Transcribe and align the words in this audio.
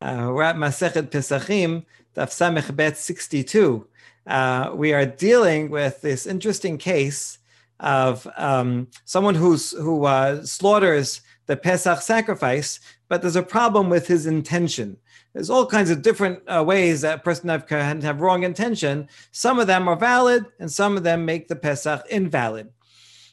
Uh, 0.00 0.30
we're 0.32 0.42
at 0.42 0.56
Masechet 0.56 1.10
Pesachim, 1.10 1.84
Daf 2.14 2.28
Samech 2.28 2.74
Bet 2.76 2.96
62. 2.96 3.84
Uh, 4.28 4.70
we 4.74 4.92
are 4.92 5.04
dealing 5.04 5.70
with 5.70 6.00
this 6.02 6.24
interesting 6.24 6.78
case 6.78 7.38
of 7.80 8.28
um, 8.36 8.86
someone 9.04 9.34
who's, 9.34 9.72
who 9.72 10.04
uh, 10.04 10.44
slaughters 10.44 11.22
the 11.46 11.56
Pesach 11.56 12.00
sacrifice, 12.00 12.78
but 13.08 13.22
there's 13.22 13.34
a 13.34 13.42
problem 13.42 13.90
with 13.90 14.06
his 14.06 14.26
intention. 14.26 14.96
There's 15.32 15.50
all 15.50 15.66
kinds 15.66 15.90
of 15.90 16.02
different 16.02 16.42
uh, 16.46 16.62
ways 16.64 17.00
that 17.00 17.18
a 17.18 17.22
person 17.22 17.48
have, 17.48 17.66
can 17.66 18.00
have 18.02 18.20
wrong 18.20 18.44
intention. 18.44 19.08
Some 19.32 19.58
of 19.58 19.66
them 19.66 19.88
are 19.88 19.96
valid, 19.96 20.46
and 20.60 20.70
some 20.70 20.96
of 20.96 21.02
them 21.02 21.24
make 21.24 21.48
the 21.48 21.56
Pesach 21.56 22.06
invalid. 22.08 22.68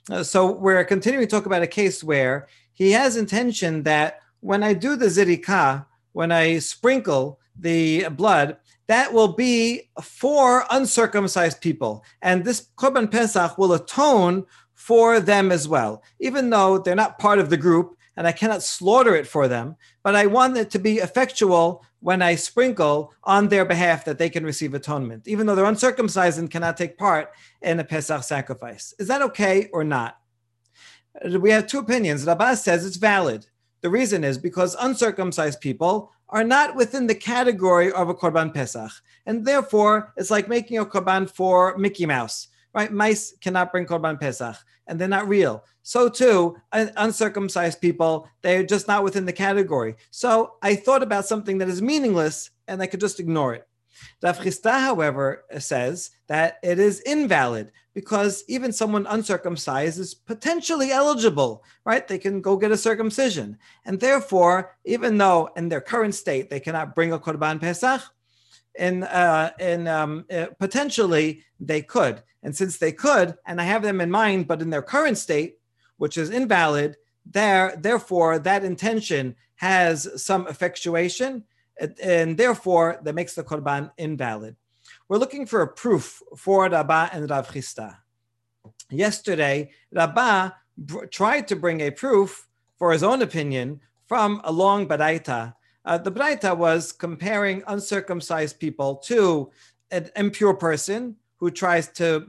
Uh, 0.10 0.24
so 0.24 0.52
we're 0.52 0.84
continuing 0.84 1.28
to 1.28 1.32
talk 1.32 1.46
about 1.46 1.62
a 1.62 1.68
case 1.68 2.04
where 2.04 2.48
he 2.74 2.92
has 2.92 3.18
intention 3.18 3.84
that 3.84 4.22
when 4.40 4.64
I 4.64 4.74
do 4.74 4.96
the 4.96 5.08
zirikah, 5.08 5.86
when 6.16 6.32
I 6.32 6.60
sprinkle 6.60 7.42
the 7.60 8.08
blood, 8.08 8.56
that 8.88 9.12
will 9.12 9.34
be 9.34 9.90
for 10.02 10.66
uncircumcised 10.72 11.60
people. 11.60 12.06
And 12.22 12.46
this 12.46 12.70
Korban 12.78 13.12
Pesach 13.12 13.58
will 13.58 13.74
atone 13.74 14.46
for 14.74 15.20
them 15.20 15.52
as 15.52 15.68
well, 15.68 16.02
even 16.22 16.50
though 16.50 16.78
they're 16.78 16.96
not 16.96 17.20
part 17.20 17.40
of 17.40 17.50
the 17.50 17.58
group 17.58 17.98
and 18.16 18.26
I 18.26 18.32
cannot 18.32 18.64
slaughter 18.64 19.14
it 19.14 19.28
for 19.28 19.50
them. 19.50 19.76
But 20.04 20.16
I 20.16 20.28
want 20.28 20.56
it 20.56 20.70
to 20.72 20.80
be 20.80 21.00
effectual 21.00 21.84
when 22.00 22.22
I 22.22 22.36
sprinkle 22.36 23.12
on 23.26 23.50
their 23.50 23.66
behalf 23.66 24.06
that 24.06 24.18
they 24.18 24.30
can 24.30 24.46
receive 24.46 24.74
atonement, 24.74 25.28
even 25.28 25.46
though 25.46 25.56
they're 25.56 25.66
uncircumcised 25.66 26.40
and 26.40 26.50
cannot 26.50 26.78
take 26.78 26.98
part 26.98 27.32
in 27.62 27.82
a 27.82 27.84
Pesach 27.84 28.24
sacrifice. 28.24 28.94
Is 29.00 29.10
that 29.10 29.22
okay 29.22 29.68
or 29.74 29.84
not? 29.84 30.18
We 31.40 31.52
have 31.52 31.68
two 31.68 31.80
opinions. 31.80 32.26
Rabbah 32.26 32.56
says 32.56 32.86
it's 32.86 32.96
valid. 32.96 33.48
The 33.82 33.90
reason 33.90 34.24
is 34.24 34.38
because 34.38 34.76
uncircumcised 34.80 35.62
people 35.62 36.12
are 36.30 36.44
not 36.44 36.76
within 36.76 37.08
the 37.08 37.16
category 37.16 37.92
of 37.92 38.10
a 38.10 38.16
korban 38.16 38.54
pesach, 38.54 38.92
and 39.26 39.46
therefore 39.46 40.14
it's 40.18 40.32
like 40.32 40.48
making 40.48 40.80
a 40.80 40.86
korban 40.86 41.30
for 41.30 41.78
Mickey 41.78 42.06
Mouse. 42.06 42.48
Right? 42.74 42.92
Mice 42.92 43.34
cannot 43.40 43.72
bring 43.72 43.86
korban 43.86 44.20
pesach, 44.20 44.58
and 44.88 45.00
they're 45.00 45.08
not 45.08 45.30
real. 45.30 45.64
So 45.84 46.10
too, 46.10 46.58
uncircumcised 46.74 47.80
people, 47.80 48.28
they're 48.42 48.66
just 48.66 48.88
not 48.88 49.04
within 49.04 49.26
the 49.26 49.32
category. 49.32 49.96
So 50.12 50.56
I 50.62 50.76
thought 50.76 51.04
about 51.04 51.26
something 51.26 51.60
that 51.60 51.70
is 51.70 51.82
meaningless, 51.82 52.50
and 52.68 52.82
I 52.82 52.88
could 52.88 53.00
just 53.00 53.20
ignore 53.20 53.54
it. 53.54 53.68
Chisda, 54.24 54.80
however, 54.80 55.46
says 55.60 56.12
that 56.28 56.60
it 56.64 56.80
is 56.80 57.02
invalid 57.02 57.72
because 57.94 58.44
even 58.48 58.74
someone 58.74 59.08
uncircumcised 59.08 60.00
is 60.00 60.14
potentially 60.14 60.92
eligible, 60.92 61.64
right? 61.86 62.08
They 62.08 62.18
can 62.18 62.42
go 62.42 62.58
get 62.58 62.72
a 62.72 62.78
circumcision. 62.78 63.58
And 63.86 64.00
therefore, 64.00 64.76
even 64.84 65.18
though 65.18 65.50
in 65.56 65.70
their 65.70 65.82
current 65.82 66.14
state 66.14 66.50
they 66.50 66.60
cannot 66.60 66.94
bring 66.94 67.14
a 67.14 67.20
Korban 67.20 67.60
Pesach, 67.60 68.02
in, 68.78 69.04
uh, 69.04 69.52
um, 69.88 70.26
uh, 70.32 70.48
potentially 70.60 71.44
they 71.60 71.82
could. 71.82 72.22
And 72.44 72.56
since 72.56 72.78
they 72.78 72.92
could, 72.92 73.36
and 73.46 73.60
I 73.60 73.64
have 73.64 73.82
them 73.82 74.02
in 74.02 74.12
mind, 74.12 74.48
but 74.48 74.62
in 74.62 74.70
their 74.70 74.82
current 74.82 75.18
state, 75.18 75.58
which 75.98 76.18
is 76.18 76.30
invalid, 76.30 76.98
there, 77.26 77.76
therefore, 77.78 78.38
that 78.40 78.64
intention 78.64 79.36
has 79.56 80.22
some 80.22 80.48
effectuation 80.48 81.44
and 81.80 82.38
therefore 82.38 83.00
that 83.04 83.16
makes 83.16 83.36
the 83.36 83.44
korban 83.44 83.92
invalid. 83.98 84.56
We're 85.08 85.18
looking 85.18 85.46
for 85.46 85.62
a 85.62 85.68
proof 85.68 86.22
for 86.38 86.70
Rabbah 86.70 87.10
and 87.12 87.30
Rav 87.30 87.48
Chisda. 87.50 87.98
Yesterday, 88.90 89.72
Rabbah 89.92 90.52
tried 91.12 91.48
to 91.48 91.56
bring 91.56 91.82
a 91.82 91.92
proof 91.92 92.48
for 92.78 92.92
his 92.92 93.04
own 93.04 93.22
opinion 93.22 93.82
from 94.08 94.42
a 94.44 94.52
long 94.52 94.88
baraita. 94.88 95.56
Uh, 95.84 95.98
the 95.98 96.12
baraita 96.12 96.56
was 96.58 96.92
comparing 96.92 97.64
uncircumcised 97.68 98.60
people 98.60 98.96
to 98.98 99.52
an 99.92 100.10
impure 100.16 100.54
person 100.54 101.16
who 101.38 101.52
tries 101.52 101.90
to 101.90 102.26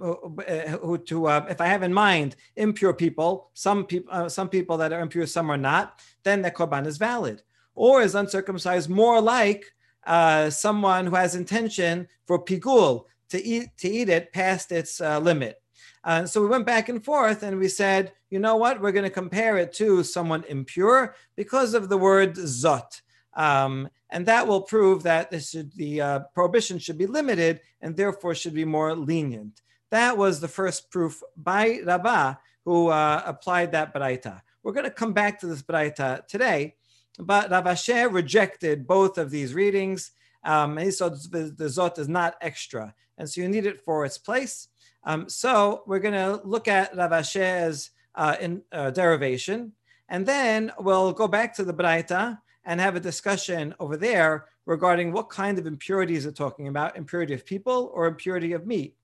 uh, 0.46 0.76
who 0.78 0.98
to 0.98 1.26
uh, 1.26 1.46
if 1.48 1.60
I 1.60 1.66
have 1.66 1.82
in 1.82 1.92
mind 1.92 2.36
impure 2.56 2.92
people, 2.92 3.50
some 3.54 3.84
people 3.86 4.12
uh, 4.12 4.28
some 4.28 4.48
people 4.48 4.76
that 4.78 4.92
are 4.92 5.00
impure, 5.00 5.26
some 5.26 5.50
are 5.50 5.56
not, 5.56 6.00
then 6.24 6.42
the 6.42 6.50
korban 6.50 6.86
is 6.86 6.98
valid 6.98 7.42
or 7.76 8.02
is 8.02 8.16
uncircumcised 8.16 8.90
more 8.90 9.20
like 9.20 9.72
uh, 10.06 10.50
someone 10.50 11.06
who 11.06 11.14
has 11.14 11.36
intention 11.36 12.08
for 12.26 12.44
pigul 12.44 13.04
to 13.28 13.44
eat 13.44 13.68
to 13.78 13.88
eat 13.88 14.08
it 14.08 14.32
past 14.32 14.72
its 14.72 15.00
uh, 15.00 15.20
limit. 15.20 15.62
Uh, 16.02 16.24
so 16.24 16.40
we 16.40 16.46
went 16.46 16.66
back 16.66 16.88
and 16.88 17.04
forth 17.04 17.42
and 17.42 17.58
we 17.58 17.68
said, 17.68 18.12
you 18.30 18.38
know 18.38 18.56
what, 18.56 18.80
we're 18.80 18.92
going 18.92 19.04
to 19.04 19.10
compare 19.10 19.58
it 19.58 19.72
to 19.72 20.04
someone 20.04 20.44
impure 20.48 21.16
because 21.34 21.74
of 21.74 21.88
the 21.88 21.98
word 21.98 22.34
zot. 22.36 23.00
Um, 23.34 23.88
and 24.10 24.24
that 24.26 24.46
will 24.46 24.62
prove 24.62 25.02
that 25.02 25.34
should, 25.42 25.72
the 25.72 26.00
uh, 26.00 26.20
prohibition 26.32 26.78
should 26.78 26.96
be 26.96 27.06
limited 27.06 27.60
and 27.80 27.96
therefore 27.96 28.36
should 28.36 28.54
be 28.54 28.64
more 28.64 28.94
lenient. 28.94 29.60
That 29.90 30.16
was 30.16 30.38
the 30.38 30.48
first 30.48 30.90
proof 30.90 31.20
by 31.36 31.80
Rabbah, 31.84 32.34
who 32.64 32.88
uh, 32.88 33.22
applied 33.26 33.72
that 33.72 33.92
baraita. 33.92 34.42
We're 34.62 34.72
going 34.72 34.84
to 34.84 34.90
come 34.92 35.12
back 35.12 35.40
to 35.40 35.48
this 35.48 35.62
baraita 35.62 36.28
today 36.28 36.76
but 37.18 37.50
Rav 37.50 37.64
Ashi 37.64 38.12
rejected 38.12 38.86
both 38.86 39.18
of 39.18 39.30
these 39.30 39.54
readings. 39.54 40.12
Um, 40.44 40.76
he 40.76 40.90
said 40.90 41.12
the, 41.30 41.64
Zot 41.64 41.98
is 41.98 42.08
not 42.08 42.36
extra, 42.40 42.94
and 43.18 43.28
so 43.28 43.40
you 43.40 43.48
need 43.48 43.66
it 43.66 43.80
for 43.80 44.04
its 44.04 44.18
place. 44.18 44.68
Um, 45.04 45.28
so 45.28 45.82
we're 45.86 46.00
going 46.00 46.14
to 46.14 46.40
look 46.44 46.68
at 46.68 46.96
Rav 46.96 47.10
Ashi's 47.10 47.90
uh, 48.14 48.36
in, 48.40 48.62
uh, 48.72 48.90
derivation, 48.90 49.72
and 50.08 50.26
then 50.26 50.72
we'll 50.78 51.12
go 51.12 51.28
back 51.28 51.54
to 51.56 51.64
the 51.64 51.74
Braita 51.74 52.38
and 52.64 52.80
have 52.80 52.96
a 52.96 53.00
discussion 53.00 53.74
over 53.78 53.96
there 53.96 54.46
regarding 54.66 55.12
what 55.12 55.30
kind 55.30 55.58
of 55.58 55.66
impurities 55.66 56.26
are 56.26 56.32
talking 56.32 56.68
about, 56.68 56.96
impurity 56.96 57.32
of 57.32 57.46
people 57.46 57.90
or 57.94 58.06
impurity 58.06 58.52
of 58.52 58.66
meat. 58.66 58.96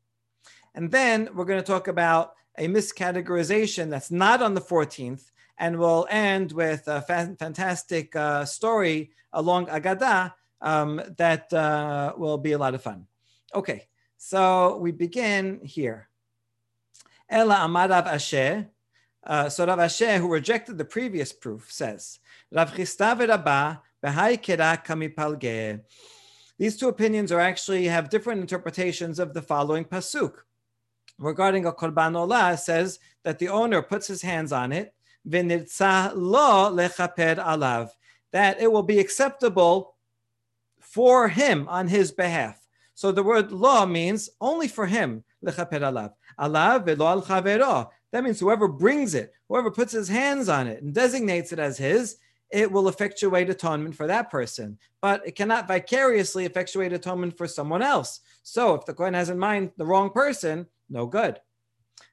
And 0.74 0.90
then 0.90 1.28
we're 1.34 1.44
going 1.44 1.60
to 1.60 1.66
talk 1.66 1.88
about 1.88 2.34
a 2.58 2.68
miscategorization 2.68 3.88
that's 3.88 4.10
not 4.10 4.42
on 4.42 4.54
the 4.54 4.60
14th, 4.60 5.30
and 5.58 5.78
we'll 5.78 6.06
end 6.10 6.52
with 6.52 6.86
a 6.88 7.02
fa- 7.02 7.36
fantastic 7.38 8.14
uh, 8.16 8.44
story 8.44 9.10
along 9.32 9.66
Agada 9.66 10.34
um, 10.60 11.00
that 11.16 11.52
uh, 11.52 12.12
will 12.16 12.38
be 12.38 12.52
a 12.52 12.58
lot 12.58 12.74
of 12.74 12.82
fun. 12.82 13.06
Okay, 13.54 13.88
so 14.16 14.78
we 14.78 14.92
begin 14.92 15.60
here. 15.62 16.08
Ela 17.28 17.64
Amar 17.64 17.88
Rav 17.88 18.06
Ashi. 18.06 18.68
Uh, 19.24 19.48
so 19.48 19.66
Rav 19.66 19.78
Ashi, 19.78 20.18
who 20.18 20.28
rejected 20.28 20.78
the 20.78 20.84
previous 20.84 21.32
proof, 21.32 21.70
says, 21.70 22.18
Rav 22.50 22.72
b'hai 22.74 23.76
kera. 24.02 25.80
These 26.58 26.76
two 26.76 26.88
opinions 26.88 27.32
are 27.32 27.40
actually 27.40 27.86
have 27.86 28.10
different 28.10 28.40
interpretations 28.40 29.18
of 29.18 29.34
the 29.34 29.42
following 29.42 29.84
pasuk. 29.84 30.34
Regarding 31.18 31.66
a 31.66 31.72
korban 31.72 32.14
olah, 32.14 32.58
says 32.58 32.98
that 33.22 33.38
the 33.38 33.48
owner 33.48 33.82
puts 33.82 34.06
his 34.06 34.22
hands 34.22 34.52
on 34.52 34.72
it 34.72 34.94
alav, 37.38 37.90
that 38.32 38.60
it 38.60 38.72
will 38.72 38.82
be 38.82 38.98
acceptable 38.98 39.94
for 40.80 41.28
him 41.28 41.68
on 41.68 41.88
his 41.88 42.12
behalf. 42.12 42.58
So 42.94 43.12
the 43.12 43.22
word 43.22 43.52
law 43.52 43.86
means 43.86 44.30
only 44.40 44.68
for 44.68 44.86
him, 44.86 45.24
alav. 45.44 46.12
Alav 46.38 46.86
velo 46.86 47.06
al 47.06 47.22
chavero. 47.22 47.90
That 48.12 48.24
means 48.24 48.38
whoever 48.38 48.68
brings 48.68 49.14
it, 49.14 49.32
whoever 49.48 49.70
puts 49.70 49.92
his 49.92 50.08
hands 50.08 50.48
on 50.48 50.66
it 50.66 50.82
and 50.82 50.94
designates 50.94 51.52
it 51.52 51.58
as 51.58 51.78
his, 51.78 52.16
it 52.50 52.70
will 52.70 52.88
effectuate 52.88 53.48
atonement 53.48 53.96
for 53.96 54.06
that 54.06 54.30
person. 54.30 54.78
But 55.00 55.26
it 55.26 55.34
cannot 55.34 55.66
vicariously 55.66 56.44
effectuate 56.44 56.92
atonement 56.92 57.38
for 57.38 57.48
someone 57.48 57.82
else. 57.82 58.20
So 58.42 58.74
if 58.74 58.84
the 58.84 58.92
Kohen 58.92 59.14
has 59.14 59.30
in 59.30 59.38
mind 59.38 59.72
the 59.78 59.86
wrong 59.86 60.10
person, 60.10 60.66
no 60.90 61.06
good. 61.06 61.40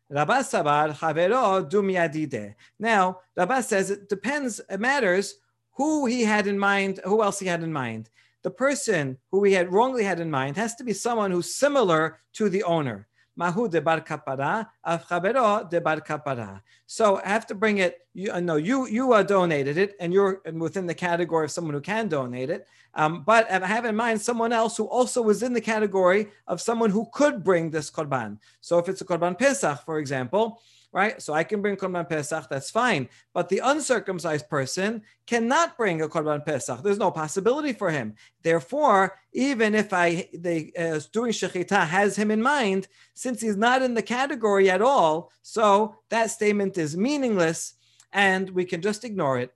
Rabba 0.10 0.44
Sabar 0.44 0.92
Havero 0.92 1.70
Dumyadide. 1.70 2.56
Now, 2.80 3.20
Rabba 3.36 3.62
says 3.62 3.92
it 3.92 4.10
depends, 4.10 4.60
it 4.70 4.80
matters 4.80 5.36
who 5.74 6.08
he 6.08 6.24
had 6.24 6.48
in 6.48 6.58
mind, 6.58 7.00
who 7.04 7.22
else 7.22 7.40
he 7.40 7.46
had 7.48 7.62
in 7.62 7.72
mind. 7.72 8.10
The 8.42 8.52
person 8.52 9.18
who 9.32 9.44
he 9.44 9.54
had 9.54 9.72
wrongly 9.72 10.04
had 10.04 10.20
in 10.20 10.32
mind 10.32 10.56
has 10.58 10.76
to 10.76 10.84
be 10.84 10.94
someone 10.94 11.30
who's 11.30 11.54
similar 11.54 12.20
to 12.34 12.50
the 12.50 12.64
owner. 12.64 13.09
Mahu 13.40 13.70
de 13.70 13.80
bar 13.80 14.02
kapara, 14.02 14.68
avchabero 14.86 15.70
de 15.70 15.80
bar 15.80 16.02
kapara. 16.02 16.62
So 16.86 17.22
I 17.24 17.30
have 17.30 17.48
to 17.48 17.56
bring 17.56 17.78
it. 17.78 18.00
You 18.14 18.34
uh, 18.34 18.42
no, 18.42 18.58
you 18.58 18.86
you 18.88 19.14
uh, 19.14 19.24
donated 19.24 19.78
it, 19.78 19.96
and 20.02 20.12
you're 20.12 20.42
within 20.54 20.86
the 20.86 20.94
category 20.94 21.46
of 21.46 21.52
someone 21.52 21.74
who 21.74 21.80
can 21.80 22.10
donate 22.10 22.50
it. 22.50 22.68
Um, 22.94 23.24
but 23.24 23.50
I 23.50 23.66
have 23.66 23.86
in 23.86 23.96
mind 23.96 24.22
someone 24.22 24.52
else 24.52 24.76
who 24.76 24.86
also 24.86 25.22
was 25.22 25.42
in 25.42 25.54
the 25.54 25.62
category 25.62 26.28
of 26.48 26.60
someone 26.60 26.90
who 26.90 27.08
could 27.14 27.44
bring 27.44 27.70
this 27.70 27.90
korban. 27.90 28.40
So 28.60 28.78
if 28.78 28.90
it's 28.90 29.02
a 29.02 29.06
korban 29.06 29.38
pesach, 29.38 29.86
for 29.86 30.00
example, 30.00 30.60
right? 30.92 31.22
So 31.22 31.34
I 31.34 31.44
can 31.44 31.62
bring 31.62 31.76
Korban 31.76 32.10
Pesach, 32.10 32.48
that's 32.50 32.72
fine. 32.72 33.10
But 33.34 33.50
the 33.50 33.60
uncircumcised 33.60 34.50
person 34.50 35.04
cannot 35.28 35.78
bring 35.78 36.02
a 36.02 36.08
Korban 36.08 36.46
Pesach. 36.46 36.82
There's 36.82 36.98
no 36.98 37.12
possibility 37.12 37.74
for 37.74 37.92
him. 37.92 38.16
Therefore, 38.42 39.18
even 39.34 39.76
if 39.76 39.94
I 39.94 40.30
the 40.34 40.72
uh, 40.78 41.00
doing 41.14 41.32
Shechita 41.32 41.88
has 41.88 42.16
him 42.16 42.32
in 42.32 42.42
mind, 42.42 42.88
since 43.14 43.42
he's 43.42 43.58
not 43.58 43.82
in 43.82 43.94
the 43.94 44.02
category 44.02 44.70
at 44.70 44.82
all, 44.82 45.32
so 45.42 45.96
that 46.10 46.32
statement 46.32 46.78
is 46.78 46.98
meaningless 46.98 47.76
and 48.12 48.50
we 48.50 48.66
can 48.66 48.82
just 48.82 49.04
ignore 49.04 49.38
it. 49.40 49.54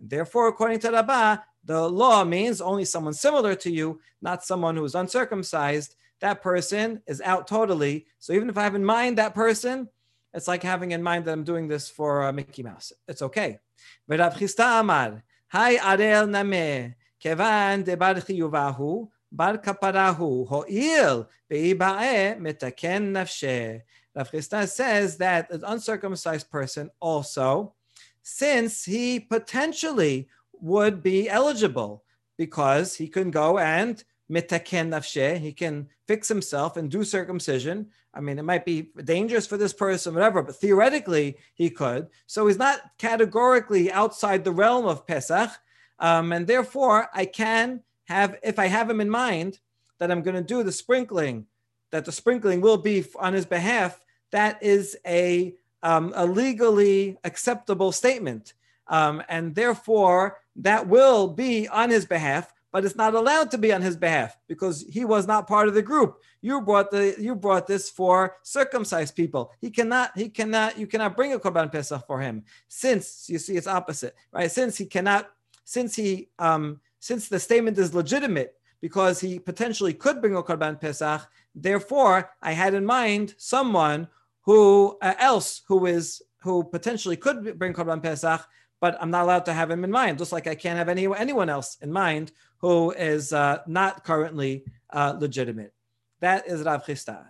Therefore, 0.00 0.48
according 0.48 0.78
to 0.80 0.90
Rabbah, 0.90 1.36
the 1.64 1.88
law 1.88 2.24
means 2.24 2.60
only 2.60 2.84
someone 2.84 3.14
similar 3.14 3.54
to 3.54 3.70
you, 3.70 4.00
not 4.20 4.44
someone 4.44 4.76
who 4.76 4.84
is 4.84 4.94
uncircumcised. 4.94 5.94
That 6.22 6.40
person 6.40 7.02
is 7.06 7.20
out 7.20 7.48
totally. 7.48 8.06
So 8.20 8.32
even 8.32 8.48
if 8.48 8.56
I 8.56 8.62
have 8.62 8.76
in 8.76 8.84
mind 8.84 9.18
that 9.18 9.34
person, 9.34 9.88
it's 10.32 10.46
like 10.46 10.62
having 10.62 10.92
in 10.92 11.02
mind 11.02 11.24
that 11.24 11.32
I'm 11.32 11.42
doing 11.42 11.66
this 11.66 11.90
for 11.90 12.22
uh, 12.22 12.32
Mickey 12.32 12.62
Mouse. 12.62 12.92
It's 13.08 13.22
okay. 13.22 13.58
But 14.06 14.20
Rav 14.20 14.34
Chisda 14.34 14.80
Amar, 14.80 15.24
Hai 15.48 15.76
Arel 15.76 16.30
Name, 16.30 16.94
Kevan 17.20 17.82
de 17.82 17.96
Bar 17.96 18.14
Chiyuvahu, 18.14 19.08
Bar 19.32 19.58
Kaparahu, 19.58 20.46
Ho'il, 20.46 21.28
Be'iba'e, 21.50 22.38
Metaken 22.38 23.10
Nafshe. 23.10 23.82
Rav 24.14 24.30
Chisda 24.30 24.68
says 24.68 25.16
that 25.16 25.50
an 25.50 25.64
uncircumcised 25.66 26.48
person 26.50 26.88
also, 27.00 27.74
since 28.22 28.84
he 28.84 29.18
potentially 29.18 30.28
would 30.52 31.02
be 31.02 31.28
eligible 31.28 32.04
because 32.38 32.94
he 32.94 33.08
can 33.08 33.32
go 33.32 33.58
and 33.58 34.04
he 34.32 35.52
can 35.52 35.88
fix 36.06 36.28
himself 36.28 36.76
and 36.76 36.90
do 36.90 37.04
circumcision. 37.04 37.88
I 38.14 38.20
mean, 38.20 38.38
it 38.38 38.44
might 38.44 38.64
be 38.64 38.90
dangerous 39.04 39.46
for 39.46 39.56
this 39.56 39.72
person, 39.72 40.14
whatever, 40.14 40.42
but 40.42 40.56
theoretically 40.56 41.36
he 41.54 41.70
could. 41.70 42.08
So 42.26 42.46
he's 42.46 42.58
not 42.58 42.80
categorically 42.98 43.92
outside 43.92 44.44
the 44.44 44.52
realm 44.52 44.86
of 44.86 45.06
Pesach. 45.06 45.50
Um, 45.98 46.32
and 46.32 46.46
therefore, 46.46 47.08
I 47.14 47.26
can 47.26 47.82
have, 48.04 48.38
if 48.42 48.58
I 48.58 48.66
have 48.66 48.90
him 48.90 49.00
in 49.00 49.10
mind 49.10 49.60
that 49.98 50.10
I'm 50.10 50.22
going 50.22 50.36
to 50.36 50.42
do 50.42 50.62
the 50.62 50.72
sprinkling, 50.72 51.46
that 51.90 52.04
the 52.04 52.12
sprinkling 52.12 52.60
will 52.60 52.78
be 52.78 53.04
on 53.18 53.34
his 53.34 53.46
behalf, 53.46 54.00
that 54.30 54.62
is 54.62 54.96
a, 55.06 55.54
um, 55.82 56.12
a 56.16 56.26
legally 56.26 57.18
acceptable 57.24 57.92
statement. 57.92 58.54
Um, 58.88 59.22
and 59.28 59.54
therefore, 59.54 60.38
that 60.56 60.86
will 60.86 61.28
be 61.28 61.68
on 61.68 61.90
his 61.90 62.04
behalf, 62.04 62.52
but 62.72 62.84
it's 62.84 62.96
not 62.96 63.14
allowed 63.14 63.50
to 63.50 63.58
be 63.58 63.72
on 63.72 63.82
his 63.82 63.96
behalf 63.96 64.36
because 64.48 64.84
he 64.88 65.04
was 65.04 65.26
not 65.26 65.46
part 65.46 65.68
of 65.68 65.74
the 65.74 65.82
group. 65.82 66.20
You 66.40 66.62
brought 66.62 66.90
the 66.90 67.14
you 67.18 67.36
brought 67.36 67.66
this 67.66 67.90
for 67.90 68.36
circumcised 68.42 69.14
people. 69.14 69.52
He 69.60 69.70
cannot 69.70 70.16
he 70.16 70.30
cannot 70.30 70.78
you 70.78 70.86
cannot 70.86 71.14
bring 71.14 71.34
a 71.34 71.38
korban 71.38 71.70
pesach 71.70 72.06
for 72.06 72.20
him 72.20 72.44
since 72.68 73.28
you 73.28 73.38
see 73.38 73.56
it's 73.56 73.66
opposite, 73.66 74.16
right? 74.32 74.50
Since 74.50 74.78
he 74.78 74.86
cannot 74.86 75.30
since 75.64 75.94
he 75.94 76.30
um 76.38 76.80
since 76.98 77.28
the 77.28 77.38
statement 77.38 77.78
is 77.78 77.94
legitimate 77.94 78.54
because 78.80 79.20
he 79.20 79.38
potentially 79.38 79.92
could 79.92 80.20
bring 80.20 80.34
a 80.34 80.42
korban 80.42 80.80
pesach. 80.80 81.28
Therefore, 81.54 82.30
I 82.40 82.52
had 82.52 82.74
in 82.74 82.86
mind 82.86 83.34
someone 83.36 84.08
who 84.42 84.98
uh, 85.02 85.14
else 85.18 85.62
who 85.68 85.86
is 85.86 86.22
who 86.40 86.64
potentially 86.64 87.16
could 87.16 87.58
bring 87.58 87.74
korban 87.74 88.02
pesach 88.02 88.48
but 88.82 89.00
I'm 89.00 89.12
not 89.12 89.22
allowed 89.22 89.44
to 89.44 89.52
have 89.52 89.70
him 89.70 89.84
in 89.84 89.92
mind, 89.92 90.18
just 90.18 90.32
like 90.32 90.48
I 90.48 90.56
can't 90.56 90.76
have 90.76 90.88
any, 90.88 91.06
anyone 91.16 91.48
else 91.48 91.78
in 91.82 91.92
mind 91.92 92.32
who 92.58 92.90
is 92.90 93.32
uh, 93.32 93.58
not 93.68 94.02
currently 94.02 94.64
uh, 94.90 95.14
legitimate. 95.16 95.72
That 96.18 96.48
is 96.48 96.64
Rav 96.64 96.84
Chisda. 96.84 97.26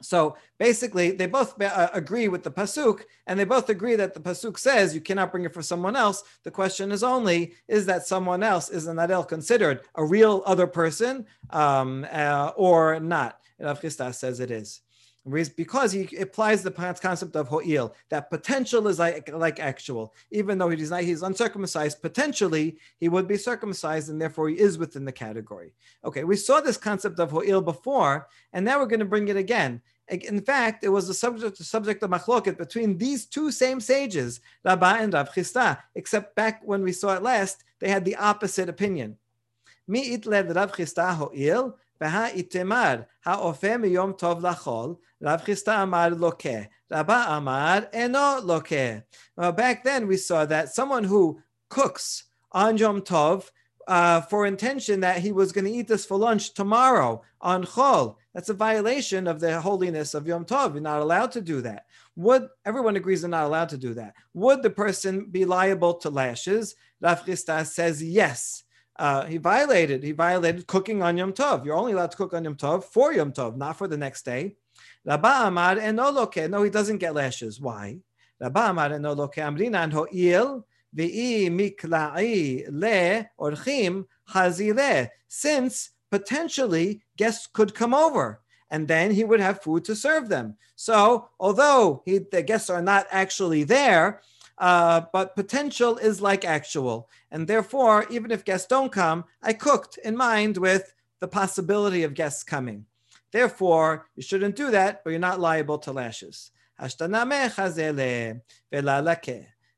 So 0.00 0.38
basically, 0.58 1.10
they 1.10 1.26
both 1.26 1.60
uh, 1.60 1.90
agree 1.92 2.28
with 2.28 2.44
the 2.44 2.50
pasuk, 2.50 3.02
and 3.26 3.38
they 3.38 3.44
both 3.44 3.68
agree 3.68 3.94
that 3.96 4.14
the 4.14 4.20
pasuk 4.20 4.58
says 4.58 4.94
you 4.94 5.02
cannot 5.02 5.32
bring 5.32 5.44
it 5.44 5.52
for 5.52 5.62
someone 5.62 5.96
else. 5.96 6.22
The 6.44 6.50
question 6.50 6.92
is 6.92 7.02
only: 7.02 7.52
is 7.68 7.84
that 7.84 8.06
someone 8.06 8.42
else 8.42 8.70
is 8.70 8.86
an 8.86 8.96
arel 8.96 9.28
considered 9.28 9.82
a 9.96 10.04
real 10.04 10.42
other 10.46 10.66
person 10.66 11.26
um, 11.50 12.06
uh, 12.10 12.52
or 12.56 13.00
not? 13.00 13.38
Rav 13.60 13.82
Chisda 13.82 14.14
says 14.14 14.40
it 14.40 14.50
is 14.50 14.80
because 15.26 15.90
he 15.92 16.16
applies 16.16 16.62
the 16.62 16.70
concept 16.70 17.34
of 17.34 17.48
ho'il, 17.48 17.94
that 18.10 18.28
potential 18.30 18.88
is 18.88 18.98
like, 18.98 19.32
like 19.32 19.58
actual. 19.58 20.14
Even 20.30 20.58
though 20.58 20.68
he's 20.68 20.90
not, 20.90 21.02
he's 21.02 21.22
uncircumcised, 21.22 22.02
potentially 22.02 22.78
he 22.98 23.08
would 23.08 23.26
be 23.26 23.38
circumcised, 23.38 24.10
and 24.10 24.20
therefore 24.20 24.50
he 24.50 24.58
is 24.58 24.76
within 24.76 25.04
the 25.04 25.12
category. 25.12 25.72
Okay, 26.04 26.24
we 26.24 26.36
saw 26.36 26.60
this 26.60 26.76
concept 26.76 27.18
of 27.20 27.30
ho'il 27.30 27.62
before, 27.62 28.28
and 28.52 28.64
now 28.64 28.78
we're 28.78 28.86
going 28.86 29.00
to 29.00 29.06
bring 29.06 29.28
it 29.28 29.36
again. 29.36 29.80
In 30.08 30.42
fact, 30.42 30.84
it 30.84 30.90
was 30.90 31.08
the 31.08 31.14
subject, 31.14 31.56
the 31.56 31.64
subject 31.64 32.02
of 32.02 32.10
machloket 32.10 32.58
between 32.58 32.98
these 32.98 33.24
two 33.24 33.50
same 33.50 33.80
sages, 33.80 34.40
Rabbah 34.62 34.98
and 35.00 35.14
Rav 35.14 35.30
Chisda, 35.30 35.78
except 35.94 36.36
back 36.36 36.60
when 36.62 36.82
we 36.82 36.92
saw 36.92 37.14
it 37.14 37.22
last, 37.22 37.64
they 37.80 37.88
had 37.88 38.04
the 38.04 38.16
opposite 38.16 38.68
opinion. 38.68 39.16
Mi 39.88 40.14
itled 40.14 40.54
Rav 40.54 40.72
Chisda 40.72 41.14
ho'il, 41.14 41.78
והאיתמר, 42.00 43.00
האופה 43.24 43.76
מיום 43.76 44.12
טוב 44.12 44.46
לחול, 44.46 44.94
Rav 45.24 45.42
Chisda 45.42 45.82
Amar 45.82 46.10
Loke, 46.10 46.68
Rabba 46.90 47.26
Amar 47.28 47.88
Eno 47.94 48.40
Loke. 48.42 49.04
Well, 49.36 49.52
back 49.52 49.82
then 49.82 50.06
we 50.06 50.18
saw 50.18 50.44
that 50.44 50.74
someone 50.74 51.04
who 51.04 51.40
cooks 51.70 52.24
on 52.52 52.76
Yom 52.76 53.00
Tov 53.00 53.50
uh, 53.88 54.20
for 54.22 54.44
intention 54.44 55.00
that 55.00 55.18
he 55.18 55.32
was 55.32 55.50
going 55.52 55.64
to 55.64 55.70
eat 55.70 55.88
this 55.88 56.04
for 56.04 56.18
lunch 56.18 56.52
tomorrow 56.52 57.22
on 57.40 57.64
Chol, 57.64 58.16
that's 58.34 58.50
a 58.50 58.54
violation 58.54 59.26
of 59.26 59.40
the 59.40 59.60
holiness 59.60 60.12
of 60.12 60.26
Yom 60.26 60.44
Tov. 60.44 60.74
You're 60.74 60.82
not 60.82 61.00
allowed 61.00 61.32
to 61.32 61.40
do 61.40 61.62
that. 61.62 61.86
Would 62.16 62.48
everyone 62.66 62.96
agrees 62.96 63.22
they're 63.22 63.30
not 63.30 63.46
allowed 63.46 63.70
to 63.70 63.78
do 63.78 63.94
that? 63.94 64.14
Would 64.34 64.62
the 64.62 64.70
person 64.70 65.26
be 65.30 65.46
liable 65.46 65.94
to 65.94 66.10
lashes? 66.10 66.74
Rav 67.00 67.24
Chisda 67.24 67.64
says 67.66 68.02
yes 68.02 68.64
uh, 68.96 69.24
he 69.26 69.38
violated. 69.38 70.02
He 70.02 70.12
violated 70.12 70.66
cooking 70.66 71.02
on 71.02 71.16
Yom 71.16 71.32
Tov. 71.32 71.64
You're 71.64 71.76
only 71.76 71.92
allowed 71.92 72.12
to 72.12 72.16
cook 72.16 72.34
on 72.34 72.44
Yom 72.44 72.56
Tov 72.56 72.84
for 72.84 73.12
Yom 73.12 73.32
Tov, 73.32 73.56
not 73.56 73.76
for 73.76 73.88
the 73.88 73.96
next 73.96 74.24
day. 74.24 74.56
Rabba 75.04 75.46
Amar 75.46 75.76
enoloke. 75.76 76.48
No, 76.48 76.62
he 76.62 76.70
doesn't 76.70 76.98
get 76.98 77.14
lashes. 77.14 77.60
Why? 77.60 77.98
Rabba 78.40 78.70
Amar 78.70 78.92
and 78.92 79.04
enoloke. 79.04 79.34
Amrinan 79.34 79.92
ho'il 79.92 80.66
v'i 80.96 81.48
mikla'i 81.50 82.66
le 82.70 83.26
orchim 83.38 84.06
hazile. 84.30 85.08
Since 85.28 85.90
potentially 86.10 87.02
guests 87.16 87.48
could 87.52 87.74
come 87.74 87.92
over 87.92 88.40
and 88.70 88.88
then 88.88 89.10
he 89.10 89.24
would 89.24 89.40
have 89.40 89.62
food 89.62 89.84
to 89.84 89.94
serve 89.94 90.28
them. 90.28 90.56
So 90.76 91.28
although 91.38 92.02
he, 92.04 92.18
the 92.18 92.42
guests 92.42 92.70
are 92.70 92.82
not 92.82 93.06
actually 93.10 93.64
there, 93.64 94.22
uh, 94.58 95.02
but 95.12 95.34
potential 95.34 95.96
is 95.98 96.20
like 96.20 96.44
actual. 96.44 97.10
And 97.30 97.46
therefore, 97.46 98.06
even 98.10 98.30
if 98.30 98.44
guests 98.44 98.66
don't 98.66 98.92
come, 98.92 99.24
I 99.42 99.52
cooked 99.52 99.98
in 100.04 100.16
mind 100.16 100.56
with 100.56 100.92
the 101.20 101.28
possibility 101.28 102.02
of 102.02 102.14
guests 102.14 102.42
coming. 102.44 102.86
Therefore, 103.32 104.08
you 104.14 104.22
shouldn't 104.22 104.56
do 104.56 104.70
that, 104.70 105.02
but 105.02 105.10
you're 105.10 105.18
not 105.18 105.40
liable 105.40 105.78
to 105.78 105.92
lashes. 105.92 106.52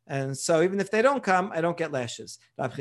And 0.08 0.38
so 0.38 0.62
even 0.62 0.80
if 0.80 0.90
they 0.90 1.02
don't 1.02 1.22
come, 1.22 1.50
I 1.54 1.60
don't 1.60 1.76
get 1.76 1.92
lashes. 1.92 2.38
Rav 2.58 2.74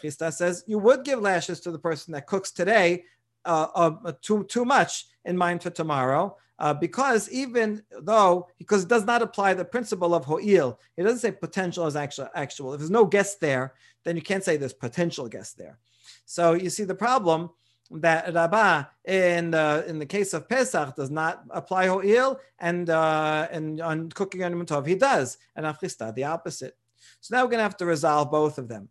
Chisda 0.00 0.32
says 0.32 0.64
you 0.66 0.78
would 0.78 1.04
give 1.04 1.20
lashes 1.20 1.60
to 1.60 1.70
the 1.70 1.78
person 1.78 2.12
that 2.12 2.26
cooks 2.26 2.50
today 2.50 3.04
uh, 3.44 3.68
uh, 3.74 4.12
too, 4.20 4.44
too 4.44 4.64
much 4.64 5.06
in 5.24 5.36
mind 5.36 5.62
for 5.62 5.70
tomorrow 5.70 6.36
uh, 6.62 6.72
because 6.72 7.28
even 7.30 7.82
though 8.02 8.46
because 8.56 8.84
it 8.84 8.88
does 8.88 9.04
not 9.04 9.20
apply 9.20 9.52
the 9.52 9.64
principle 9.64 10.14
of 10.14 10.24
ho'il, 10.24 10.78
it 10.96 11.02
doesn't 11.02 11.18
say 11.18 11.32
potential 11.32 11.88
is 11.88 11.96
actual. 11.96 12.28
Actual. 12.36 12.72
If 12.72 12.78
there's 12.78 12.90
no 12.90 13.04
guest 13.04 13.40
there, 13.40 13.74
then 14.04 14.14
you 14.14 14.22
can't 14.22 14.44
say 14.44 14.56
there's 14.56 14.72
potential 14.72 15.28
guest 15.28 15.58
there. 15.58 15.78
So 16.24 16.52
you 16.52 16.70
see 16.70 16.84
the 16.84 16.94
problem 16.94 17.50
that 17.90 18.32
Rabbah 18.32 18.84
in 19.04 19.52
in 19.90 19.98
the 19.98 20.06
case 20.06 20.34
of 20.34 20.48
Pesach 20.48 20.94
does 20.94 21.10
not 21.10 21.42
apply 21.50 21.88
ho'il, 21.88 22.38
and 22.60 22.88
uh, 22.88 23.48
and 23.50 23.80
on 23.80 24.08
cooking 24.10 24.44
on 24.44 24.54
Tov 24.64 24.86
he 24.86 24.94
does, 24.94 25.38
and 25.56 25.66
Rav 25.66 25.80
Chisda 25.80 26.14
the 26.14 26.24
opposite. 26.24 26.76
So 27.20 27.34
now 27.34 27.42
we're 27.42 27.50
going 27.50 27.58
to 27.58 27.64
have 27.64 27.76
to 27.78 27.86
resolve 27.86 28.30
both 28.30 28.58
of 28.58 28.68
them. 28.68 28.88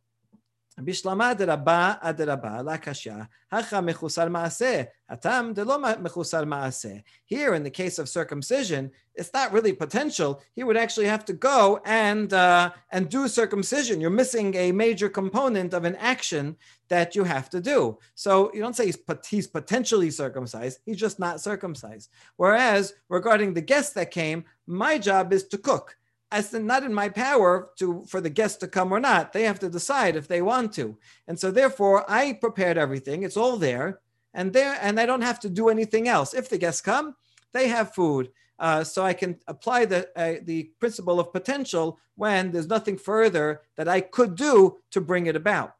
בשלמה 0.78 1.34
דרבה 1.34 1.94
עד 2.00 2.20
רבה 2.20 2.62
לקשה, 2.62 3.16
הכה 3.52 3.80
מחוסר 3.80 4.28
מעשה, 4.28 4.82
הטעם 5.08 5.52
דלא 5.52 5.78
מחוסר 6.02 6.44
מעשה. 6.44 6.88
Here 7.32 7.54
in 7.54 7.62
the 7.62 7.70
case 7.70 7.98
of 7.98 8.08
circumcision, 8.08 8.90
it's 9.14 9.32
not 9.32 9.52
really 9.52 9.72
potential. 9.72 10.42
He 10.54 10.64
would 10.64 10.76
actually 10.76 11.06
have 11.06 11.24
to 11.24 11.32
go 11.32 11.80
and, 11.86 12.32
uh, 12.34 12.70
and 12.92 13.08
do 13.08 13.26
circumcision. 13.26 14.02
You're 14.02 14.10
missing 14.22 14.54
a 14.54 14.70
major 14.72 15.08
component 15.08 15.72
of 15.72 15.84
an 15.84 15.96
action 15.96 16.56
that 16.88 17.16
you 17.16 17.24
have 17.24 17.48
to 17.50 17.60
do. 17.60 17.96
So 18.14 18.52
you 18.52 18.60
don't 18.60 18.76
say 18.76 18.86
he's, 18.86 18.98
he's 19.30 19.46
potentially 19.46 20.10
circumcised, 20.10 20.80
he's 20.84 20.98
just 20.98 21.18
not 21.18 21.40
circumcised. 21.40 22.10
Whereas 22.36 22.92
regarding 23.08 23.54
the 23.54 23.62
guests 23.62 23.94
that 23.94 24.10
came, 24.10 24.44
my 24.66 24.98
job 24.98 25.32
is 25.32 25.44
to 25.48 25.58
cook 25.58 25.96
as 26.31 26.53
not 26.53 26.83
in 26.83 26.93
my 26.93 27.09
power 27.09 27.69
to 27.77 28.03
for 28.07 28.21
the 28.21 28.29
guests 28.29 28.57
to 28.59 28.67
come 28.67 28.91
or 28.91 28.99
not. 28.99 29.33
They 29.33 29.43
have 29.43 29.59
to 29.59 29.69
decide 29.69 30.15
if 30.15 30.27
they 30.27 30.41
want 30.41 30.73
to. 30.73 30.97
And 31.27 31.39
so 31.39 31.51
therefore 31.51 32.05
I 32.09 32.33
prepared 32.33 32.77
everything. 32.77 33.23
It's 33.23 33.37
all 33.37 33.57
there. 33.57 33.99
And 34.33 34.53
there 34.53 34.77
and 34.81 34.99
I 34.99 35.05
don't 35.05 35.21
have 35.21 35.39
to 35.41 35.49
do 35.49 35.69
anything 35.69 36.07
else. 36.07 36.33
If 36.33 36.49
the 36.49 36.57
guests 36.57 36.81
come, 36.81 37.15
they 37.51 37.67
have 37.67 37.93
food. 37.93 38.31
Uh, 38.59 38.83
so 38.83 39.03
I 39.03 39.13
can 39.13 39.39
apply 39.47 39.85
the 39.85 40.07
uh, 40.15 40.35
the 40.43 40.71
principle 40.79 41.19
of 41.19 41.33
potential 41.33 41.99
when 42.15 42.51
there's 42.51 42.67
nothing 42.67 42.97
further 42.97 43.61
that 43.75 43.87
I 43.87 44.01
could 44.01 44.35
do 44.35 44.77
to 44.91 45.01
bring 45.01 45.25
it 45.25 45.35
about. 45.35 45.75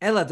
Ela. 0.00 0.24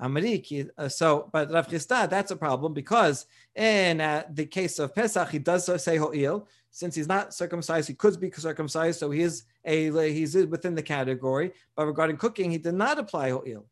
Amriki. 0.00 0.68
Uh, 0.76 0.88
so, 0.88 1.28
but 1.32 1.52
Rav 1.52 1.68
Chisda, 1.68 2.08
that's 2.08 2.30
a 2.30 2.36
problem 2.36 2.74
because 2.74 3.26
in 3.54 4.00
uh, 4.00 4.24
the 4.30 4.46
case 4.46 4.78
of 4.78 4.94
Pesach, 4.94 5.30
he 5.30 5.38
does 5.38 5.82
say 5.82 5.96
ho'il. 5.96 6.46
Since 6.70 6.96
he's 6.96 7.06
not 7.06 7.32
circumcised, 7.32 7.86
he 7.86 7.94
could 7.94 8.18
be 8.18 8.32
circumcised, 8.32 8.98
so 8.98 9.10
he 9.10 9.22
is 9.22 9.44
a 9.64 9.90
he's 10.12 10.34
within 10.34 10.74
the 10.74 10.82
category. 10.82 11.52
But 11.76 11.86
regarding 11.86 12.16
cooking, 12.16 12.50
he 12.50 12.58
did 12.58 12.74
not 12.74 12.98
apply 12.98 13.30
ho'il. 13.30 13.66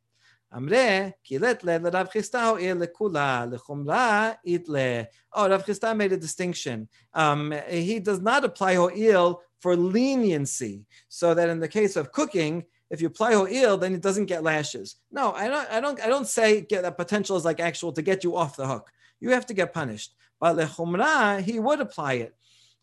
Amre, 0.55 1.15
kilet 1.29 1.65
le 1.65 1.91
Rav 1.91 2.13
Chisda 2.13 2.51
ho'il 2.51 2.77
lekula 2.77 3.51
lechumra 3.51 4.37
itle. 4.47 5.09
Oh, 5.33 5.49
Rav 5.49 5.65
Chisda 5.67 5.97
made 5.97 6.13
a 6.13 6.17
distinction. 6.17 6.89
Um, 7.13 7.53
he 7.69 7.99
does 7.99 8.21
not 8.21 8.45
apply 8.45 8.77
ho'il 8.77 9.43
for 9.59 9.75
leniency, 9.75 10.85
so 11.09 11.35
that 11.35 11.49
in 11.49 11.59
the 11.59 11.69
case 11.69 11.97
of 11.97 12.13
cooking, 12.13 12.65
if 12.93 13.01
you 13.01 13.07
apply 13.07 13.33
ho'il, 13.33 13.79
then 13.79 13.95
it 13.95 14.03
doesn't 14.03 14.27
get 14.27 14.43
lashes. 14.43 14.97
No, 15.11 15.33
I 15.33 15.49
don't, 15.49 15.71
I 15.71 15.81
don't, 15.81 16.01
I 16.03 16.09
don't 16.09 16.27
say 16.27 16.61
get 16.61 16.83
that 16.83 16.99
potential 16.99 17.39
is 17.39 17.45
like 17.45 17.59
actual 17.59 17.91
to 17.95 18.03
get 18.03 18.23
you 18.23 18.37
off 18.37 18.55
the 18.55 18.67
hook. 18.67 18.93
You 19.19 19.31
have 19.31 19.47
to 19.47 19.55
get 19.55 19.73
punished. 19.73 20.15
But 20.39 20.57
lechumra, 20.57 21.41
he 21.41 21.59
would 21.59 21.81
apply 21.81 22.15
it. 22.15 22.35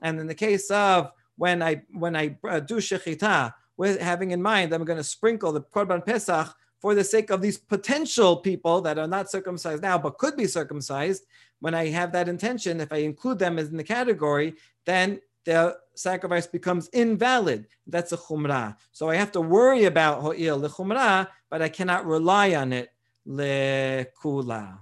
And 0.02 0.20
in 0.20 0.26
the 0.26 0.34
case 0.34 0.72
of 0.72 1.12
when 1.36 1.62
I 1.62 1.84
when 1.92 2.16
I 2.16 2.38
uh, 2.44 2.60
do 2.60 2.78
shechita, 2.78 3.54
with 3.78 4.02
having 4.02 4.32
in 4.32 4.42
mind 4.42 4.74
I'm 4.74 4.84
going 4.84 4.98
to 4.98 5.04
sprinkle 5.04 5.52
the 5.52 5.62
korban 5.62 6.04
pesach 6.04 6.56
for 6.82 6.96
the 6.96 7.04
sake 7.04 7.30
of 7.30 7.42
these 7.42 7.58
potential 7.58 8.38
people 8.38 8.82
that 8.82 8.98
are 8.98 9.08
not 9.08 9.30
circumcised 9.30 9.84
now 9.84 9.98
but 9.98 10.18
could 10.18 10.36
be 10.36 10.48
circumcised. 10.48 11.24
When 11.60 11.76
I 11.76 11.88
have 11.90 12.14
that 12.14 12.30
intention, 12.30 12.82
if 12.82 12.92
I 12.92 12.98
include 12.98 13.38
them 13.38 13.60
in 13.60 13.78
the 13.78 13.84
category, 13.84 14.56
then 14.86 15.20
the 15.46 15.78
sacrifice 16.00 16.48
becomes 16.48 16.88
invalid. 16.90 17.68
That's 17.86 18.14
a 18.14 18.18
chumrah. 18.18 18.78
So 18.92 19.10
I 19.10 19.16
have 19.16 19.32
to 19.34 19.42
worry 19.42 19.84
about 19.86 20.22
ho'il 20.22 20.60
lechumrah, 20.62 21.28
but 21.50 21.62
I 21.62 21.70
cannot 21.70 22.06
rely 22.06 22.56
on 22.56 22.72
it 22.74 22.94
lekula. 23.28 24.80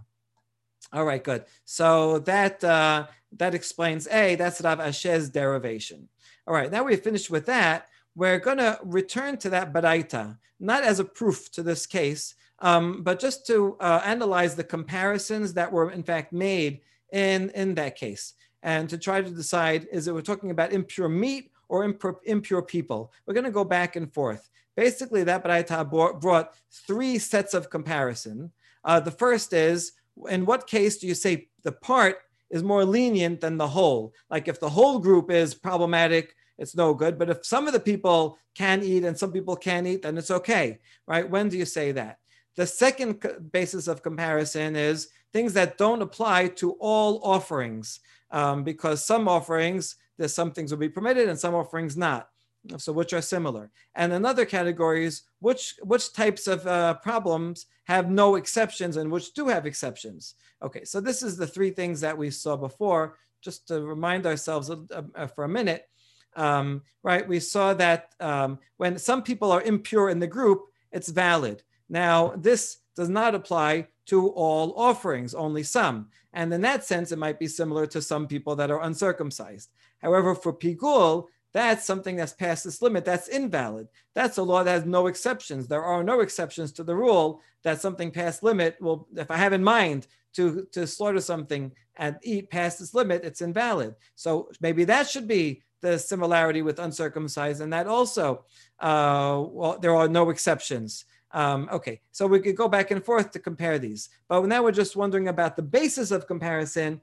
All 0.94 1.06
right, 1.06 1.24
good. 1.24 1.46
So 1.66 2.20
that 2.20 2.64
uh, 2.64 3.08
that 3.34 3.56
explains 3.56 4.08
a. 4.08 4.36
That's 4.36 4.62
Rav 4.62 4.80
Ashi's 4.80 5.30
derivation. 5.30 6.08
All 6.46 6.54
right, 6.54 6.72
now 6.72 6.84
we've 6.84 7.02
finished 7.02 7.30
with 7.30 7.46
that. 7.48 7.88
We're 8.16 8.40
going 8.40 8.58
to 8.58 8.80
return 8.84 9.38
to 9.38 9.50
that 9.50 9.74
baraita, 9.74 10.38
not 10.60 10.84
as 10.84 11.00
a 11.00 11.06
proof 11.06 11.52
to 11.52 11.62
this 11.62 11.86
case, 11.86 12.36
um, 12.60 13.04
but 13.04 13.20
just 13.20 13.46
to 13.48 13.76
uh, 13.80 14.02
analyze 14.06 14.56
the 14.56 14.64
comparisons 14.64 15.54
that 15.56 15.72
were 15.72 15.92
in 15.92 16.04
fact 16.04 16.32
made 16.32 16.82
in 17.12 17.50
in 17.52 17.76
that 17.76 17.96
case 17.96 18.34
and 18.68 18.90
to 18.90 18.98
try 18.98 19.22
to 19.22 19.30
decide 19.30 19.88
is 19.94 20.10
it 20.10 20.14
we're 20.14 20.22
talking 20.22 20.52
about 20.52 20.74
impure 20.74 21.08
meat 21.08 21.52
or 21.70 21.86
impure, 21.86 22.20
impure 22.26 22.62
people. 22.62 23.14
We're 23.26 23.34
going 23.34 23.46
to 23.46 23.60
go 23.60 23.64
back 23.64 23.96
and 23.96 24.14
forth. 24.14 24.50
Basically, 24.76 25.24
that 25.24 25.42
Baraita 25.42 25.90
brought 26.20 26.54
three 26.86 27.18
sets 27.18 27.54
of 27.54 27.70
comparison. 27.70 28.52
Uh, 28.84 29.00
the 29.00 29.18
first 29.24 29.54
is 29.54 29.94
in 30.30 30.46
what 30.46 30.68
case 30.68 30.98
do 30.98 31.08
you 31.08 31.16
say 31.16 31.48
the 31.64 31.72
part 31.72 32.18
is 32.50 32.62
more 32.62 32.84
lenient 32.84 33.40
than 33.40 33.58
the 33.58 33.70
whole? 33.70 34.14
Like 34.30 34.50
if 34.50 34.60
the 34.60 34.70
whole 34.70 35.00
group 35.00 35.32
is 35.32 35.56
problematic, 35.56 36.36
it's 36.58 36.76
no 36.76 36.94
good. 36.94 37.18
But 37.18 37.30
if 37.30 37.46
some 37.46 37.68
of 37.68 37.74
the 37.74 37.80
people 37.80 38.38
can 38.54 38.84
eat 38.84 39.06
and 39.06 39.18
some 39.18 39.32
people 39.32 39.56
can't 39.56 39.88
eat, 39.88 40.02
then 40.02 40.18
it's 40.18 40.32
okay, 40.32 40.80
right? 41.08 41.30
When 41.30 41.48
do 41.48 41.58
you 41.58 41.66
say 41.66 41.94
that? 41.94 42.18
The 42.58 42.68
second 42.68 43.26
basis 43.54 43.88
of 43.88 44.04
comparison 44.04 44.76
is 44.76 45.08
things 45.34 45.54
that 45.54 45.78
don't 45.78 46.02
apply 46.02 46.48
to 46.48 46.72
all 46.80 47.22
offerings 47.24 48.00
um, 48.32 48.64
because 48.64 49.04
some 49.06 49.28
offerings, 49.28 49.96
there's 50.18 50.34
some 50.34 50.52
things 50.52 50.72
will 50.72 50.80
be 50.80 50.90
permitted 50.90 51.30
and 51.30 51.40
some 51.40 51.56
offerings 51.56 51.96
not. 51.98 52.30
So 52.78 52.92
which 52.92 53.14
are 53.14 53.22
similar. 53.22 53.72
And 53.96 54.12
another 54.12 54.46
category 54.46 55.06
is 55.06 55.22
which 55.40 55.76
which 55.84 56.12
types 56.12 56.48
of 56.48 56.68
uh, 56.68 56.96
problems 56.96 57.68
have 57.86 58.10
no 58.10 58.36
exceptions 58.36 58.98
and 58.98 59.10
which 59.10 59.34
do 59.34 59.48
have 59.48 59.66
exceptions. 59.66 60.36
Okay, 60.62 60.84
so 60.84 61.00
this 61.00 61.24
is 61.24 61.38
the 61.38 61.48
three 61.48 61.72
things 61.72 62.02
that 62.02 62.18
we 62.18 62.30
saw 62.30 62.58
before. 62.58 63.18
Just 63.42 63.68
to 63.70 63.86
remind 63.86 64.26
ourselves 64.26 64.70
uh, 64.70 65.28
for 65.28 65.46
a 65.46 65.50
minute, 65.50 65.88
um, 66.36 66.82
right? 67.04 67.26
We 67.26 67.40
saw 67.40 67.74
that 67.76 68.14
um, 68.20 68.60
when 68.78 68.98
some 68.98 69.24
people 69.24 69.52
are 69.52 69.62
impure 69.62 70.10
in 70.10 70.20
the 70.20 70.28
group, 70.28 70.66
it's 70.92 71.10
valid. 71.10 71.64
Now 71.88 72.34
this 72.36 72.80
does 72.96 73.10
not 73.10 73.36
apply 73.36 73.88
to 74.08 74.30
all 74.30 74.74
offerings, 74.78 75.34
only 75.34 75.64
some. 75.64 76.10
And 76.34 76.54
in 76.54 76.62
that 76.62 76.84
sense, 76.84 77.12
it 77.12 77.20
might 77.20 77.40
be 77.40 77.48
similar 77.48 77.86
to 77.88 78.02
some 78.02 78.28
people 78.28 78.56
that 78.56 78.72
are 78.72 78.84
uncircumcised. 78.84 79.70
However, 80.02 80.36
for 80.36 80.54
pigul, 80.54 81.26
that's 81.54 81.86
something 81.86 82.16
that's 82.16 82.34
past 82.34 82.64
this 82.64 82.82
limit. 82.82 83.06
That's 83.06 83.30
invalid. 83.30 83.88
That's 84.14 84.38
a 84.38 84.44
law 84.44 84.64
that 84.64 84.72
has 84.72 84.86
no 84.86 85.08
exceptions. 85.08 85.68
There 85.68 85.84
are 85.84 86.04
no 86.04 86.20
exceptions 86.20 86.72
to 86.74 86.84
the 86.84 86.96
rule 86.96 87.42
that 87.64 87.82
something 87.82 88.12
past 88.12 88.44
limit 88.44 88.78
will, 88.80 89.08
if 89.16 89.32
I 89.32 89.38
have 89.38 89.54
in 89.54 89.64
mind 89.64 90.08
to, 90.34 90.68
to 90.72 90.86
slaughter 90.86 91.22
something 91.22 91.72
and 91.96 92.18
eat 92.22 92.50
past 92.50 92.80
this 92.80 92.94
limit, 92.94 93.26
it's 93.26 93.42
invalid. 93.42 93.96
So 94.16 94.50
maybe 94.62 94.84
that 94.86 95.10
should 95.10 95.28
be 95.28 95.64
the 95.82 95.98
similarity 95.98 96.62
with 96.62 96.80
uncircumcised, 96.80 97.62
and 97.62 97.72
that 97.74 97.88
also 97.88 98.46
uh, 98.80 99.44
well, 99.48 99.78
there 99.80 99.96
are 99.96 100.08
no 100.08 100.30
exceptions. 100.30 101.06
Um, 101.32 101.68
okay, 101.72 102.02
so 102.12 102.26
we 102.26 102.40
could 102.40 102.56
go 102.56 102.68
back 102.68 102.92
and 102.92 103.04
forth 103.04 103.32
to 103.32 103.40
compare 103.40 103.80
these, 103.80 104.10
but 104.30 104.46
now 104.46 104.64
we're 104.64 104.72
just 104.72 104.96
wondering 104.96 105.28
about 105.28 105.56
the 105.56 105.62
basis 105.62 106.12
of 106.12 106.28
comparison. 106.28 107.02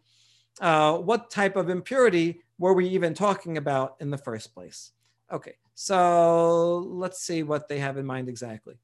Uh, 0.60 0.98
what 0.98 1.30
type 1.30 1.56
of 1.56 1.68
impurity 1.68 2.40
were 2.58 2.72
we 2.72 2.88
even 2.88 3.12
talking 3.12 3.58
about 3.58 3.96
in 4.00 4.10
the 4.10 4.18
first 4.18 4.54
place? 4.54 4.92
Okay, 5.30 5.56
so 5.74 6.78
let's 6.78 7.20
see 7.20 7.42
what 7.42 7.68
they 7.68 7.78
have 7.78 7.98
in 7.98 8.06
mind 8.06 8.28
exactly. 8.28 8.76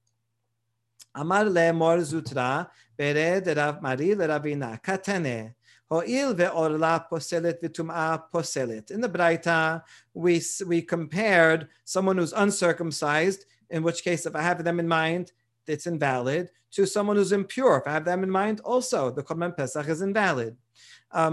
Amar 1.14 1.44
le 1.44 1.73
Mar 1.73 1.99
Zutra 1.99 2.68
bere 2.97 3.40
de 3.40 3.54
Rav 3.54 3.82
Mari 3.82 4.14
le 4.14 4.28
Ravina 4.28 4.80
katane 4.80 5.54
ho'il 5.90 6.35
ve'orla 6.35 7.09
poselet 7.11 7.61
v'tum'a 7.61 8.23
poselet. 8.32 8.90
In 8.90 9.00
the 9.00 9.09
Braita, 9.09 9.82
we, 10.14 10.40
we 10.66 10.82
compared 10.82 11.68
someone 11.85 12.18
who's 12.18 12.32
uncircumcised 12.32 13.44
in 13.71 13.83
which 13.83 14.03
case, 14.03 14.27
if 14.27 14.35
I 14.35 14.43
have 14.43 14.62
them 14.65 14.81
in 14.81 14.89
mind, 14.89 15.33
it's 15.67 15.87
invalid, 15.87 16.50
to 16.73 16.87
someone 16.87 17.17
who's 17.17 17.33
impure. 17.33 17.79
If 17.79 17.87
I 17.87 17.93
have 17.93 18.05
them 18.05 18.23
in 18.23 18.31
mind, 18.31 18.61
also 18.61 19.11
the 19.11 19.23
Korban 19.23 19.57
Pesach 19.57 19.89
is 19.89 20.03
invalid. 20.03 20.57
Uh. 21.12 21.31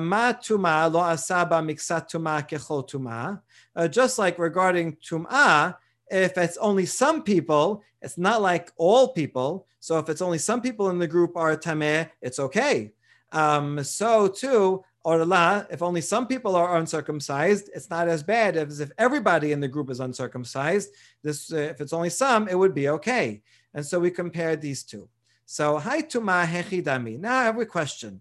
Uh, 3.76 3.88
just 3.88 4.18
like 4.18 4.40
regarding 4.40 4.96
tuma, 4.96 5.76
if 6.10 6.38
it's 6.38 6.58
only 6.58 6.86
some 6.86 7.24
people, 7.24 7.84
it's 8.02 8.18
not 8.18 8.42
like 8.42 8.72
all 8.78 9.10
people. 9.10 9.68
So 9.80 10.00
if 10.00 10.10
it's 10.10 10.22
only 10.22 10.38
some 10.40 10.62
people 10.62 10.90
in 10.90 11.00
the 11.00 11.08
group 11.08 11.36
are 11.36 11.56
tameh, 11.56 12.10
it's 12.22 12.40
okay. 12.40 12.94
Um, 13.32 13.84
so 13.84 14.28
too, 14.28 14.84
Orla, 15.08 15.66
if 15.72 15.82
only 15.82 16.02
some 16.02 16.28
people 16.28 16.54
are 16.58 16.76
uncircumcised, 16.76 17.70
it's 17.74 17.90
not 17.90 18.10
as 18.10 18.24
bad 18.24 18.58
as 18.58 18.82
if 18.82 18.92
everybody 18.98 19.54
in 19.54 19.62
the 19.62 19.68
group 19.70 19.90
is 19.90 20.02
uncircumcised. 20.02 20.90
This, 21.24 21.54
uh, 21.54 21.60
if 21.60 21.80
it's 21.80 21.94
only 21.94 22.10
some, 22.10 22.50
it 22.50 22.60
would 22.60 22.74
be 22.74 22.90
okay. 22.90 23.42
And 23.74 23.86
so 23.86 24.02
we 24.02 24.12
compared 24.12 24.62
these 24.62 24.84
two. 24.84 25.08
So, 25.46 25.78
hi 25.78 26.02
tuma 26.02 26.46
hechidami. 26.46 27.18
Now 27.18 27.38
I 27.38 27.44
have 27.46 27.58
a 27.58 27.66
question. 27.66 28.20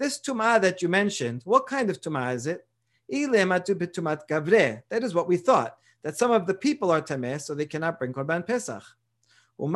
This 0.00 0.18
tuma 0.18 0.60
that 0.62 0.82
you 0.82 0.88
mentioned, 0.88 1.42
what 1.44 1.68
kind 1.68 1.90
of 1.90 2.00
tuma 2.00 2.34
is 2.34 2.48
it? 2.48 2.66
That 3.08 5.04
is 5.04 5.14
what 5.14 5.28
we 5.28 5.36
thought, 5.36 5.76
that 6.02 6.18
some 6.18 6.32
of 6.32 6.48
the 6.48 6.54
people 6.54 6.90
are 6.90 7.02
tameh, 7.02 7.40
so 7.40 7.54
they 7.54 7.66
cannot 7.66 8.00
bring 8.00 8.12
korban 8.12 8.44
pesach. 8.44 8.82
In 9.58 9.72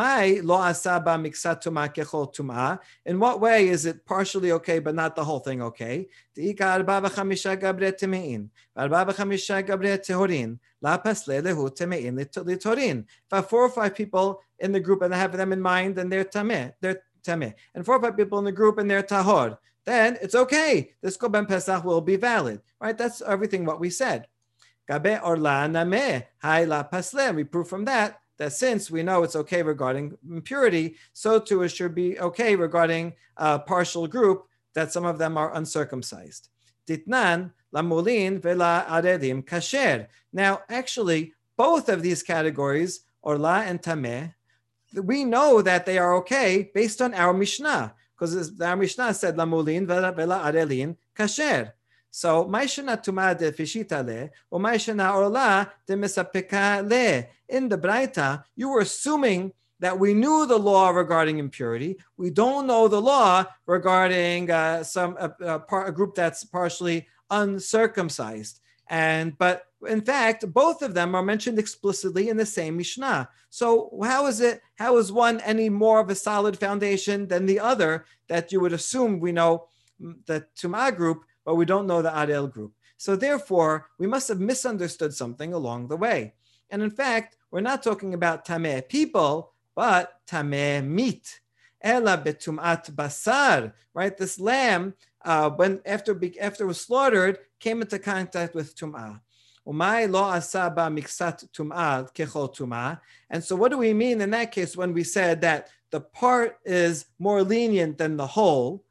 what 3.18 3.40
way 3.40 3.68
is 3.68 3.86
it 3.86 4.04
partially 4.04 4.52
okay, 4.52 4.78
but 4.78 4.94
not 4.94 5.16
the 5.16 5.24
whole 5.24 5.38
thing 5.38 5.62
okay? 5.62 6.06
If 6.36 6.60
I 6.60 6.66
have 13.32 13.48
four 13.48 13.62
or 13.62 13.70
five 13.70 13.94
people 13.94 14.40
in 14.58 14.72
the 14.72 14.80
group 14.80 15.00
and 15.02 15.14
I 15.14 15.18
have 15.18 15.36
them 15.36 15.52
in 15.52 15.62
mind, 15.62 15.96
then 15.96 16.10
they're 16.10 16.24
tameh, 16.24 16.74
they're 16.82 17.02
tameh. 17.24 17.54
And 17.74 17.86
four 17.86 17.96
or 17.96 18.02
five 18.02 18.18
people 18.18 18.38
in 18.38 18.44
the 18.44 18.52
group 18.52 18.76
and 18.76 18.90
they're 18.90 19.02
tahor, 19.02 19.56
then 19.86 20.18
it's 20.20 20.34
okay. 20.34 20.92
This 21.00 21.16
korban 21.16 21.48
pesach 21.48 21.84
will 21.84 22.02
be 22.02 22.16
valid, 22.16 22.60
right? 22.82 22.98
That's 22.98 23.22
everything 23.22 23.64
what 23.64 23.80
we 23.80 23.88
said. 23.88 24.26
Gabe 24.86 25.20
pasle. 26.90 27.34
We 27.34 27.44
prove 27.44 27.68
from 27.68 27.86
that 27.86 28.20
that 28.40 28.54
since 28.54 28.90
we 28.90 29.02
know 29.02 29.22
it's 29.22 29.36
okay 29.36 29.62
regarding 29.62 30.16
impurity, 30.26 30.96
so 31.12 31.38
too 31.38 31.62
it 31.62 31.68
should 31.68 31.94
be 31.94 32.18
okay 32.18 32.56
regarding 32.56 33.12
a 33.36 33.58
partial 33.58 34.06
group 34.06 34.46
that 34.72 34.90
some 34.90 35.04
of 35.04 35.18
them 35.18 35.36
are 35.36 35.54
uncircumcised. 35.54 36.48
Ditnan 36.88 37.52
lamulin 37.74 38.40
vela 38.40 38.86
aredim 38.88 39.44
kasher. 39.44 40.06
Now, 40.32 40.62
actually, 40.70 41.34
both 41.58 41.90
of 41.90 42.00
these 42.00 42.22
categories, 42.22 43.00
orla 43.20 43.62
and 43.66 43.82
tameh, 43.82 44.32
we 44.94 45.22
know 45.24 45.60
that 45.60 45.84
they 45.84 45.98
are 45.98 46.14
okay 46.14 46.70
based 46.72 47.02
on 47.02 47.12
our 47.12 47.34
Mishnah, 47.34 47.94
because 48.18 48.58
our 48.58 48.74
Mishnah 48.74 49.12
said 49.12 49.36
la 49.36 49.44
lamulin 49.44 49.86
vela 49.86 50.14
arelin 50.14 50.96
kasher. 51.14 51.72
So, 52.10 52.44
Maishana 52.46 53.02
Tuma 53.02 53.36
de 53.36 53.52
Fishita 53.52 54.04
le, 54.04 54.30
or 54.50 54.60
Maishana 54.60 55.14
Orla 55.14 55.72
de 55.86 55.94
Misapeka 55.94 56.88
le. 56.88 57.26
In 57.48 57.68
the 57.68 57.78
Braita, 57.78 58.44
you 58.56 58.68
were 58.68 58.80
assuming 58.80 59.52
that 59.80 59.98
we 59.98 60.12
knew 60.14 60.46
the 60.46 60.58
law 60.58 60.90
regarding 60.90 61.38
impurity. 61.38 61.96
We 62.16 62.30
don't 62.30 62.66
know 62.66 62.86
the 62.86 63.00
law 63.00 63.46
regarding 63.66 64.50
uh, 64.50 64.84
some 64.84 65.16
a, 65.18 65.32
a, 65.40 65.58
par, 65.58 65.86
a 65.86 65.92
group 65.92 66.14
that's 66.14 66.44
partially 66.44 67.06
uncircumcised. 67.30 68.60
And 68.88 69.38
but 69.38 69.66
in 69.86 70.02
fact, 70.02 70.52
both 70.52 70.82
of 70.82 70.94
them 70.94 71.14
are 71.14 71.22
mentioned 71.22 71.58
explicitly 71.58 72.28
in 72.28 72.36
the 72.36 72.44
same 72.44 72.76
Mishnah. 72.76 73.28
So 73.48 73.98
how 74.02 74.26
is 74.26 74.40
it? 74.40 74.60
How 74.76 74.98
is 74.98 75.12
one 75.12 75.40
any 75.40 75.68
more 75.68 76.00
of 76.00 76.10
a 76.10 76.14
solid 76.14 76.58
foundation 76.58 77.26
than 77.26 77.46
the 77.46 77.60
other 77.60 78.04
that 78.28 78.52
you 78.52 78.60
would 78.60 78.72
assume 78.72 79.18
we 79.18 79.32
know 79.32 79.68
mm, 80.00 80.14
the 80.26 80.44
Tumah 80.56 80.94
group, 80.94 81.24
but 81.50 81.56
we 81.56 81.64
don't 81.64 81.88
know 81.88 82.00
the 82.00 82.10
Arel 82.10 82.48
group? 82.48 82.72
So 82.96 83.16
therefore, 83.16 83.88
we 83.98 84.06
must 84.06 84.28
have 84.28 84.38
misunderstood 84.38 85.12
something 85.12 85.52
along 85.52 85.88
the 85.88 85.96
way. 85.96 86.34
And 86.70 86.80
in 86.80 86.92
fact, 86.92 87.38
we're 87.50 87.60
not 87.60 87.82
talking 87.82 88.14
about 88.14 88.46
tameh 88.46 88.88
people, 88.88 89.50
but 89.74 90.12
tameh 90.28 90.86
meat. 90.86 91.40
Ela 91.82 92.16
betumat 92.24 92.88
basar, 92.92 93.72
right? 93.94 94.16
This 94.16 94.38
lamb, 94.38 94.94
uh, 95.24 95.50
when 95.50 95.80
after 95.84 96.12
after 96.40 96.62
it 96.62 96.68
was 96.68 96.80
slaughtered, 96.80 97.38
came 97.58 97.82
into 97.82 97.98
contact 97.98 98.54
with 98.54 98.76
tum'ah. 98.76 99.20
Umay 99.66 100.08
lo 100.08 100.22
asaba 100.22 100.86
miksat 100.86 101.48
tumah 101.50 102.14
kechol 102.14 102.54
tumah. 102.54 103.00
And 103.28 103.42
so, 103.42 103.56
what 103.56 103.72
do 103.72 103.78
we 103.78 103.92
mean 103.92 104.20
in 104.20 104.30
that 104.30 104.52
case 104.52 104.76
when 104.76 104.94
we 104.94 105.02
said 105.02 105.40
that 105.40 105.66
the 105.90 106.00
part 106.00 106.60
is 106.64 107.06
more 107.18 107.42
lenient 107.42 107.98
than 107.98 108.16
the 108.16 108.28
whole? 108.28 108.84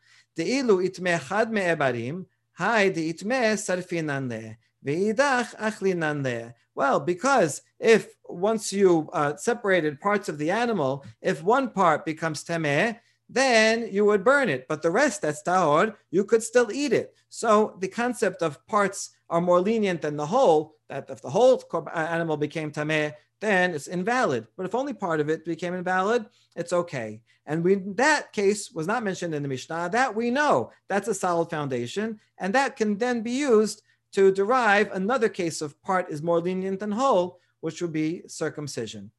Well, 6.75 6.99
because 6.99 7.61
if 7.79 8.07
once 8.27 8.73
you 8.73 9.09
uh, 9.13 9.37
separated 9.37 10.01
parts 10.01 10.27
of 10.27 10.37
the 10.37 10.51
animal, 10.51 11.05
if 11.21 11.41
one 11.41 11.69
part 11.69 12.05
becomes 12.05 12.43
temeh, 12.43 12.99
then 13.29 13.87
you 13.89 14.03
would 14.05 14.25
burn 14.25 14.49
it. 14.49 14.67
But 14.67 14.81
the 14.81 14.91
rest 14.91 15.21
that's 15.21 15.41
tahor, 15.41 15.95
you 16.11 16.25
could 16.25 16.43
still 16.43 16.69
eat 16.71 16.91
it. 16.91 17.15
So 17.29 17.77
the 17.79 17.87
concept 17.87 18.41
of 18.41 18.65
parts 18.67 19.11
are 19.29 19.39
more 19.39 19.61
lenient 19.61 20.01
than 20.01 20.17
the 20.17 20.25
whole, 20.25 20.75
that 20.89 21.09
if 21.09 21.21
the 21.21 21.29
whole 21.29 21.63
uh, 21.73 21.89
animal 21.95 22.35
became 22.35 22.71
tameh, 22.71 23.13
then 23.41 23.74
it's 23.74 23.88
invalid. 23.88 24.48
But 24.58 24.65
if 24.65 24.75
only 24.75 24.93
part 24.93 25.19
of 25.19 25.29
it 25.29 25.46
became 25.46 25.74
invalid, 25.74 26.25
it's 26.55 26.74
okay. 26.74 27.22
And 27.46 27.63
we 27.63 27.75
that 27.96 28.31
case 28.31 28.72
was 28.72 28.86
not 28.86 29.03
mentioned 29.03 29.34
in 29.34 29.41
the 29.41 29.50
Mishnah. 29.50 29.89
That 29.91 30.15
we 30.15 30.29
know. 30.29 30.72
That's 30.88 31.08
a 31.08 31.13
solid 31.13 31.50
foundation. 31.50 32.19
And 32.38 32.53
that 32.53 32.75
can 32.75 32.98
then 32.98 33.22
be 33.22 33.31
used 33.31 33.81
to 34.13 34.31
derive 34.31 34.91
another 34.91 35.29
case 35.29 35.62
of 35.62 35.81
part 35.81 36.10
is 36.10 36.22
more 36.22 36.39
lenient 36.39 36.79
than 36.79 36.91
whole, 36.91 37.39
which 37.62 37.81
would 37.81 37.93
be 37.93 38.24
circumcision. 38.27 39.12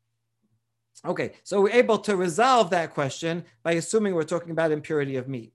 Okay, 1.05 1.33
so 1.45 1.63
we're 1.63 1.71
able 1.71 1.99
to 1.99 2.17
resolve 2.17 2.71
that 2.71 2.93
question 2.93 3.45
by 3.63 3.73
assuming 3.73 4.15
we're 4.15 4.25
talking 4.25 4.51
about 4.51 4.73
impurity 4.73 5.17
of 5.17 5.29
meat. 5.29 5.53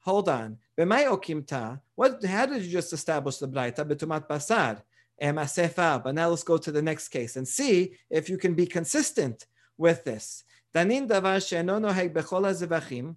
Hold 0.00 0.28
on. 0.28 0.58
What, 0.76 2.24
how 2.24 2.46
did 2.46 2.62
you 2.62 2.70
just 2.70 2.92
establish 2.92 3.38
the 3.38 3.48
braita? 3.48 3.84
Betumat 3.86 4.28
basar. 4.28 4.82
But 5.20 6.14
now 6.14 6.28
let's 6.28 6.42
go 6.42 6.58
to 6.58 6.72
the 6.72 6.82
next 6.82 7.08
case 7.08 7.36
and 7.36 7.46
see 7.46 7.94
if 8.10 8.28
you 8.28 8.36
can 8.36 8.54
be 8.54 8.66
consistent 8.66 9.46
with 9.78 10.04
this. 10.04 10.44
Danin 10.74 11.08
davar 11.08 11.46
she'eno 11.46 11.78
noheg 11.78 12.12
bechol 12.12 12.42
hazevachim, 12.42 13.16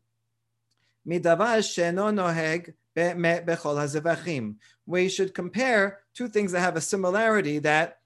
midavar 1.08 1.64
she'eno 1.64 2.12
noheg 2.12 2.74
bechol 2.96 3.78
hazevachim. 3.78 4.56
We 4.86 5.10
should 5.10 5.34
compare 5.34 6.00
two 6.14 6.28
things 6.28 6.52
that 6.52 6.62
have 6.62 6.78
a 6.78 6.82
similarity 6.82 7.60
that 7.60 8.00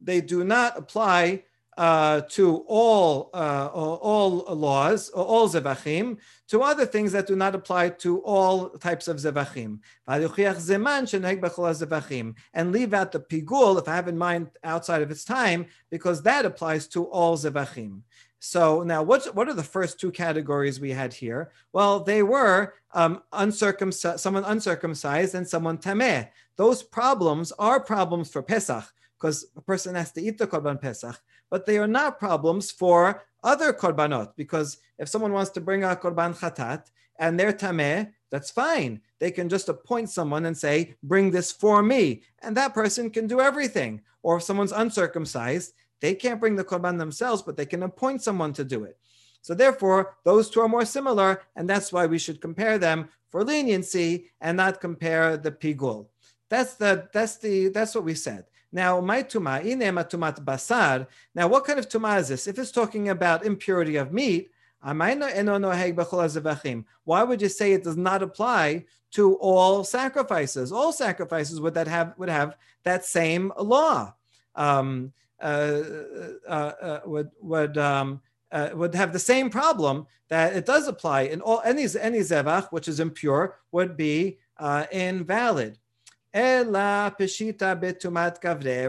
they 0.00 0.20
do 0.20 0.44
not 0.44 0.78
apply 0.78 1.44
uh, 1.76 2.22
to 2.22 2.64
all 2.66 3.30
uh, 3.34 3.68
all 3.72 4.44
laws, 4.54 5.10
all 5.10 5.48
zevachim, 5.48 6.16
to 6.48 6.62
other 6.62 6.86
things 6.86 7.12
that 7.12 7.26
do 7.26 7.36
not 7.36 7.54
apply 7.54 7.90
to 7.90 8.20
all 8.20 8.70
types 8.70 9.08
of 9.08 9.18
zevachim. 9.18 9.78
And 10.08 10.32
leave 12.72 12.94
out 12.94 13.12
the 13.12 13.20
pigul, 13.20 13.78
if 13.78 13.88
I 13.88 13.94
have 13.94 14.08
in 14.08 14.16
mind 14.18 14.50
outside 14.64 15.02
of 15.02 15.10
its 15.10 15.24
time, 15.24 15.66
because 15.90 16.22
that 16.22 16.44
applies 16.46 16.86
to 16.88 17.04
all 17.04 17.36
zevachim. 17.36 18.00
So 18.38 18.82
now, 18.82 19.02
what 19.02 19.34
what 19.34 19.48
are 19.48 19.54
the 19.54 19.62
first 19.62 19.98
two 19.98 20.12
categories 20.12 20.78
we 20.78 20.90
had 20.90 21.12
here? 21.12 21.50
Well, 21.72 22.00
they 22.00 22.22
were 22.22 22.74
um, 22.92 23.22
uncircumcised, 23.32 24.20
someone 24.20 24.44
uncircumcised 24.44 25.34
and 25.34 25.48
someone 25.48 25.78
tameh. 25.78 26.28
Those 26.56 26.82
problems 26.82 27.52
are 27.58 27.80
problems 27.80 28.30
for 28.30 28.42
Pesach 28.42 28.84
because 29.18 29.46
a 29.56 29.60
person 29.62 29.94
has 29.94 30.12
to 30.12 30.22
eat 30.22 30.38
the 30.38 30.46
korban 30.46 30.80
Pesach 30.80 31.18
but 31.50 31.66
they 31.66 31.78
are 31.78 31.86
not 31.86 32.18
problems 32.18 32.70
for 32.70 33.24
other 33.42 33.72
korbanot, 33.72 34.32
because 34.36 34.78
if 34.98 35.08
someone 35.08 35.32
wants 35.32 35.50
to 35.52 35.60
bring 35.60 35.84
a 35.84 35.96
korban 35.96 36.36
chatat 36.36 36.90
and 37.18 37.38
they're 37.38 37.52
tameh, 37.52 38.10
that's 38.30 38.50
fine. 38.50 39.00
They 39.20 39.30
can 39.30 39.48
just 39.48 39.68
appoint 39.68 40.10
someone 40.10 40.46
and 40.46 40.56
say, 40.56 40.96
bring 41.02 41.30
this 41.30 41.52
for 41.52 41.82
me. 41.82 42.22
And 42.42 42.56
that 42.56 42.74
person 42.74 43.10
can 43.10 43.26
do 43.26 43.40
everything. 43.40 44.02
Or 44.22 44.38
if 44.38 44.42
someone's 44.42 44.72
uncircumcised, 44.72 45.72
they 46.00 46.14
can't 46.14 46.40
bring 46.40 46.56
the 46.56 46.64
korban 46.64 46.98
themselves, 46.98 47.42
but 47.42 47.56
they 47.56 47.66
can 47.66 47.84
appoint 47.84 48.22
someone 48.22 48.52
to 48.54 48.64
do 48.64 48.84
it. 48.84 48.98
So 49.42 49.54
therefore, 49.54 50.16
those 50.24 50.50
two 50.50 50.60
are 50.60 50.68
more 50.68 50.84
similar, 50.84 51.42
and 51.54 51.70
that's 51.70 51.92
why 51.92 52.06
we 52.06 52.18
should 52.18 52.40
compare 52.40 52.78
them 52.78 53.08
for 53.30 53.44
leniency 53.44 54.30
and 54.40 54.56
not 54.56 54.80
compare 54.80 55.36
the 55.36 55.52
pigul. 55.52 56.08
That's 56.48 56.74
the 56.74 57.08
that's 57.12 57.38
the 57.38 57.68
that's 57.68 57.94
what 57.94 58.04
we 58.04 58.14
said. 58.14 58.44
Now, 58.76 59.00
my 59.00 59.22
tuma, 59.22 59.64
inema 59.64 60.04
tumat 60.04 60.44
basar. 60.44 61.06
Now, 61.34 61.48
what 61.48 61.64
kind 61.64 61.78
of 61.78 61.88
tuma 61.88 62.20
is 62.20 62.28
this? 62.28 62.46
If 62.46 62.58
it's 62.58 62.70
talking 62.70 63.08
about 63.08 63.46
impurity 63.46 63.96
of 63.96 64.12
meat, 64.12 64.50
why 64.82 65.14
would 67.22 67.40
you 67.40 67.48
say 67.48 67.72
it 67.72 67.84
does 67.84 67.96
not 67.96 68.22
apply 68.22 68.84
to 69.12 69.34
all 69.36 69.82
sacrifices? 69.82 70.72
All 70.72 70.92
sacrifices 70.92 71.58
would 71.58 71.72
that 71.72 71.88
have 71.88 72.12
would 72.18 72.28
have 72.28 72.58
that 72.84 73.06
same 73.06 73.50
law. 73.58 74.12
Um, 74.54 75.14
uh, 75.40 75.82
uh, 76.46 76.72
uh, 76.82 77.00
would 77.06 77.30
would 77.40 77.78
um, 77.78 78.20
uh, 78.52 78.68
would 78.74 78.94
have 78.94 79.14
the 79.14 79.18
same 79.18 79.48
problem 79.48 80.06
that 80.28 80.54
it 80.54 80.66
does 80.66 80.86
apply 80.86 81.22
in 81.22 81.40
all 81.40 81.62
any 81.64 81.86
any 81.98 82.18
zevach 82.18 82.68
which 82.72 82.88
is 82.88 83.00
impure 83.00 83.56
would 83.72 83.96
be 83.96 84.36
uh, 84.58 84.84
invalid. 84.92 85.78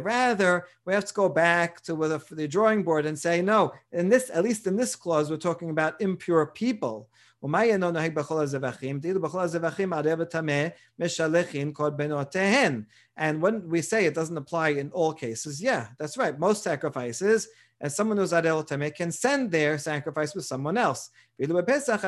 Rather, 0.04 0.66
we 0.84 0.94
have 0.94 1.06
to 1.06 1.14
go 1.14 1.30
back 1.30 1.82
to 1.84 1.96
the, 1.96 2.22
the 2.32 2.46
drawing 2.46 2.84
board 2.84 3.06
and 3.06 3.18
say, 3.18 3.42
no, 3.42 3.72
in 3.94 4.10
this, 4.10 4.30
at 4.34 4.44
least 4.44 4.68
in 4.68 4.76
this 4.76 4.98
clause, 4.98 5.30
we're 5.30 5.38
talking 5.38 5.70
about 5.70 6.02
impure 6.02 6.48
people. 6.48 7.08
And 7.42 7.52
when 13.42 13.70
we 13.70 13.82
say 13.82 14.06
it 14.06 14.14
doesn't 14.14 14.38
apply 14.38 14.70
in 14.70 14.92
all 14.92 15.14
cases, 15.14 15.62
yeah, 15.62 15.88
that's 15.98 16.18
right. 16.18 16.38
Most 16.38 16.64
sacrifices 16.64 17.48
and 17.82 17.92
someone 17.92 18.18
who's 18.18 18.32
arel 18.32 18.68
tameh 18.68 18.96
can 18.96 19.12
send 19.12 19.52
their 19.52 19.78
sacrifice 19.78 20.34
with 20.36 20.46
someone 20.46 20.78
else. 20.78 21.10
But 21.40 21.50
regarding 21.50 21.66
Pesach, 21.66 22.02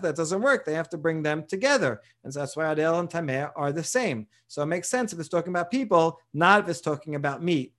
that 0.00 0.14
doesn't 0.16 0.42
work. 0.42 0.64
They 0.64 0.74
have 0.74 0.88
to 0.90 0.98
bring 0.98 1.22
them 1.22 1.44
together, 1.46 2.00
and 2.22 2.32
so 2.32 2.40
that's 2.40 2.56
why 2.56 2.64
arel 2.64 3.00
and 3.00 3.10
tameh 3.10 3.50
are 3.56 3.72
the 3.72 3.84
same. 3.84 4.26
So 4.48 4.62
it 4.62 4.66
makes 4.66 4.88
sense 4.88 5.12
if 5.12 5.18
it's 5.18 5.28
talking 5.28 5.52
about 5.52 5.70
people, 5.70 6.20
not 6.32 6.60
if 6.60 6.68
it's 6.68 6.80
talking 6.80 7.14
about 7.14 7.42
meat. 7.42 7.72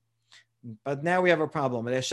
But 0.84 1.04
now 1.04 1.22
we 1.22 1.30
have 1.30 1.40
a 1.40 1.48
problem. 1.48 1.86
Regarding 1.86 2.04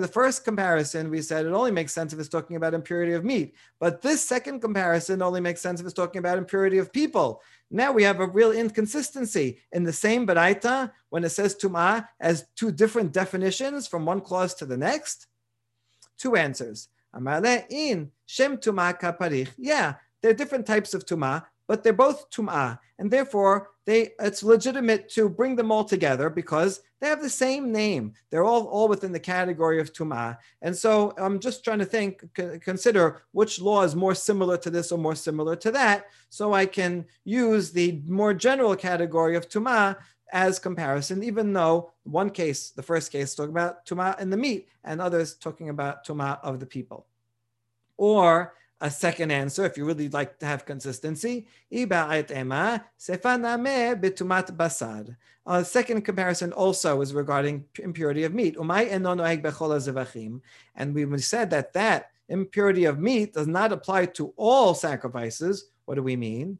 the 0.00 0.10
first 0.12 0.44
comparison, 0.44 1.10
we 1.10 1.22
said 1.22 1.46
it 1.46 1.52
only 1.52 1.70
makes 1.70 1.94
sense 1.94 2.12
if 2.12 2.18
it's 2.18 2.28
talking 2.28 2.56
about 2.56 2.74
impurity 2.74 3.12
of 3.12 3.24
meat. 3.24 3.54
But 3.78 4.02
this 4.02 4.22
second 4.22 4.60
comparison 4.60 5.22
only 5.22 5.40
makes 5.40 5.60
sense 5.60 5.80
if 5.80 5.86
it's 5.86 5.94
talking 5.94 6.18
about 6.18 6.38
impurity 6.38 6.78
of 6.78 6.92
people. 6.92 7.40
Now 7.70 7.92
we 7.92 8.02
have 8.02 8.20
a 8.20 8.26
real 8.26 8.52
inconsistency 8.52 9.58
in 9.72 9.84
the 9.84 9.92
same 9.92 10.26
baraita 10.26 10.92
when 11.08 11.24
it 11.24 11.30
says 11.30 11.56
tumah 11.56 12.06
as 12.20 12.46
two 12.56 12.70
different 12.70 13.12
definitions 13.12 13.86
from 13.86 14.04
one 14.04 14.20
clause 14.20 14.54
to 14.54 14.66
the 14.66 14.76
next. 14.76 15.26
Two 16.18 16.36
answers. 16.36 16.88
in 17.70 18.10
shem 18.26 18.56
kaparich. 18.58 19.48
Yeah, 19.56 19.94
there 20.20 20.30
are 20.30 20.34
different 20.34 20.66
types 20.66 20.94
of 20.94 21.06
tumah, 21.06 21.44
but 21.66 21.82
they're 21.82 21.92
both 21.92 22.30
tum'ah, 22.30 22.78
and 22.98 23.10
therefore 23.10 23.70
they 23.86 24.12
it's 24.18 24.42
legitimate 24.42 25.08
to 25.10 25.28
bring 25.28 25.56
them 25.56 25.70
all 25.70 25.84
together 25.84 26.30
because 26.30 26.80
they 27.00 27.08
have 27.08 27.20
the 27.20 27.28
same 27.28 27.70
name. 27.70 28.14
They're 28.30 28.44
all, 28.44 28.64
all 28.64 28.88
within 28.88 29.12
the 29.12 29.20
category 29.20 29.78
of 29.80 29.92
tum'ah. 29.92 30.38
And 30.62 30.74
so 30.74 31.12
I'm 31.18 31.38
just 31.38 31.62
trying 31.62 31.80
to 31.80 31.84
think, 31.84 32.24
consider 32.62 33.22
which 33.32 33.60
law 33.60 33.82
is 33.82 33.94
more 33.94 34.14
similar 34.14 34.56
to 34.58 34.70
this 34.70 34.90
or 34.90 34.98
more 34.98 35.14
similar 35.14 35.54
to 35.56 35.70
that, 35.72 36.06
so 36.30 36.54
I 36.54 36.64
can 36.66 37.04
use 37.24 37.72
the 37.72 38.00
more 38.06 38.32
general 38.32 38.74
category 38.74 39.36
of 39.36 39.48
tum'ah 39.48 39.96
as 40.32 40.58
comparison, 40.58 41.22
even 41.22 41.52
though 41.52 41.92
one 42.04 42.30
case, 42.30 42.70
the 42.70 42.82
first 42.82 43.12
case, 43.12 43.34
talking 43.34 43.52
about 43.52 43.84
tum'ah 43.84 44.18
in 44.18 44.30
the 44.30 44.36
meat, 44.36 44.68
and 44.82 45.00
others 45.00 45.34
talking 45.34 45.68
about 45.68 46.06
tum'ah 46.06 46.40
of 46.42 46.58
the 46.58 46.66
people. 46.66 47.06
Or 47.98 48.54
a 48.80 48.90
second 48.90 49.30
answer 49.30 49.64
if 49.64 49.76
you 49.76 49.84
really 49.84 50.08
like 50.08 50.36
to 50.38 50.46
have 50.46 50.66
consistency. 50.66 51.46
A 55.46 55.64
second 55.64 56.02
comparison 56.02 56.52
also 56.52 57.00
is 57.00 57.14
regarding 57.14 57.64
impurity 57.78 58.24
of 58.24 58.34
meat. 58.34 58.56
And 58.56 58.68
we 60.94 61.18
said 61.18 61.50
that 61.50 61.72
that 61.74 62.10
impurity 62.28 62.84
of 62.84 62.98
meat 62.98 63.34
does 63.34 63.46
not 63.46 63.72
apply 63.72 64.06
to 64.06 64.34
all 64.36 64.74
sacrifices. 64.74 65.70
What 65.84 65.94
do 65.96 66.02
we 66.02 66.16
mean? 66.16 66.58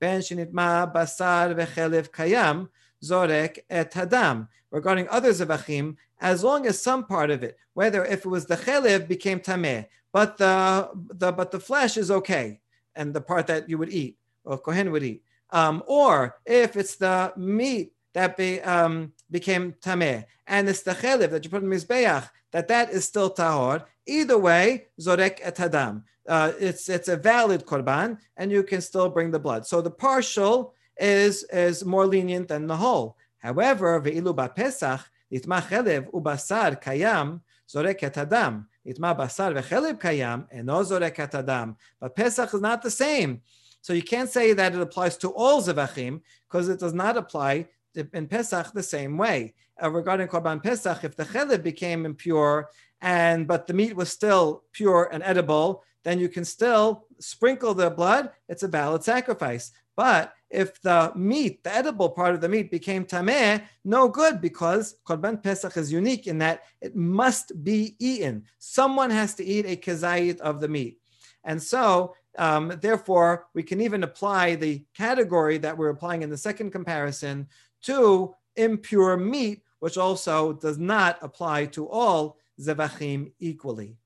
Ben 0.00 0.20
basar 0.20 2.12
kayam 2.12 2.68
zorek 3.02 3.58
et 3.68 3.92
hadam. 3.92 4.48
Regarding 4.70 5.08
other 5.08 5.30
zevachim, 5.30 5.96
as 6.20 6.44
long 6.44 6.66
as 6.66 6.82
some 6.82 7.06
part 7.06 7.30
of 7.30 7.42
it, 7.42 7.56
whether 7.74 8.04
if 8.04 8.20
it 8.24 8.28
was 8.28 8.46
the 8.46 8.56
chelev 8.56 9.08
became 9.08 9.40
tameh, 9.40 9.86
but 10.12 10.36
the, 10.36 10.90
the 10.94 11.32
but 11.32 11.50
the 11.50 11.60
flesh 11.60 11.96
is 11.96 12.10
okay, 12.10 12.60
and 12.94 13.14
the 13.14 13.20
part 13.20 13.46
that 13.46 13.68
you 13.68 13.78
would 13.78 13.90
eat, 13.90 14.18
or 14.44 14.58
Kohen 14.58 14.90
would 14.92 15.02
eat. 15.02 15.22
Um, 15.50 15.82
or 15.86 16.36
if 16.44 16.76
it's 16.76 16.96
the 16.96 17.32
meat 17.36 17.92
that 18.12 18.36
be, 18.36 18.60
um, 18.60 19.12
became 19.30 19.74
tameh, 19.80 20.24
and 20.46 20.68
it's 20.68 20.82
the 20.82 20.92
chelev 20.92 21.30
that 21.30 21.44
you 21.44 21.50
put 21.50 21.62
in 21.62 21.68
mizbeach, 21.68 22.28
that 22.52 22.68
that 22.68 22.90
is 22.90 23.04
still 23.04 23.32
tahor. 23.32 23.84
Either 24.06 24.38
way, 24.38 24.86
zorek 25.00 25.38
et 25.42 25.56
hadam. 25.56 26.02
Uh, 26.26 26.52
it's 26.58 26.88
it's 26.88 27.08
a 27.08 27.16
valid 27.16 27.64
korban, 27.64 28.18
and 28.36 28.50
you 28.50 28.62
can 28.62 28.80
still 28.80 29.08
bring 29.08 29.30
the 29.30 29.38
blood. 29.38 29.66
So 29.66 29.80
the 29.80 29.90
partial 29.90 30.74
is 30.98 31.44
is 31.44 31.84
more 31.84 32.06
lenient 32.06 32.48
than 32.48 32.66
the 32.66 32.76
whole. 32.76 33.17
However, 33.38 34.00
ve'ilu 34.00 34.54
pesach 34.54 35.00
nitma 35.32 35.62
chelev 35.62 36.10
ubasar 36.12 36.82
kayam 36.82 37.40
zorek 37.68 38.02
et 38.02 38.14
hadam. 38.14 38.66
Nitma 38.86 39.16
basar 39.16 39.54
vechelev 39.54 39.98
kayam 40.00 40.46
eno 40.52 40.82
zorek 40.82 41.18
et 41.18 41.32
hadam. 41.32 41.76
But 42.00 42.16
Pesach 42.16 42.52
is 42.54 42.60
not 42.60 42.82
the 42.82 42.90
same. 42.90 43.42
So 43.80 43.92
you 43.92 44.02
can't 44.02 44.28
say 44.28 44.52
that 44.52 44.74
it 44.74 44.80
applies 44.80 45.16
to 45.18 45.30
all 45.30 45.62
Zevachim 45.62 46.20
because 46.48 46.68
it 46.68 46.80
does 46.80 46.94
not 46.94 47.16
apply 47.16 47.68
in 48.12 48.26
Pesach 48.26 48.72
the 48.72 48.82
same 48.82 49.16
way. 49.16 49.54
Uh, 49.82 49.90
regarding 49.90 50.26
Korban 50.26 50.62
Pesach, 50.62 51.04
if 51.04 51.16
the 51.16 51.24
chelev 51.24 51.62
became 51.62 52.04
impure 52.04 52.68
and 53.00 53.46
but 53.46 53.66
the 53.66 53.74
meat 53.74 53.94
was 53.94 54.10
still 54.10 54.64
pure 54.72 55.08
and 55.12 55.22
edible, 55.22 55.84
then 56.04 56.18
you 56.18 56.28
can 56.28 56.44
still 56.44 57.06
sprinkle 57.20 57.74
the 57.74 57.90
blood. 57.90 58.30
It's 58.48 58.62
a 58.62 58.68
valid 58.68 59.04
sacrifice. 59.04 59.72
But 59.98 60.32
if 60.48 60.80
the 60.80 61.10
meat, 61.16 61.64
the 61.64 61.74
edible 61.74 62.10
part 62.10 62.32
of 62.32 62.40
the 62.40 62.48
meat, 62.48 62.70
became 62.70 63.04
tameh, 63.04 63.64
no 63.84 64.06
good 64.06 64.40
because 64.40 64.94
Korban 65.04 65.42
Pesach 65.42 65.76
is 65.76 65.90
unique 65.90 66.28
in 66.28 66.38
that 66.38 66.62
it 66.80 66.94
must 66.94 67.64
be 67.64 67.96
eaten. 67.98 68.44
Someone 68.60 69.10
has 69.10 69.34
to 69.34 69.44
eat 69.44 69.66
a 69.66 69.74
kezayit 69.74 70.38
of 70.38 70.60
the 70.60 70.68
meat. 70.68 71.00
And 71.42 71.60
so 71.60 72.14
um, 72.38 72.78
therefore, 72.80 73.48
we 73.54 73.64
can 73.64 73.80
even 73.80 74.04
apply 74.04 74.54
the 74.54 74.84
category 74.96 75.58
that 75.58 75.76
we're 75.76 75.88
applying 75.88 76.22
in 76.22 76.30
the 76.30 76.38
second 76.38 76.70
comparison 76.70 77.48
to 77.82 78.36
impure 78.54 79.16
meat, 79.16 79.64
which 79.80 79.98
also 79.98 80.52
does 80.52 80.78
not 80.78 81.18
apply 81.22 81.66
to 81.66 81.88
all 81.88 82.38
zevachim 82.60 83.32
equally. 83.40 83.96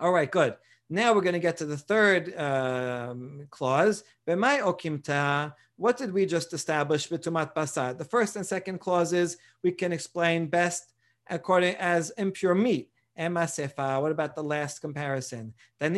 All 0.00 0.12
right, 0.12 0.30
good. 0.30 0.56
Now 0.94 1.12
we're 1.12 1.22
going 1.22 1.32
to 1.32 1.40
get 1.40 1.56
to 1.56 1.66
the 1.66 1.76
third 1.76 2.38
um, 2.38 3.48
clause. 3.50 4.04
What 4.26 5.96
did 5.96 6.12
we 6.12 6.24
just 6.24 6.52
establish? 6.52 7.08
The 7.08 8.06
first 8.08 8.36
and 8.36 8.46
second 8.46 8.78
clauses 8.78 9.36
we 9.64 9.72
can 9.72 9.90
explain 9.92 10.46
best 10.46 10.94
according 11.28 11.74
as 11.76 12.10
impure 12.10 12.54
meat. 12.54 12.90
Emasefa. 13.18 14.00
What 14.00 14.12
about 14.12 14.36
the 14.36 14.44
last 14.44 14.80
comparison? 14.80 15.52
We're 15.80 15.88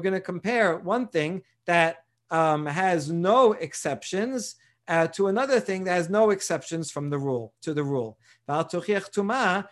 going 0.00 0.12
to 0.12 0.20
compare 0.20 0.78
one 0.78 1.06
thing 1.06 1.42
that 1.66 1.96
um, 2.32 2.66
has 2.66 3.12
no 3.12 3.52
exceptions 3.52 4.56
uh, 4.88 5.06
to 5.08 5.26
another 5.26 5.60
thing 5.60 5.84
that 5.84 5.94
has 5.94 6.08
no 6.08 6.30
exceptions 6.30 6.90
from 6.90 7.10
the 7.10 7.18
rule 7.18 7.52
to 7.62 7.74
the 7.74 7.84
rule. 7.84 8.18
But 8.46 8.70
tuma 8.70 9.66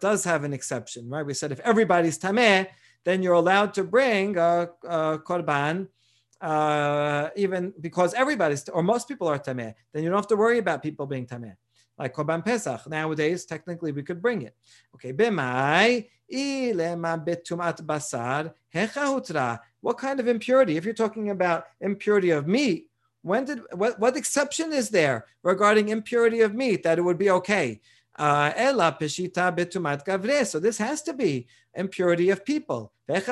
does 0.00 0.24
have 0.24 0.44
an 0.44 0.52
exception, 0.52 1.08
right? 1.08 1.26
We 1.26 1.34
said 1.34 1.52
if 1.52 1.60
everybody's 1.60 2.18
tameh, 2.18 2.66
then 3.04 3.22
you're 3.22 3.34
allowed 3.34 3.74
to 3.74 3.84
bring 3.84 4.36
a, 4.36 4.70
a 4.84 5.18
korban 5.18 5.88
uh, 6.40 7.28
even 7.36 7.74
because 7.80 8.14
everybody's 8.14 8.68
or 8.68 8.82
most 8.82 9.08
people 9.08 9.28
are 9.28 9.38
tameh, 9.38 9.74
then 9.92 10.02
you 10.02 10.08
don't 10.08 10.18
have 10.18 10.28
to 10.28 10.36
worry 10.36 10.58
about 10.58 10.82
people 10.82 11.06
being 11.06 11.26
tameh. 11.26 11.54
Like 11.98 12.14
korban 12.14 12.44
pesach 12.44 12.88
nowadays, 12.88 13.44
technically 13.44 13.92
we 13.92 14.02
could 14.02 14.22
bring 14.22 14.42
it. 14.42 14.54
Okay, 14.94 15.12
hecha 15.12 16.06
What 19.80 19.98
kind 19.98 20.20
of 20.20 20.28
impurity? 20.28 20.76
If 20.76 20.84
you're 20.84 20.94
talking 20.94 21.30
about 21.30 21.66
impurity 21.80 22.30
of 22.30 22.46
meat, 22.46 22.88
when 23.22 23.44
did 23.44 23.60
what, 23.72 23.98
what 23.98 24.16
exception 24.16 24.72
is 24.72 24.90
there 24.90 25.26
regarding 25.42 25.88
impurity 25.88 26.40
of 26.40 26.54
meat 26.54 26.82
that 26.82 26.98
it 26.98 27.02
would 27.02 27.18
be 27.18 27.30
okay? 27.30 27.80
Uh, 28.18 28.52
so 30.44 30.58
this 30.58 30.78
has 30.78 31.02
to 31.02 31.12
be 31.12 31.46
impurity 31.78 32.28
of 32.30 32.44
people. 32.44 32.92
When 33.06 33.22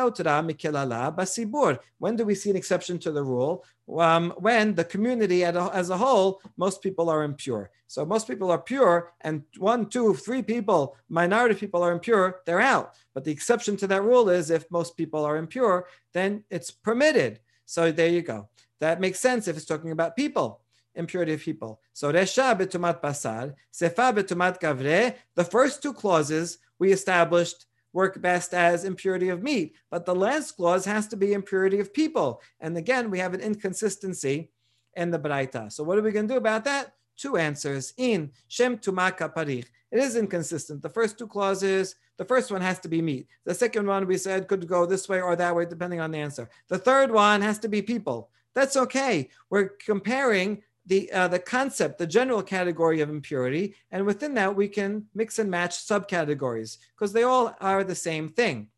do 2.16 2.24
we 2.24 2.34
see 2.34 2.50
an 2.50 2.56
exception 2.56 2.98
to 3.00 3.12
the 3.12 3.22
rule? 3.22 3.64
Um, 3.98 4.32
when 4.38 4.74
the 4.74 4.84
community 4.84 5.44
as 5.44 5.90
a 5.90 5.98
whole, 5.98 6.40
most 6.56 6.80
people 6.80 7.10
are 7.10 7.24
impure. 7.24 7.70
So 7.86 8.06
most 8.06 8.26
people 8.26 8.50
are 8.50 8.58
pure, 8.58 9.12
and 9.20 9.42
one, 9.58 9.86
two, 9.88 10.14
three 10.14 10.42
people, 10.42 10.96
minority 11.08 11.54
people 11.54 11.82
are 11.82 11.92
impure, 11.92 12.40
they're 12.46 12.60
out. 12.60 12.94
But 13.14 13.24
the 13.24 13.30
exception 13.30 13.76
to 13.78 13.86
that 13.88 14.02
rule 14.02 14.30
is 14.30 14.50
if 14.50 14.70
most 14.70 14.96
people 14.96 15.24
are 15.24 15.36
impure, 15.36 15.86
then 16.14 16.42
it's 16.50 16.70
permitted. 16.70 17.40
So 17.66 17.92
there 17.92 18.08
you 18.08 18.22
go. 18.22 18.48
That 18.80 19.00
makes 19.00 19.20
sense 19.20 19.46
if 19.46 19.56
it's 19.56 19.66
talking 19.66 19.90
about 19.90 20.16
people 20.16 20.62
impurity 20.96 21.34
of 21.34 21.40
people. 21.40 21.78
So 21.92 22.10
Resha 22.10 22.58
betumat 22.58 23.02
basar, 23.02 23.52
Sefa 23.72 24.14
betumat 24.16 24.58
gavre. 24.58 25.14
The 25.34 25.44
first 25.44 25.82
two 25.82 25.92
clauses 25.92 26.58
we 26.78 26.90
established 26.92 27.66
work 27.96 28.20
best 28.20 28.52
as 28.52 28.84
impurity 28.84 29.30
of 29.30 29.42
meat, 29.42 29.74
but 29.90 30.04
the 30.04 30.14
last 30.14 30.52
clause 30.52 30.84
has 30.84 31.08
to 31.08 31.16
be 31.16 31.32
impurity 31.32 31.80
of 31.80 31.94
people. 31.94 32.42
And 32.60 32.76
again, 32.76 33.10
we 33.10 33.18
have 33.20 33.32
an 33.32 33.40
inconsistency 33.40 34.50
in 34.94 35.10
the 35.10 35.18
Braita. 35.18 35.72
So 35.72 35.82
what 35.82 35.96
are 35.96 36.02
we 36.02 36.12
going 36.12 36.28
to 36.28 36.34
do 36.34 36.38
about 36.38 36.64
that? 36.64 36.92
Two 37.16 37.38
answers. 37.38 37.94
In 37.96 38.30
Shem 38.48 38.76
Tumaka 38.76 39.34
Parich. 39.34 39.68
It 39.90 39.98
is 39.98 40.14
inconsistent. 40.14 40.82
The 40.82 40.90
first 40.90 41.18
two 41.18 41.26
clauses, 41.26 41.94
the 42.18 42.24
first 42.26 42.50
one 42.50 42.60
has 42.60 42.78
to 42.80 42.88
be 42.88 43.00
meat. 43.00 43.28
The 43.46 43.54
second 43.54 43.86
one 43.86 44.06
we 44.06 44.18
said 44.18 44.46
could 44.46 44.68
go 44.68 44.84
this 44.84 45.08
way 45.08 45.22
or 45.22 45.34
that 45.34 45.56
way, 45.56 45.64
depending 45.64 46.00
on 46.00 46.10
the 46.10 46.18
answer. 46.18 46.50
The 46.68 46.78
third 46.78 47.10
one 47.10 47.40
has 47.40 47.58
to 47.60 47.68
be 47.68 47.80
people. 47.80 48.28
That's 48.54 48.76
okay. 48.76 49.30
We're 49.48 49.70
comparing 49.92 50.62
the 50.86 51.10
uh, 51.12 51.28
the 51.28 51.38
concept, 51.38 51.98
the 51.98 52.06
general 52.06 52.42
category 52.42 53.00
of 53.00 53.10
impurity, 53.10 53.74
and 53.90 54.06
within 54.06 54.34
that 54.34 54.54
we 54.54 54.68
can 54.68 55.06
mix 55.14 55.38
and 55.38 55.50
match 55.50 55.76
subcategories 55.76 56.78
because 56.94 57.12
they 57.12 57.24
all 57.24 57.54
are 57.60 57.82
the 57.84 57.94
same 57.94 58.28
thing. 58.28 58.68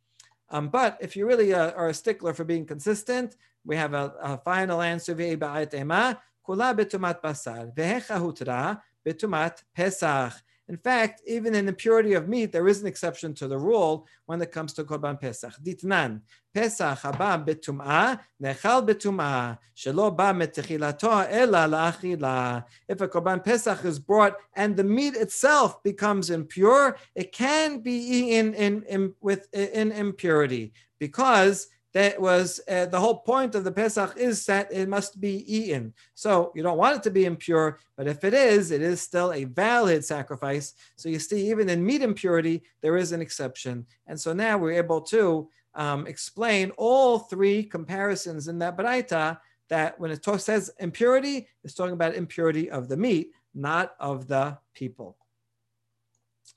Um, 0.51 0.68
but 0.68 0.97
if 1.01 1.16
you 1.16 1.27
really 1.27 1.53
uh, 1.53 1.73
are 1.73 1.88
a 1.88 1.94
stickler 1.94 2.33
for 2.33 2.44
being 2.44 2.64
consistent, 2.64 3.37
we 3.64 3.77
have 3.77 3.92
a, 3.92 4.14
a 4.23 4.38
final 4.38 4.81
answer: 4.81 5.14
kula 5.14 6.75
betumat 6.75 7.21
basar, 7.21 7.75
vehecha 7.75 8.18
hutra 8.18 8.81
betumat 9.07 9.62
pesach. 9.75 10.33
In 10.68 10.76
fact, 10.76 11.22
even 11.26 11.54
in 11.54 11.64
the 11.64 11.72
purity 11.72 12.12
of 12.12 12.28
meat, 12.28 12.52
there 12.52 12.68
is 12.68 12.83
an 12.83 12.87
exception 12.87 13.33
to 13.35 13.48
the 13.48 13.57
rule 13.57 14.07
when 14.26 14.42
it 14.42 14.52
comes 14.52 14.74
to 14.74 14.85
Korban 14.85 15.18
Pesach. 15.18 15.54
Ditnan, 15.64 16.20
Pesach 16.52 16.98
haba 16.98 17.42
betum'ah, 17.42 18.20
nechal 18.42 18.87
betum'ah, 18.87 19.57
shelo 19.74 20.14
ba 20.14 20.35
metechilato 20.35 21.26
ela 21.31 21.66
la'achila. 21.66 22.64
If 22.87 23.00
a 23.00 23.09
Korban 23.09 23.42
Pesach 23.42 23.83
is 23.87 23.98
brought 23.98 24.37
and 24.57 24.76
the 24.76 24.85
meat 24.85 25.14
itself 25.14 25.83
becomes 25.83 26.28
impure, 26.28 26.98
it 27.14 27.33
can 27.33 27.81
be 27.81 27.92
eaten 27.92 28.52
in, 28.52 28.83
in, 28.83 29.14
with, 29.22 29.48
in 29.54 29.90
impurity 29.90 30.74
because 30.98 31.68
that 31.94 32.20
was 32.20 32.61
uh, 32.68 32.87
the 32.87 33.01
whole 33.01 33.20
point 33.20 33.55
of 33.55 33.64
the 33.64 33.72
Pesach 33.72 34.14
is 34.16 34.44
that 34.46 34.70
it 34.72 34.88
must 34.88 35.20
be 35.20 35.44
eaten. 35.53 35.94
So 36.14 36.53
you 36.55 36.62
don't 36.62 36.79
want 36.79 36.96
it 36.96 37.03
to 37.05 37.11
be 37.11 37.24
impure, 37.24 37.79
but 37.96 38.07
if 38.07 38.24
it 38.24 38.35
is, 38.35 38.70
it 38.70 38.83
is 38.83 39.01
still 39.01 39.33
a 39.33 39.44
valid 39.44 40.05
sacrifice. 40.05 40.74
So 40.96 41.09
you 41.09 41.18
see, 41.18 41.48
even 41.51 41.68
in 41.68 41.85
meat 41.85 42.03
impurity, 42.03 42.62
there 42.83 42.96
is 42.96 43.12
an 43.12 43.22
exception. 43.22 43.87
And 44.07 44.20
so 44.20 44.33
now 44.33 44.59
we're 44.59 44.72
able 44.72 45.01
to 45.03 45.48
um, 45.74 46.07
explain 46.07 46.70
all 46.77 47.20
three 47.20 47.62
comparisons 47.62 48.48
in 48.48 48.59
that 48.59 48.77
Baraita 48.77 49.38
that 49.68 49.98
when 49.98 50.11
it 50.11 50.22
talk, 50.22 50.40
says 50.40 50.70
impurity, 50.79 51.46
it's 51.64 51.74
talking 51.74 51.94
about 51.94 52.14
impurity 52.14 52.70
of 52.70 52.88
the 52.88 52.96
meat, 52.96 53.33
not 53.55 53.94
of 54.01 54.27
the 54.27 54.59
people. 54.74 55.16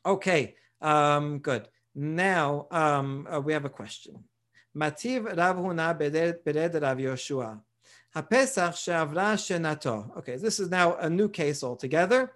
Okay, 0.05 0.55
um, 0.81 1.39
good. 1.39 1.67
Now 1.93 2.67
um, 2.71 3.27
uh, 3.29 3.39
we 3.39 3.53
have 3.53 3.65
a 3.65 3.69
question. 3.69 4.23
Mativ 4.75 5.25
Rav 5.37 5.57
Huna 5.57 5.97
bered 5.97 6.81
Rav 6.81 6.97
Yoshua. 6.97 7.59
Hapesach 8.15 8.75
she'avra 8.75 9.35
shenato. 9.35 10.17
Okay, 10.17 10.35
this 10.35 10.59
is 10.59 10.69
now 10.69 10.95
a 10.95 11.09
new 11.09 11.29
case 11.29 11.63
altogether. 11.63 12.33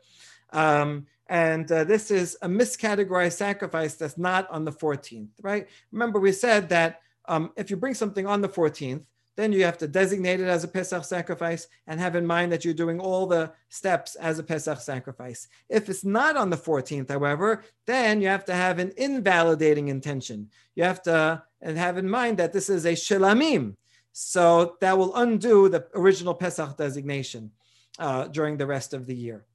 Um, 0.51 1.07
and 1.27 1.69
uh, 1.71 1.83
this 1.83 2.11
is 2.11 2.37
a 2.41 2.47
miscategorized 2.47 3.33
sacrifice 3.33 3.95
that's 3.95 4.17
not 4.17 4.49
on 4.49 4.63
the 4.63 4.71
14th, 4.71 5.29
right? 5.41 5.67
Remember, 5.91 6.19
we 6.19 6.31
said 6.31 6.69
that 6.69 7.01
um, 7.27 7.51
if 7.57 7.69
you 7.69 7.77
bring 7.77 7.95
something 7.95 8.27
on 8.27 8.41
the 8.41 8.49
14th, 8.49 9.03
then 9.35 9.51
you 9.51 9.63
have 9.63 9.77
to 9.79 9.87
designate 9.87 10.39
it 10.39 10.47
as 10.47 10.63
a 10.63 10.67
Pesach 10.67 11.03
sacrifice 11.03 11.67
and 11.87 11.99
have 11.99 12.15
in 12.15 12.25
mind 12.25 12.51
that 12.51 12.63
you're 12.63 12.73
doing 12.73 12.99
all 12.99 13.25
the 13.25 13.51
steps 13.69 14.15
as 14.15 14.39
a 14.39 14.43
Pesach 14.43 14.79
sacrifice. 14.79 15.47
If 15.69 15.89
it's 15.89 16.05
not 16.05 16.37
on 16.37 16.49
the 16.49 16.57
14th, 16.57 17.09
however, 17.09 17.63
then 17.85 18.21
you 18.21 18.27
have 18.29 18.45
to 18.45 18.53
have 18.53 18.79
an 18.79 18.93
invalidating 18.97 19.89
intention. 19.89 20.49
You 20.75 20.83
have 20.83 21.01
to 21.03 21.43
have 21.61 21.97
in 21.97 22.09
mind 22.09 22.37
that 22.37 22.53
this 22.53 22.69
is 22.69 22.85
a 22.85 22.93
shilamim. 22.93 23.75
So 24.13 24.77
that 24.79 24.97
will 24.97 25.13
undo 25.15 25.67
the 25.67 25.87
original 25.93 26.33
Pesach 26.33 26.77
designation 26.77 27.51
uh, 27.99 28.27
during 28.29 28.55
the 28.55 28.65
rest 28.65 28.93
of 28.93 29.05
the 29.05 29.15
year. 29.15 29.45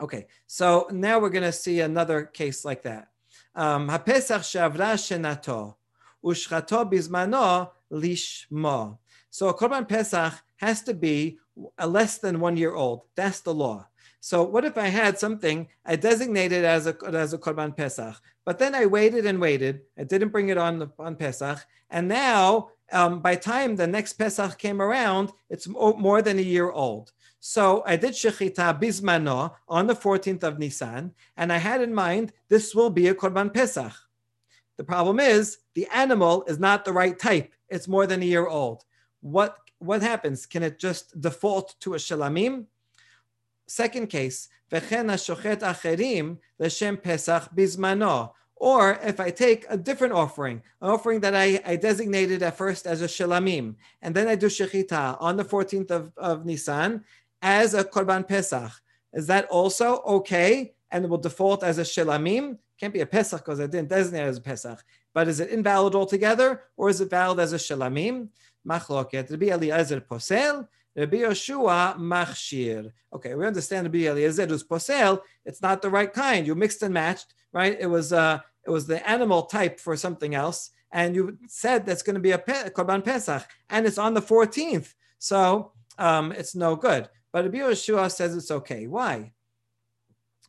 Okay, 0.00 0.26
so 0.46 0.88
now 0.90 1.18
we're 1.18 1.28
going 1.28 1.44
to 1.44 1.52
see 1.52 1.80
another 1.80 2.24
case 2.24 2.64
like 2.64 2.82
that. 2.84 3.08
Um, 3.54 3.88
HaPesach 3.88 4.44
shenato 4.94 5.74
lishma. 7.92 8.98
So 9.32 9.48
a 9.48 9.54
Korban 9.54 9.88
Pesach 9.88 10.34
has 10.56 10.82
to 10.82 10.92
be 10.92 11.38
less 11.82 12.18
than 12.18 12.38
one 12.38 12.58
year 12.58 12.74
old. 12.74 13.04
That's 13.14 13.40
the 13.40 13.54
law. 13.54 13.86
So 14.20 14.42
what 14.42 14.66
if 14.66 14.76
I 14.76 14.88
had 14.88 15.18
something 15.18 15.68
I 15.86 15.96
designated 15.96 16.66
as 16.66 16.86
a 16.86 16.94
as 17.10 17.32
a 17.32 17.38
Korban 17.38 17.74
Pesach, 17.74 18.14
but 18.44 18.58
then 18.58 18.74
I 18.74 18.84
waited 18.84 19.24
and 19.24 19.40
waited. 19.40 19.80
I 19.98 20.04
didn't 20.04 20.28
bring 20.28 20.50
it 20.50 20.58
on 20.58 20.92
on 20.98 21.16
Pesach, 21.16 21.64
and 21.88 22.08
now 22.08 22.68
um, 22.92 23.20
by 23.20 23.34
time 23.36 23.74
the 23.74 23.86
next 23.86 24.12
Pesach 24.12 24.58
came 24.58 24.82
around, 24.82 25.32
it's 25.48 25.66
more 25.66 26.20
than 26.20 26.38
a 26.38 26.42
year 26.42 26.70
old. 26.70 27.12
So 27.40 27.82
I 27.86 27.96
did 27.96 28.12
shechita 28.12 28.78
bismano 28.78 29.54
on 29.66 29.86
the 29.86 29.96
14th 29.96 30.42
of 30.42 30.58
Nisan, 30.58 31.14
and 31.38 31.50
I 31.50 31.56
had 31.56 31.80
in 31.80 31.94
mind 31.94 32.34
this 32.50 32.74
will 32.74 32.90
be 32.90 33.08
a 33.08 33.14
Korban 33.14 33.52
Pesach. 33.52 33.94
The 34.76 34.84
problem 34.84 35.20
is 35.20 35.56
the 35.72 35.88
animal 35.90 36.44
is 36.46 36.58
not 36.58 36.84
the 36.84 36.92
right 36.92 37.18
type. 37.18 37.50
It's 37.70 37.88
more 37.88 38.06
than 38.06 38.20
a 38.20 38.26
year 38.26 38.46
old. 38.46 38.84
What 39.22 39.56
what 39.78 40.02
happens? 40.02 40.46
Can 40.46 40.62
it 40.62 40.78
just 40.78 41.18
default 41.20 41.74
to 41.80 41.94
a 41.94 41.96
shalamim? 41.96 42.66
Second 43.66 44.08
case, 44.08 44.48
v'chen 44.70 45.06
shochet 45.24 45.60
acherim 45.60 46.38
l'shem 46.58 46.96
Pesach 46.98 47.48
bizmano. 47.56 48.32
Or 48.56 49.00
if 49.02 49.18
I 49.18 49.30
take 49.30 49.66
a 49.68 49.76
different 49.76 50.12
offering, 50.12 50.62
an 50.80 50.90
offering 50.90 51.18
that 51.20 51.34
I, 51.34 51.60
I 51.66 51.74
designated 51.74 52.44
at 52.44 52.56
first 52.56 52.86
as 52.86 53.02
a 53.02 53.06
shalamim, 53.06 53.74
and 54.02 54.14
then 54.14 54.28
I 54.28 54.36
do 54.36 54.46
shechita 54.46 55.16
on 55.20 55.36
the 55.36 55.44
14th 55.44 55.90
of, 55.90 56.12
of 56.16 56.46
Nisan 56.46 57.02
as 57.40 57.74
a 57.74 57.82
korban 57.82 58.28
Pesach, 58.28 58.70
is 59.12 59.26
that 59.26 59.46
also 59.46 60.00
okay? 60.02 60.74
And 60.90 61.04
it 61.04 61.08
will 61.10 61.18
default 61.18 61.64
as 61.64 61.78
a 61.78 61.82
shalamim? 61.82 62.58
Can't 62.78 62.94
be 62.94 63.00
a 63.00 63.06
Pesach 63.06 63.40
because 63.44 63.60
I 63.60 63.66
didn't 63.66 63.88
designate 63.88 64.22
it 64.22 64.28
as 64.28 64.38
a 64.38 64.42
Pesach. 64.42 64.82
But 65.14 65.28
is 65.28 65.40
it 65.40 65.50
invalid 65.50 65.94
altogether, 65.94 66.62
or 66.76 66.88
is 66.88 67.00
it 67.00 67.10
valid 67.10 67.40
as 67.40 67.52
a 67.52 67.56
shalamim? 67.56 68.28
Machloket. 68.68 69.30
Rabbi 69.30 69.46
Eliezer 69.46 70.00
posel, 70.00 70.66
Rabbi 70.96 71.18
Yoshua 71.18 71.96
machshir. 71.96 72.90
Okay, 73.12 73.34
we 73.34 73.46
understand 73.46 73.86
Rabbi 73.86 74.06
Eliezer 74.06 74.46
was 74.46 74.64
posel. 74.64 75.20
It's 75.44 75.62
not 75.62 75.82
the 75.82 75.90
right 75.90 76.12
kind. 76.12 76.46
You 76.46 76.54
mixed 76.54 76.82
and 76.82 76.94
matched, 76.94 77.34
right? 77.52 77.76
It 77.78 77.86
was 77.86 78.12
uh, 78.12 78.40
it 78.66 78.70
was 78.70 78.86
the 78.86 79.08
animal 79.08 79.42
type 79.42 79.80
for 79.80 79.96
something 79.96 80.34
else, 80.34 80.70
and 80.90 81.14
you 81.14 81.38
said 81.48 81.84
that's 81.84 82.02
going 82.02 82.14
to 82.14 82.20
be 82.20 82.32
a 82.32 82.38
pe- 82.38 82.70
korban 82.70 83.04
pesach, 83.04 83.46
and 83.70 83.86
it's 83.86 83.98
on 83.98 84.14
the 84.14 84.22
14th, 84.22 84.94
so 85.18 85.72
um, 85.98 86.32
it's 86.32 86.54
no 86.54 86.76
good. 86.76 87.08
But 87.32 87.44
Rabbi 87.44 87.58
Yoshua 87.58 88.10
says 88.10 88.36
it's 88.36 88.50
okay. 88.50 88.86
Why? 88.86 89.32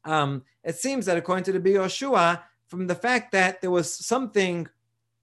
Um, 0.06 0.44
it 0.64 0.76
seems 0.76 1.06
that 1.06 1.18
according 1.18 1.46
to 1.46 1.54
Rabbi 1.54 1.72
Yoshua, 1.72 2.42
from 2.68 2.88
the 2.88 2.96
fact 2.96 3.32
that 3.32 3.62
there 3.62 3.72
was 3.72 3.94
something 3.94 4.68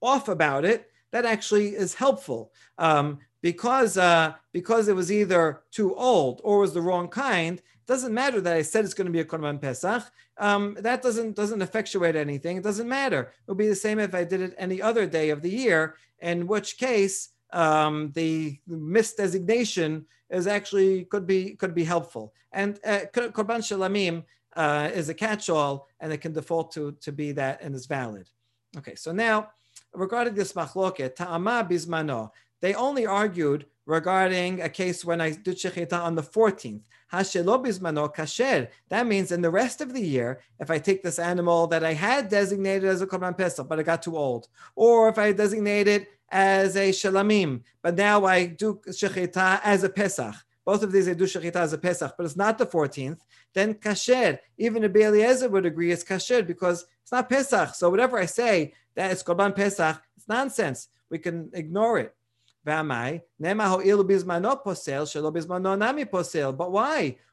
off 0.00 0.28
about 0.28 0.64
it, 0.64 0.88
that 1.12 1.24
actually 1.24 1.68
is 1.68 1.94
helpful. 1.94 2.52
Um, 2.78 3.18
because 3.42 3.96
uh, 3.96 4.34
because 4.52 4.88
it 4.88 4.96
was 4.96 5.10
either 5.10 5.62
too 5.70 5.94
old 5.94 6.40
or 6.44 6.58
was 6.58 6.74
the 6.74 6.82
wrong 6.82 7.08
kind, 7.08 7.60
doesn't 7.86 8.14
matter 8.14 8.40
that 8.40 8.56
I 8.56 8.62
said 8.62 8.84
it's 8.84 8.94
going 8.94 9.06
to 9.06 9.12
be 9.12 9.20
a 9.20 9.24
korban 9.24 9.60
pesach. 9.60 10.04
Um, 10.38 10.76
that 10.80 11.02
doesn't 11.02 11.36
doesn't 11.36 11.62
effectuate 11.62 12.16
anything. 12.16 12.56
It 12.56 12.62
doesn't 12.62 12.88
matter. 12.88 13.22
It 13.22 13.48
would 13.48 13.58
be 13.58 13.68
the 13.68 13.74
same 13.74 13.98
if 13.98 14.14
I 14.14 14.24
did 14.24 14.40
it 14.40 14.54
any 14.58 14.80
other 14.80 15.06
day 15.06 15.30
of 15.30 15.42
the 15.42 15.50
year. 15.50 15.96
In 16.20 16.46
which 16.46 16.76
case, 16.76 17.30
um, 17.52 18.12
the 18.14 18.58
misdesignation 18.68 20.04
is 20.28 20.46
actually 20.46 21.04
could 21.06 21.26
be 21.26 21.54
could 21.56 21.74
be 21.74 21.84
helpful. 21.84 22.34
And 22.52 22.78
uh, 22.84 23.00
korban 23.12 23.62
shalamim 23.62 24.24
uh, 24.54 24.90
is 24.92 25.08
a 25.08 25.14
catch-all, 25.14 25.88
and 26.00 26.12
it 26.12 26.18
can 26.18 26.32
default 26.32 26.72
to 26.72 26.92
to 27.00 27.10
be 27.10 27.32
that 27.32 27.62
and 27.62 27.74
is 27.74 27.86
valid. 27.86 28.28
Okay, 28.76 28.94
so 28.94 29.12
now 29.12 29.50
regarding 29.94 30.34
this 30.34 30.52
machloket, 30.52 31.16
ta'ama 31.16 31.66
bismano, 31.68 32.30
they 32.60 32.74
only 32.74 33.06
argued 33.06 33.66
regarding 33.86 34.60
a 34.60 34.68
case 34.68 35.04
when 35.04 35.20
I 35.20 35.30
did 35.30 35.56
shechita 35.56 35.92
on 35.92 36.14
the 36.14 36.22
14th. 36.22 36.82
Hashelo 37.12 37.64
bismano 37.64 38.14
kasher. 38.14 38.68
That 38.88 39.06
means 39.06 39.32
in 39.32 39.42
the 39.42 39.50
rest 39.50 39.80
of 39.80 39.92
the 39.92 40.00
year, 40.00 40.40
if 40.60 40.70
I 40.70 40.78
take 40.78 41.02
this 41.02 41.18
animal 41.18 41.66
that 41.68 41.84
I 41.84 41.94
had 41.94 42.28
designated 42.28 42.88
as 42.88 43.02
a 43.02 43.06
korban 43.06 43.36
pesach, 43.36 43.68
but 43.68 43.80
it 43.80 43.84
got 43.84 44.02
too 44.02 44.16
old, 44.16 44.48
or 44.76 45.08
if 45.08 45.18
I 45.18 45.32
designate 45.32 45.88
it 45.88 46.08
as 46.30 46.76
a 46.76 46.90
shalamim, 46.90 47.62
but 47.82 47.96
now 47.96 48.24
I 48.24 48.46
do 48.46 48.80
shechita 48.88 49.60
as 49.64 49.82
a 49.82 49.88
pesach. 49.88 50.34
Both 50.64 50.82
of 50.82 50.92
these 50.92 51.08
I 51.08 51.14
do 51.14 51.24
shechita 51.24 51.56
as 51.56 51.72
a 51.72 51.78
pesach, 51.78 52.14
but 52.16 52.26
it's 52.26 52.36
not 52.36 52.58
the 52.58 52.66
14th. 52.66 53.20
Then 53.54 53.74
kasher. 53.74 54.38
Even 54.58 54.84
a 54.84 54.88
Eliezer 54.88 55.48
would 55.48 55.66
agree 55.66 55.90
it's 55.90 56.04
kasher 56.04 56.46
because 56.46 56.86
it's 57.02 57.12
not 57.12 57.28
pesach. 57.28 57.74
So 57.74 57.90
whatever 57.90 58.18
I 58.18 58.26
say 58.26 58.74
that 58.94 59.10
it's 59.10 59.22
korban 59.22 59.56
pesach, 59.56 60.02
it's 60.16 60.28
nonsense. 60.28 60.88
We 61.08 61.18
can 61.18 61.50
ignore 61.54 61.98
it. 61.98 62.14
But 62.64 62.84
why? 62.84 63.22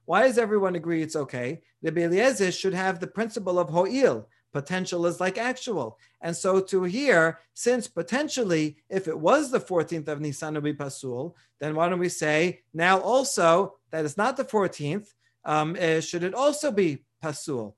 Why 0.06 0.26
does 0.26 0.38
everyone 0.38 0.76
agree 0.76 1.02
it's 1.02 1.16
okay? 1.18 1.62
The 1.82 2.02
Eliezer 2.02 2.52
should 2.52 2.74
have 2.74 3.00
the 3.00 3.08
principle 3.08 3.60
of 3.60 3.70
ho'il. 3.70 4.30
Potential 4.54 5.06
is 5.06 5.20
like 5.20 5.38
actual. 5.38 5.98
And 6.22 6.36
so 6.36 6.60
to 6.62 6.84
here, 6.84 7.40
since 7.54 7.88
potentially, 7.88 8.78
if 8.90 9.08
it 9.08 9.18
was 9.18 9.52
the 9.52 9.60
14th 9.60 10.08
of 10.08 10.22
Nisan 10.22 10.60
be 10.62 10.74
pasul, 10.74 11.36
then 11.60 11.76
why 11.76 11.90
don't 11.90 12.00
we 12.00 12.10
say 12.10 12.62
now 12.74 13.00
also 13.00 13.76
that 13.92 14.06
it's 14.06 14.18
not 14.18 14.38
the 14.38 14.46
14th, 14.46 15.14
um, 15.46 15.78
uh, 15.80 16.00
should 16.00 16.24
it 16.24 16.34
also 16.34 16.72
be 16.72 17.04
pasul? 17.22 17.76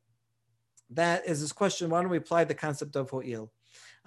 That 0.91 1.25
is 1.27 1.41
this 1.41 1.51
question. 1.51 1.89
Why 1.89 2.01
don't 2.01 2.09
we 2.11 2.17
apply 2.17 2.45
the 2.45 2.55
concept 2.55 2.95
of 2.95 3.09
ho'il? 3.09 3.51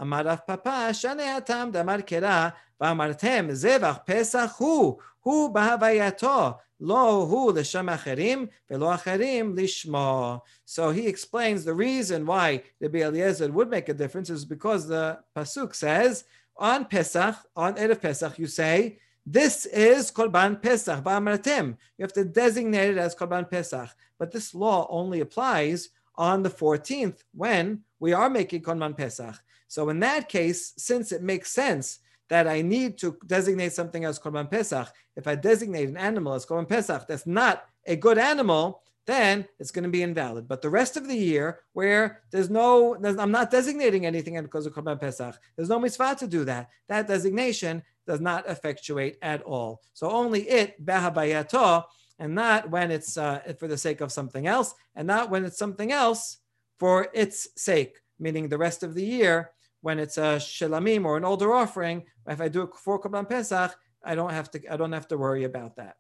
אמר 0.02 0.22
רב 0.28 0.38
פאפא, 0.48 0.94
שנה 0.94 1.38
הטעם 1.38 1.72
דאמר 1.72 2.02
קרא, 2.02 2.50
ואמרתם, 2.82 3.48
זבח 3.52 3.98
פסח 4.06 4.56
הוא, 4.58 4.98
הוא 5.20 5.54
בהווייתו, 5.54 6.52
לא 6.80 7.10
הוא 7.10 7.54
לשם 7.54 7.90
אחרים, 7.90 8.46
ולא 8.72 8.94
אחרים 8.94 9.56
לשמו. 9.56 10.40
So 10.66 10.92
he 10.92 11.08
explains 11.08 11.66
the 11.66 11.74
reason 11.74 12.26
why 12.26 12.62
the 12.80 12.90
Eliezer 13.02 13.52
would 13.52 13.70
make 13.70 13.90
a 13.90 13.94
difference 13.94 14.30
is 14.30 14.46
because 14.46 14.88
the 14.88 15.20
Pasuk 15.36 15.76
says, 15.76 16.24
on 16.58 16.86
Pesach, 16.86 17.36
on 17.56 17.76
Erev 17.76 18.02
Pesach, 18.02 18.38
you 18.40 18.48
say, 18.48 19.00
this 19.26 19.66
is 19.66 20.12
Korban 20.12 20.62
Pesach, 20.62 21.04
Ba'amratem. 21.04 21.76
You 21.98 22.04
have 22.04 22.14
to 22.14 22.24
designate 22.24 22.92
it 22.92 22.98
as 22.98 23.16
Korban 23.16 23.50
Pesach. 23.50 23.90
But 24.18 24.32
this 24.32 24.56
law 24.56 24.88
only 24.90 25.20
applies 25.20 25.90
on 26.16 26.44
the 26.44 26.50
14th 26.50 27.24
when 27.34 27.82
we 28.00 28.14
are 28.14 28.30
making 28.30 28.62
Korban 28.62 28.96
Pesach. 28.96 29.36
So 29.73 29.89
in 29.89 30.01
that 30.01 30.29
case, 30.29 30.75
since 30.77 31.13
it 31.13 31.23
makes 31.23 31.51
sense 31.51 32.01
that 32.29 32.47
I 32.47 32.61
need 32.61 32.99
to 32.99 33.17
designate 33.27 33.73
something 33.73 34.05
as 34.05 34.19
Korban 34.19 34.51
Pesach, 34.51 34.87
if 35.17 35.27
I 35.27 35.35
designate 35.35 35.89
an 35.89 35.97
animal 35.97 36.35
as 36.35 36.45
Korban 36.45 36.69
Pesach 36.69 37.09
that's 37.09 37.27
not 37.27 37.65
a 37.87 37.97
good 37.97 38.19
animal, 38.19 38.83
then 39.07 39.49
it's 39.59 39.71
going 39.71 39.85
to 39.85 39.89
be 39.89 40.03
invalid. 40.03 40.47
But 40.47 40.61
the 40.61 40.69
rest 40.69 40.99
of 40.99 41.09
the 41.09 41.17
year, 41.17 41.61
where 41.73 42.21
there's 42.31 42.51
no, 42.51 42.99
there's, 43.01 43.17
I'm 43.17 43.31
not 43.31 43.51
designating 43.51 44.05
anything 44.05 44.39
because 44.43 44.67
of 44.67 44.75
Korban 44.75 45.01
Pesach, 45.01 45.39
there's 45.57 45.71
no 45.71 45.79
mitzvah 45.79 46.17
to 46.19 46.27
do 46.27 46.45
that. 46.45 46.69
That 46.91 47.09
designation 47.09 47.83
does 48.07 48.21
not 48.21 48.47
effectuate 48.51 49.17
at 49.23 49.41
all. 49.41 49.81
So 49.95 50.11
only 50.11 50.43
it, 50.51 50.85
behabayato, 50.85 51.85
and 52.19 52.35
not 52.35 52.69
when 52.69 52.91
it's 52.91 53.17
uh, 53.17 53.55
for 53.59 53.69
the 53.69 53.79
sake 53.79 54.03
of 54.03 54.13
something 54.13 54.47
else, 54.47 54.75
and 54.95 55.07
not 55.07 55.31
when 55.31 55.47
it's 55.47 55.57
something 55.57 55.93
else 55.93 56.37
for 56.79 57.09
its 57.15 57.49
sake, 57.57 57.97
meaning 58.19 58.51
the 58.51 58.59
rest 58.59 58.83
of 58.83 58.93
the 58.93 59.05
year 59.05 59.51
when 59.83 59.99
it's 59.99 60.17
a 60.17 60.39
shelamim 60.39 61.05
or 61.05 61.17
an 61.17 61.25
older 61.25 61.53
offering, 61.53 62.05
if 62.27 62.41
I 62.41 62.49
do 62.49 62.63
it 62.63 62.71
for 62.75 63.01
Korban 63.01 63.29
Pesach, 63.29 63.77
I 64.03 64.15
don't 64.15 64.31
have 64.33 64.51
to 64.53 64.73
I 64.73 64.77
don't 64.77 64.93
have 64.93 65.09
to 65.09 65.19
worry 65.19 65.45
about 65.45 65.77
that. 65.77 65.97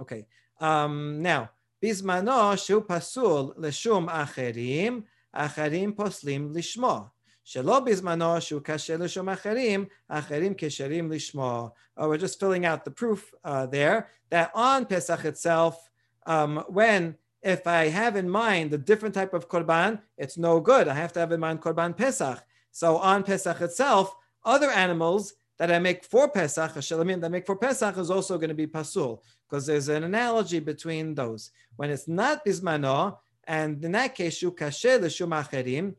Okay. 0.00 0.26
Um, 0.60 1.22
now, 1.22 1.50
bismano 1.82 2.62
shu 2.62 2.80
pasul 2.80 3.54
leshum 3.58 4.08
acherim, 4.08 5.04
acherim 5.34 5.94
poslim 5.94 6.54
lishma. 6.54 7.10
Shelo 7.46 7.86
bismano 7.86 8.40
shu 8.40 8.60
kasher 8.60 8.98
leshum 8.98 9.34
acherim, 9.34 9.88
acherim 10.10 10.56
kesherim 10.56 11.08
lishma. 11.08 11.72
Oh, 11.96 12.08
we're 12.08 12.18
just 12.18 12.40
filling 12.40 12.64
out 12.64 12.84
the 12.84 12.90
proof 12.90 13.32
uh, 13.44 13.66
there 13.66 14.08
that 14.30 14.50
on 14.54 14.86
Pesach 14.86 15.24
itself, 15.26 15.90
um, 16.24 16.64
when 16.68 17.16
if 17.42 17.66
I 17.66 17.88
have 17.88 18.16
in 18.16 18.30
mind 18.30 18.72
a 18.72 18.78
different 18.78 19.14
type 19.14 19.34
of 19.34 19.48
korban, 19.48 20.00
it's 20.16 20.38
no 20.38 20.60
good. 20.60 20.88
I 20.88 20.94
have 20.94 21.12
to 21.14 21.20
have 21.20 21.32
in 21.32 21.40
mind 21.40 21.60
korban 21.60 21.96
Pesach. 21.96 22.42
So 22.72 22.96
on 22.96 23.22
Pesach 23.22 23.60
itself, 23.60 24.16
other 24.44 24.70
animals 24.70 25.34
that 25.58 25.70
I 25.70 25.78
make 25.78 26.04
for 26.04 26.28
Pesach, 26.28 26.72
shalamim 26.72 27.20
that 27.20 27.26
I 27.26 27.30
make 27.30 27.46
for 27.46 27.54
Pesach 27.54 27.96
is 27.98 28.10
also 28.10 28.36
going 28.38 28.48
to 28.48 28.54
be 28.54 28.66
pasul 28.66 29.22
because 29.48 29.66
there's 29.66 29.88
an 29.88 30.02
analogy 30.02 30.58
between 30.58 31.14
those. 31.14 31.50
When 31.76 31.90
it's 31.90 32.08
not 32.08 32.44
bismano, 32.44 33.18
and 33.44 33.84
in 33.84 33.92
that 33.92 34.14
case, 34.14 34.38
shu 34.38 34.50
kasher 34.50 35.00
l'shum 35.00 35.30
acherim, 35.30 35.94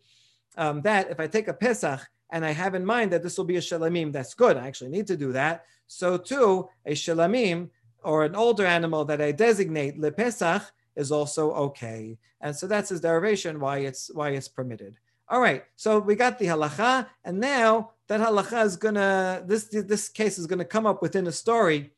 um, 0.58 0.82
that 0.82 1.10
if 1.12 1.20
I 1.20 1.28
take 1.28 1.48
a 1.48 1.54
Pesach 1.54 2.02
and 2.32 2.44
I 2.44 2.52
have 2.52 2.76
in 2.76 2.86
mind 2.86 3.12
that 3.12 3.22
this 3.22 3.38
will 3.38 3.46
be 3.46 3.58
a 3.58 3.62
shalamim, 3.62 4.12
that's 4.12 4.34
good. 4.34 4.58
I 4.58 4.68
actually 4.68 4.90
need 4.90 5.08
to 5.08 5.18
do 5.18 5.32
that. 5.34 5.66
So 5.88 6.18
too, 6.18 6.68
a 6.86 6.94
shalamim 6.94 7.70
or 8.04 8.26
an 8.26 8.36
older 8.36 8.66
animal 8.66 9.06
that 9.06 9.22
I 9.22 9.32
designate 9.32 10.00
le 10.00 10.12
Pesach 10.12 10.64
is 10.96 11.12
also 11.12 11.52
okay. 11.54 12.18
And 12.42 12.56
so 12.56 12.68
that's 12.68 12.90
his 12.90 13.02
derivation 13.02 13.60
why 13.60 13.80
it's 13.80 14.12
why 14.14 14.32
it's 14.32 14.48
permitted. 14.48 14.98
All 15.30 15.40
right, 15.40 15.64
so 15.76 16.00
we 16.00 16.16
got 16.16 16.38
the 16.38 16.46
halacha, 16.46 17.08
and 17.24 17.40
now 17.40 17.92
that 18.08 18.20
halacha 18.20 18.66
is 18.66 18.76
gonna 18.76 19.44
this 19.46 19.66
this 19.66 20.10
case 20.10 20.38
is 20.38 20.48
gonna 20.48 20.66
come 20.66 20.86
up 20.86 21.02
within 21.02 21.28
a 21.28 21.32
story, 21.32 21.92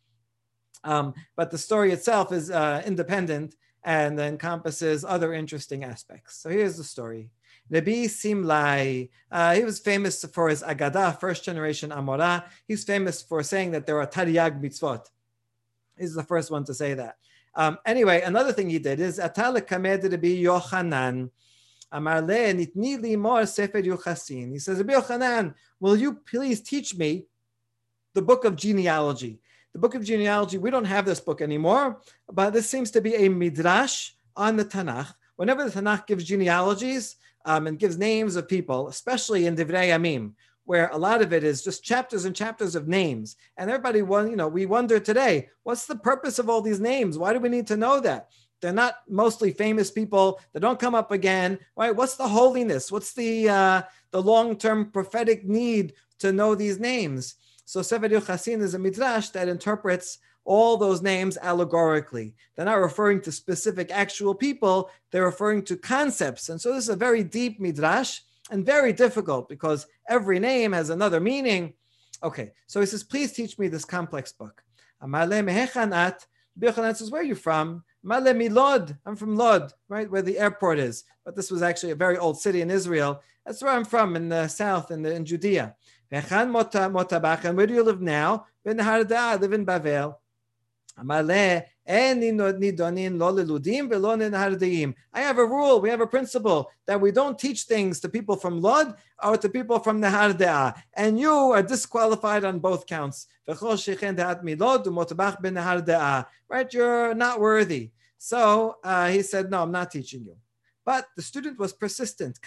um, 0.84 1.14
but 1.36 1.50
the 1.52 1.58
story 1.58 1.92
itself 1.92 2.32
is 2.32 2.52
uh, 2.52 2.84
independent 2.86 3.56
and 3.84 4.20
encompasses 4.20 5.04
other 5.04 5.34
interesting 5.34 5.84
aspects. 5.84 6.38
So 6.38 6.50
here's 6.50 6.78
the 6.78 6.84
story. 6.84 7.30
Rabbi 7.70 8.06
Simlai, 8.06 9.10
uh, 9.32 9.56
he 9.56 9.64
was 9.64 9.80
famous 9.80 10.24
for 10.26 10.50
his 10.50 10.62
Agadah, 10.62 11.20
first 11.20 11.44
generation 11.44 11.90
Amora. 11.90 12.44
He's 12.68 12.84
famous 12.84 13.24
for 13.24 13.42
saying 13.42 13.72
that 13.72 13.88
there 13.88 14.00
are 14.00 14.06
Tariag 14.08 14.62
mitzvot. 14.62 15.06
He's 15.98 16.14
the 16.14 16.24
first 16.24 16.52
one 16.52 16.64
to 16.66 16.74
say 16.74 16.94
that. 16.94 17.18
Um, 17.56 17.80
anyway, 17.86 18.22
another 18.22 18.52
thing 18.52 18.70
he 18.70 18.80
did 18.80 19.00
is 19.00 19.18
Atala 19.18 19.62
Kamed 19.62 20.04
Rabbi 20.04 20.44
Yochanan. 20.44 21.32
Amar 21.96 22.22
le 22.22 22.54
nitni 22.54 23.02
li 23.02 23.16
mor 23.16 23.46
sefer 23.46 23.82
Yochasin. 23.82 24.52
He 24.52 24.60
says, 24.60 24.80
Rabbi 24.80 24.94
Yochanan, 24.94 25.54
will 25.80 25.96
you 25.96 26.16
please 26.16 26.60
teach 26.60 26.94
me 26.98 27.26
the 28.14 28.22
book 28.22 28.44
of 28.44 28.58
genealogy? 28.58 29.40
The 29.72 29.80
book 29.80 29.96
of 29.96 30.04
genealogy, 30.04 30.58
we 30.58 30.72
don't 30.72 30.84
have 30.84 31.06
this 31.06 31.22
book 31.22 31.42
anymore, 31.42 32.02
but 32.30 32.52
this 32.52 32.70
seems 32.70 32.92
to 32.92 33.02
be 33.02 33.16
a 33.16 33.30
midrash 33.30 34.12
on 34.36 34.58
the 34.58 34.66
Tanakh. 34.66 35.14
Whenever 35.38 35.64
the 35.64 35.82
Tanakh 35.82 36.06
gives 36.06 36.26
genealogies 36.26 37.16
um, 37.46 37.66
and 37.68 37.80
gives 37.80 37.98
names 37.98 38.36
of 38.36 38.50
people, 38.50 38.90
especially 38.90 39.46
in 39.46 39.56
Divrei 39.56 39.88
Yamim, 39.88 40.34
where 40.66 40.90
a 40.90 40.98
lot 40.98 41.22
of 41.22 41.32
it 41.32 41.46
is 41.46 41.64
just 41.64 41.84
chapters 41.84 42.26
and 42.26 42.36
chapters 42.36 42.76
of 42.76 42.90
names. 42.90 43.38
And 43.56 43.70
everybody, 43.70 44.00
you 44.00 44.36
know, 44.36 44.50
we 44.50 44.66
wonder 44.66 45.00
today, 45.00 45.48
what's 45.64 45.86
the 45.86 45.96
purpose 45.96 46.40
of 46.40 46.50
all 46.50 46.62
these 46.62 46.82
names? 46.82 47.18
Why 47.18 47.32
do 47.32 47.40
we 47.40 47.50
need 47.50 47.68
to 47.68 47.78
know 47.78 48.02
that? 48.02 48.30
They're 48.62 48.74
not 48.74 48.96
mostly 49.08 49.52
famous 49.52 49.91
people. 49.91 50.39
They 50.54 50.60
don't 50.60 50.80
come 50.80 50.96
up 50.96 51.12
again, 51.12 51.60
right? 51.76 51.96
What's 51.96 52.15
the 52.15 52.28
holiness? 52.28 52.91
What's 52.91 53.13
the 53.13 53.50
uh, 53.50 53.82
the 54.12 54.22
long 54.22 54.58
term 54.58 54.91
prophetic 54.91 55.46
need 55.46 55.94
to 56.20 56.32
know 56.32 56.56
these 56.56 56.80
names? 56.80 57.36
So 57.65 57.82
Sefer 57.82 58.10
Yochasin 58.10 58.62
is 58.62 58.74
a 58.74 58.80
midrash 58.80 59.30
that 59.30 59.48
interprets 59.48 60.20
all 60.46 60.78
those 60.78 61.02
names 61.02 61.38
allegorically. 61.41 62.36
They're 62.56 62.65
not 62.65 62.80
referring 62.80 63.22
to 63.22 63.32
specific 63.32 63.89
actual 63.91 64.36
people. 64.36 64.91
They're 65.12 65.26
referring 65.26 65.63
to 65.63 65.76
concepts. 65.76 66.50
And 66.50 66.62
so 66.62 66.74
this 66.74 66.84
is 66.84 66.89
a 66.89 66.96
very 66.96 67.24
deep 67.24 67.60
midrash 67.60 68.20
and 68.52 68.65
very 68.65 68.94
difficult 68.94 69.50
because 69.50 69.88
every 70.08 70.39
name 70.39 70.72
has 70.72 70.91
another 70.91 71.20
meaning. 71.20 71.74
Okay, 72.24 72.52
so 72.68 72.80
he 72.80 72.86
says, 72.86 73.04
please 73.04 73.34
teach 73.34 73.58
me 73.58 73.68
this 73.68 73.86
complex 73.86 74.32
book. 74.32 74.63
Amale 75.02 75.44
mehechanat. 75.44 76.28
Yochanan 76.60 76.96
says, 76.96 77.12
where 77.12 77.22
are 77.22 77.26
you 77.26 77.36
from? 77.36 77.84
Male 78.06 78.36
milod. 78.36 78.96
I'm 79.04 79.15
from 79.15 79.36
Lod, 79.36 79.74
right, 79.89 80.10
where 80.10 80.22
the 80.22 80.38
airport 80.38 80.78
is. 80.78 81.06
But 81.26 81.36
this 81.36 81.50
was 81.50 81.63
actually 81.63 81.91
a 81.91 81.96
very 81.96 82.18
old 82.18 82.39
city 82.39 82.62
in 82.62 82.70
Israel. 82.70 83.22
That's 83.46 83.63
where 83.63 83.74
I'm 83.74 83.84
from, 83.84 84.15
in 84.15 84.30
the 84.30 84.48
south, 84.48 84.91
in, 84.91 85.02
the, 85.02 85.13
in 85.13 85.26
Judea. 85.26 85.76
And 86.12 86.24
where 86.30 87.68
do 87.68 87.74
you 87.74 87.84
live 87.84 88.02
now? 88.02 88.46
I 88.65 89.36
live 89.38 89.54
in 89.54 89.65
Bavel. 89.65 90.15
I 90.98 91.02
have 95.15 95.38
a 95.38 95.46
rule, 95.46 95.82
we 95.82 95.89
have 95.89 96.02
a 96.02 96.08
principle 96.08 96.72
that 96.86 97.02
we 97.02 97.12
don't 97.12 97.38
teach 97.38 97.63
things 97.63 98.00
to 98.00 98.08
people 98.08 98.38
from 98.38 98.62
Lod 98.62 98.96
or 99.22 99.36
to 99.36 99.50
people 99.50 99.80
from 99.80 100.02
Nehardea. 100.02 100.74
And 100.94 101.20
you 101.20 101.34
are 101.34 101.63
disqualified 101.63 102.46
on 102.46 102.60
both 102.60 102.86
counts. 102.86 103.28
Right? 103.48 103.58
You're 106.74 107.13
not 107.13 107.41
worthy. 107.41 107.91
So 108.26 108.78
uh, 108.84 109.10
he 109.10 109.22
said, 109.22 109.52
No, 109.52 109.62
I'm 109.62 109.72
not 109.72 109.92
teaching 109.92 110.24
you. 110.24 110.36
But 110.84 111.06
the 111.16 111.22
student 111.22 111.60
was 111.60 111.74
persistent. 111.74 112.40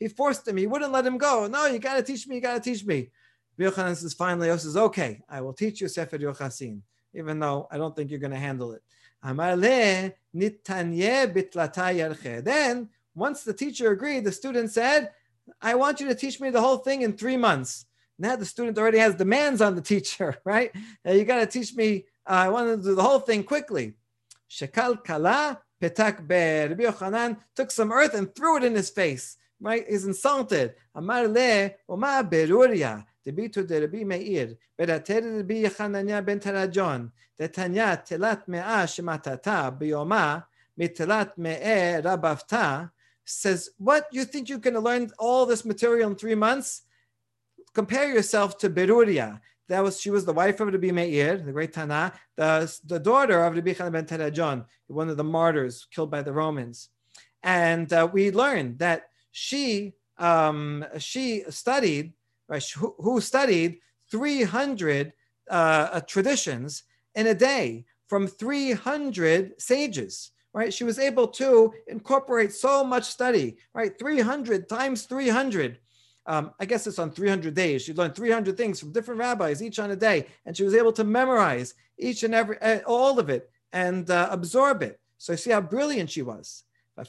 He 0.00 0.08
forced 0.08 0.48
him, 0.48 0.56
he 0.56 0.66
wouldn't 0.66 0.90
let 0.90 1.06
him 1.06 1.18
go. 1.18 1.46
No, 1.46 1.66
you 1.66 1.78
got 1.78 1.94
to 1.94 2.02
teach 2.02 2.26
me, 2.26 2.34
you 2.34 2.40
got 2.40 2.54
to 2.54 2.60
teach 2.60 2.84
me. 2.84 3.10
Yochanan 3.56 3.94
says, 3.94 4.12
finally, 4.12 4.48
Yosef 4.48 4.62
says, 4.62 4.76
Okay, 4.76 5.22
I 5.28 5.40
will 5.40 5.52
teach 5.52 5.80
you 5.80 5.86
Sefer 5.86 6.18
Yochasin 6.18 6.80
even 7.14 7.38
though 7.38 7.68
I 7.70 7.78
don't 7.78 7.94
think 7.94 8.10
you're 8.10 8.18
going 8.18 8.32
to 8.32 8.36
handle 8.36 8.72
it. 8.72 8.82
Then, 12.44 12.88
once 13.14 13.44
the 13.44 13.54
teacher 13.54 13.92
agreed, 13.92 14.24
the 14.24 14.32
student 14.32 14.70
said, 14.72 15.12
I 15.62 15.76
want 15.76 16.00
you 16.00 16.08
to 16.08 16.14
teach 16.16 16.40
me 16.40 16.50
the 16.50 16.60
whole 16.60 16.78
thing 16.78 17.02
in 17.02 17.12
three 17.12 17.36
months. 17.36 17.86
Now 18.18 18.34
the 18.34 18.44
student 18.44 18.78
already 18.78 18.98
has 18.98 19.14
demands 19.14 19.60
on 19.60 19.76
the 19.76 19.80
teacher, 19.92 20.38
right? 20.44 20.72
You 21.04 21.24
got 21.24 21.38
to 21.38 21.46
teach 21.46 21.72
me, 21.76 22.06
uh, 22.28 22.32
I 22.32 22.48
want 22.48 22.68
to 22.68 22.88
do 22.88 22.96
the 22.96 23.02
whole 23.02 23.20
thing 23.20 23.44
quickly. 23.44 23.94
Shekal 24.54 25.02
Kala 25.02 25.60
Petak 25.82 26.26
Ber. 26.26 26.68
Rabbi 26.68 26.84
Yochanan 26.84 27.36
took 27.56 27.70
some 27.70 27.90
earth 27.90 28.14
and 28.14 28.32
threw 28.34 28.58
it 28.58 28.64
in 28.64 28.74
his 28.74 28.90
face. 28.90 29.36
Right? 29.60 29.84
He's 29.88 30.04
insulted. 30.04 30.74
Amar 30.94 31.26
le 31.26 31.72
Oma 31.88 32.22
Beruria. 32.30 33.04
Debitu 33.26 33.66
de 33.66 33.80
Rabbi 33.80 34.04
Meir. 34.04 34.56
Berater 34.78 35.38
Rabbi 35.38 35.64
Yochananya 35.64 36.24
ben 36.24 36.38
Teradyon. 36.38 37.10
Detanya 37.38 38.06
Telat 38.06 38.46
Me'a 38.46 38.86
Shematata 38.86 39.76
Biyoma. 39.76 40.44
Mitelat 40.78 41.36
Me'e 41.36 42.02
Rabavta. 42.02 42.90
Says, 43.24 43.70
what 43.78 44.06
you 44.12 44.24
think 44.24 44.48
you're 44.48 44.58
going 44.58 44.74
to 44.74 44.80
learn 44.80 45.10
all 45.18 45.46
this 45.46 45.64
material 45.64 46.10
in 46.10 46.16
three 46.16 46.34
months? 46.34 46.82
Compare 47.72 48.12
yourself 48.12 48.58
to 48.58 48.70
Beruria. 48.70 49.40
That 49.68 49.82
was, 49.82 50.00
she 50.00 50.10
was 50.10 50.24
the 50.24 50.32
wife 50.32 50.60
of 50.60 50.68
Rabbi 50.68 50.90
Meir, 50.90 51.38
the 51.38 51.52
great 51.52 51.72
Tana, 51.72 52.12
the, 52.36 52.72
the 52.84 52.98
daughter 52.98 53.42
of 53.44 53.54
Rabbi 53.54 53.72
Chanan 53.72 53.92
ben 53.92 54.06
Teradyon, 54.06 54.64
one 54.88 55.08
of 55.08 55.16
the 55.16 55.24
martyrs 55.24 55.86
killed 55.90 56.10
by 56.10 56.22
the 56.22 56.32
Romans. 56.32 56.90
And 57.42 57.92
uh, 57.92 58.08
we 58.12 58.30
learned 58.30 58.78
that 58.80 59.08
she, 59.32 59.94
um, 60.18 60.84
she 60.98 61.44
studied 61.48 62.12
right, 62.48 62.62
who, 62.76 62.94
who 62.98 63.20
studied 63.20 63.78
300 64.10 65.12
uh, 65.50 66.00
traditions 66.00 66.84
in 67.14 67.26
a 67.28 67.34
day 67.34 67.84
from 68.06 68.26
300 68.26 69.60
sages 69.60 70.30
right? 70.54 70.72
She 70.72 70.84
was 70.84 71.00
able 71.00 71.26
to 71.28 71.74
incorporate 71.88 72.52
so 72.52 72.84
much 72.84 73.04
study 73.04 73.56
right? 73.74 73.98
300 73.98 74.68
times 74.68 75.02
300 75.02 75.78
um, 76.26 76.52
i 76.60 76.64
guess 76.64 76.86
it's 76.86 76.98
on 76.98 77.10
300 77.10 77.54
days 77.54 77.82
she 77.82 77.94
learned 77.94 78.14
300 78.14 78.56
things 78.56 78.80
from 78.80 78.92
different 78.92 79.20
rabbis 79.20 79.62
each 79.62 79.78
on 79.78 79.90
a 79.90 79.96
day 79.96 80.26
and 80.46 80.56
she 80.56 80.64
was 80.64 80.74
able 80.74 80.92
to 80.92 81.04
memorize 81.04 81.74
each 81.98 82.22
and 82.22 82.34
every 82.34 82.60
uh, 82.60 82.80
all 82.86 83.18
of 83.18 83.28
it 83.28 83.50
and 83.72 84.10
uh, 84.10 84.28
absorb 84.30 84.82
it 84.82 85.00
so 85.18 85.32
you 85.32 85.38
see 85.38 85.50
how 85.50 85.60
brilliant 85.60 86.10
she 86.10 86.22
was 86.22 86.64
and 86.96 87.08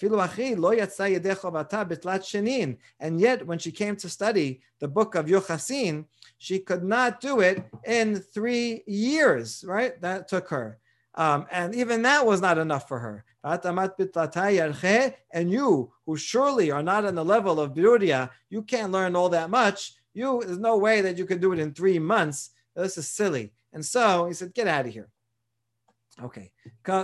yet, 3.21 3.45
when 3.45 3.59
she 3.59 3.71
came 3.71 3.95
to 3.97 4.09
study 4.09 4.61
the 4.79 4.87
book 4.87 5.13
of 5.13 5.27
Yochasin, 5.27 6.05
she 6.39 6.57
could 6.59 6.83
not 6.83 7.21
do 7.21 7.41
it 7.41 7.63
in 7.85 8.15
three 8.15 8.83
years, 8.87 9.63
right? 9.67 10.01
That 10.01 10.27
took 10.27 10.49
her. 10.49 10.79
Um, 11.17 11.45
and 11.51 11.73
even 11.73 12.01
that 12.01 12.25
was 12.25 12.41
not 12.41 12.57
enough 12.57 12.87
for 12.87 12.99
her. 12.99 13.23
And 13.43 15.51
you, 15.51 15.93
who 16.05 16.17
surely 16.17 16.71
are 16.71 16.83
not 16.83 17.05
on 17.05 17.15
the 17.15 17.23
level 17.23 17.59
of 17.59 17.73
Beruria, 17.73 18.29
you 18.49 18.63
can't 18.63 18.91
learn 18.91 19.15
all 19.15 19.29
that 19.29 19.49
much. 19.49 19.93
You, 20.13 20.41
there's 20.45 20.57
no 20.57 20.77
way 20.77 21.01
that 21.01 21.17
you 21.17 21.25
can 21.25 21.39
do 21.39 21.53
it 21.53 21.59
in 21.59 21.73
three 21.73 21.99
months. 21.99 22.49
This 22.75 22.97
is 22.97 23.07
silly. 23.07 23.53
And 23.71 23.85
so 23.85 24.27
he 24.27 24.33
said, 24.33 24.53
get 24.53 24.67
out 24.67 24.87
of 24.87 24.93
here. 24.93 25.09
Okay, 26.23 26.49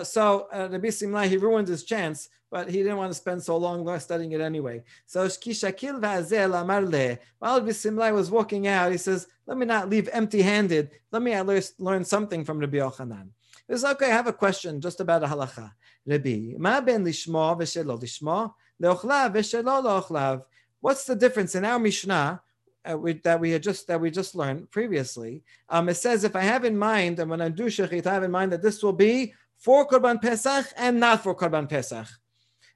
so 0.04 0.48
uh, 0.54 0.70
Rabbi 0.72 0.88
Simlai, 0.88 1.28
he 1.28 1.36
ruined 1.36 1.68
his 1.68 1.84
chance, 1.84 2.30
but 2.50 2.70
he 2.70 2.78
didn't 2.78 2.96
want 2.96 3.12
to 3.12 3.18
spend 3.18 3.44
so 3.44 3.58
long 3.58 4.00
studying 4.00 4.32
it 4.32 4.40
anyway. 4.40 4.84
So 5.06 5.26
Kishakil 5.26 6.00
Amarle, 6.00 7.18
while 7.40 7.60
Rabbi 7.60 7.72
Simlai 7.72 8.14
was 8.14 8.32
walking 8.32 8.68
out, 8.68 8.92
he 8.92 8.98
says, 8.98 9.28
let 9.46 9.58
me 9.58 9.66
not 9.66 9.90
leave 9.90 10.08
empty-handed. 10.14 10.92
Let 11.12 11.22
me 11.22 11.34
at 11.34 11.46
least 11.46 11.80
learn 11.80 12.06
something 12.06 12.46
from 12.46 12.60
Rabbi 12.60 12.78
Yochanan. 12.78 13.28
Says, 13.72 13.86
okay, 13.86 14.08
I 14.08 14.10
have 14.10 14.28
a 14.28 14.34
question 14.34 14.82
just 14.82 15.00
about 15.00 15.24
a 15.24 15.28
halacha. 15.28 15.72
Rabbi, 16.06 16.56
ma 16.58 16.82
ben 16.82 17.06
lishmo 17.06 17.58
v'shelo 17.58 17.98
lishmo, 17.98 18.54
leochlav 18.84 19.34
v'shelo 19.34 19.82
leochlav. 19.82 20.44
what's 20.82 21.06
the 21.06 21.16
difference 21.16 21.56
in 21.56 21.64
our 21.64 21.80
Mishnah 21.80 22.42
uh, 22.84 22.98
we, 22.98 23.14
that 23.14 23.40
we 23.40 23.52
had 23.52 23.64
just 23.64 23.88
that 23.88 24.02
we 24.02 24.12
just 24.12 24.36
learned 24.36 24.70
previously? 24.72 25.42
Um, 25.70 25.88
it 25.88 25.96
says 25.96 26.26
if 26.26 26.36
I 26.36 26.42
have 26.42 26.66
in 26.66 26.78
mind, 26.78 27.20
and 27.20 27.30
when 27.30 27.40
I 27.40 27.48
do 27.48 27.68
shechit, 27.68 28.06
I 28.06 28.14
have 28.14 28.24
in 28.24 28.32
mind 28.32 28.52
that 28.52 28.62
this 28.62 28.84
will 28.84 28.92
be 28.92 29.34
for 29.58 29.88
Korban 29.88 30.22
Pesach 30.22 30.66
and 30.76 31.00
not 31.00 31.24
for 31.24 31.34
Korban 31.34 31.70
Pesach. 31.70 32.08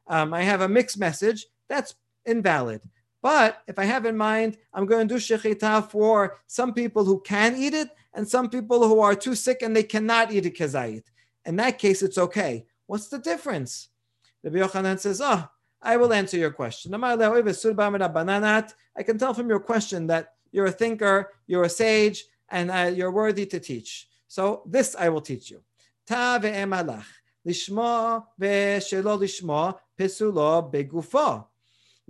Um, 0.08 0.34
I 0.34 0.44
have 0.44 0.62
a 0.62 0.70
mixed 0.70 0.98
message. 0.98 1.46
That's 1.68 1.94
invalid. 2.26 2.82
But 3.22 3.64
if 3.68 3.80
I 3.80 3.84
have 3.84 4.06
in 4.06 4.16
mind, 4.16 4.56
I'm 4.74 4.86
going 4.86 5.10
to 5.10 5.16
do 5.16 5.20
shechita 5.20 5.90
for 5.90 6.38
some 6.48 6.74
people 6.74 7.04
who 7.04 7.20
can 7.20 7.58
eat 7.58 7.74
it 7.74 7.90
and 8.16 8.28
some 8.28 8.50
people 8.50 8.88
who 8.88 9.02
are 9.02 9.14
too 9.14 9.36
sick 9.36 9.62
and 9.62 9.76
they 9.76 9.84
cannot 9.84 10.32
eat 10.32 10.46
a 10.46 10.50
kezayit. 10.50 11.04
In 11.46 11.58
that 11.58 11.78
case, 11.78 12.02
it's 12.02 12.18
okay. 12.18 12.66
What's 12.88 13.10
the 13.10 13.20
difference? 13.20 13.90
Rabbi 14.44 14.58
Yochanan 14.58 15.00
says, 15.00 15.22
oh, 15.22 15.48
I 15.82 15.98
will 15.98 16.14
answer 16.14 16.38
your 16.38 16.52
question. 16.52 16.94
I 16.94 17.16
can 19.04 19.18
tell 19.18 19.34
from 19.34 19.50
your 19.50 19.60
question 19.60 20.08
that 20.08 20.34
you're 20.52 20.68
a 20.68 20.72
thinker, 20.72 21.32
you're 21.46 21.66
a 21.66 21.70
sage, 21.70 22.26
and 22.50 22.72
uh, 22.72 22.92
you're 22.96 23.12
worthy 23.12 23.46
to 23.48 23.60
teach. 23.60 24.08
So 24.28 24.64
this 24.66 24.96
I 24.98 25.10
will 25.10 25.22
teach 25.22 25.52
you. 25.52 25.62
Ta 26.08 26.40
ve'emalach, 26.42 27.06
lishma 27.46 28.26
ve'shelo 28.40 29.20
lishma, 29.20 29.78
pesulo 30.00 30.72
begufo. 30.72 31.46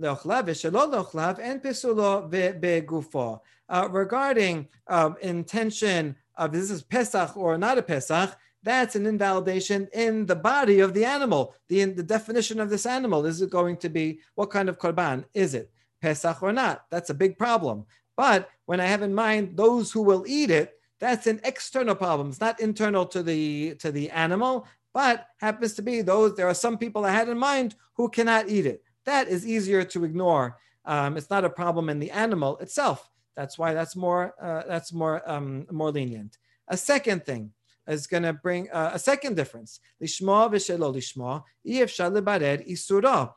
Leochlav, 0.00 1.38
and. 1.38 3.40
Uh, 3.68 3.88
regarding 3.90 4.68
um, 4.88 5.16
intention 5.22 6.14
of 6.36 6.52
this 6.52 6.70
is 6.70 6.82
Pesach 6.82 7.36
or 7.36 7.58
not 7.58 7.78
a 7.78 7.82
Pesach, 7.82 8.36
that's 8.62 8.96
an 8.96 9.06
invalidation 9.06 9.88
in 9.92 10.26
the 10.26 10.36
body 10.36 10.80
of 10.80 10.92
the 10.92 11.04
animal. 11.04 11.54
The, 11.68 11.84
the 11.84 12.02
definition 12.02 12.60
of 12.60 12.68
this 12.68 12.84
animal 12.84 13.24
is 13.24 13.40
it 13.40 13.50
going 13.50 13.76
to 13.78 13.88
be 13.88 14.20
what 14.34 14.50
kind 14.50 14.68
of 14.68 14.78
korban 14.78 15.24
is 15.34 15.54
it? 15.54 15.70
Pesach 16.02 16.42
or 16.42 16.52
not? 16.52 16.84
That's 16.90 17.10
a 17.10 17.14
big 17.14 17.38
problem. 17.38 17.86
But 18.16 18.48
when 18.64 18.80
I 18.80 18.86
have 18.86 19.02
in 19.02 19.14
mind 19.14 19.56
those 19.56 19.92
who 19.92 20.02
will 20.02 20.24
eat 20.26 20.50
it, 20.50 20.74
that's 20.98 21.26
an 21.26 21.40
external 21.44 21.94
problem. 21.94 22.30
It's 22.30 22.40
not 22.40 22.60
internal 22.60 23.06
to 23.06 23.22
the 23.22 23.74
to 23.76 23.92
the 23.92 24.10
animal, 24.10 24.66
but 24.94 25.28
happens 25.38 25.74
to 25.74 25.82
be 25.82 26.02
those. 26.02 26.34
There 26.34 26.48
are 26.48 26.54
some 26.54 26.78
people 26.78 27.04
I 27.04 27.10
had 27.10 27.28
in 27.28 27.38
mind 27.38 27.74
who 27.94 28.08
cannot 28.08 28.48
eat 28.48 28.66
it. 28.66 28.82
That 29.06 29.28
is 29.28 29.46
easier 29.46 29.84
to 29.84 30.04
ignore. 30.04 30.58
Um, 30.84 31.16
it's 31.16 31.30
not 31.30 31.44
a 31.44 31.50
problem 31.50 31.88
in 31.88 31.98
the 31.98 32.10
animal 32.10 32.58
itself. 32.58 33.10
That's 33.36 33.58
why 33.58 33.74
that's 33.74 33.96
more 33.96 34.34
uh, 34.40 34.62
that's 34.68 34.92
more 34.92 35.22
um, 35.30 35.66
more 35.70 35.90
lenient. 35.90 36.38
A 36.68 36.76
second 36.76 37.24
thing, 37.24 37.52
is 37.86 38.06
going 38.06 38.22
to 38.22 38.32
bring 38.32 38.68
uh, 38.70 38.90
a 38.94 38.98
second 38.98 39.36
difference. 39.36 39.80
Lishma 40.02 40.50
v'shelo 40.50 40.94
lishma, 40.94 41.42
ifshar 41.66 42.10
levarer 42.12 42.68
isura. 42.68 43.32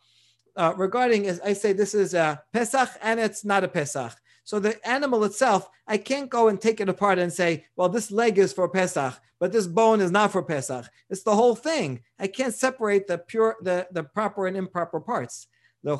Uh, 0.55 0.73
regarding, 0.75 1.27
as 1.27 1.39
I 1.41 1.53
say, 1.53 1.73
this 1.73 1.93
is 1.93 2.13
a 2.13 2.41
Pesach 2.51 2.89
and 3.01 3.19
it's 3.19 3.45
not 3.45 3.63
a 3.63 3.67
Pesach. 3.67 4.13
So 4.43 4.59
the 4.59 4.85
animal 4.87 5.23
itself, 5.23 5.69
I 5.87 5.97
can't 5.97 6.29
go 6.29 6.47
and 6.47 6.59
take 6.59 6.81
it 6.81 6.89
apart 6.89 7.19
and 7.19 7.31
say, 7.31 7.65
well, 7.75 7.87
this 7.87 8.11
leg 8.11 8.39
is 8.39 8.51
for 8.51 8.67
Pesach, 8.67 9.13
but 9.39 9.51
this 9.51 9.67
bone 9.67 10.01
is 10.01 10.11
not 10.11 10.31
for 10.31 10.41
Pesach. 10.41 10.85
It's 11.09 11.23
the 11.23 11.35
whole 11.35 11.55
thing. 11.55 12.01
I 12.17 12.27
can't 12.27 12.53
separate 12.53 13.07
the 13.07 13.19
pure, 13.19 13.57
the, 13.61 13.87
the 13.91 14.03
proper 14.03 14.47
and 14.47 14.57
improper 14.57 14.99
parts. 14.99 15.47
But 15.83 15.97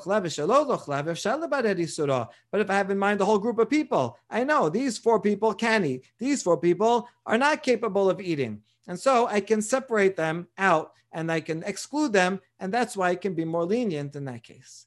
if 2.61 2.69
I 2.69 2.73
have 2.73 2.91
in 2.91 2.97
mind 2.97 3.19
the 3.19 3.25
whole 3.25 3.39
group 3.39 3.59
of 3.59 3.69
people, 3.69 4.17
I 4.30 4.43
know 4.43 4.69
these 4.69 4.97
four 4.97 5.19
people 5.21 5.53
can 5.53 5.86
eat. 5.86 6.05
These 6.17 6.43
four 6.43 6.57
people 6.57 7.07
are 7.25 7.38
not 7.38 7.63
capable 7.63 8.09
of 8.09 8.19
eating. 8.19 8.61
And 8.88 8.99
so 8.99 9.27
I 9.27 9.39
can 9.39 9.61
separate 9.61 10.15
them 10.15 10.47
out 10.57 10.93
and 11.11 11.32
I 11.32 11.41
can 11.41 11.63
exclude 11.63 12.11
them. 12.11 12.41
And 12.59 12.73
that's 12.73 12.97
why 12.97 13.09
I 13.09 13.15
can 13.15 13.36
be 13.36 13.45
more 13.45 13.65
lenient 13.65 14.15
in 14.15 14.25
that 14.25 14.43
case. 14.43 14.86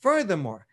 Furthermore, 0.00 0.66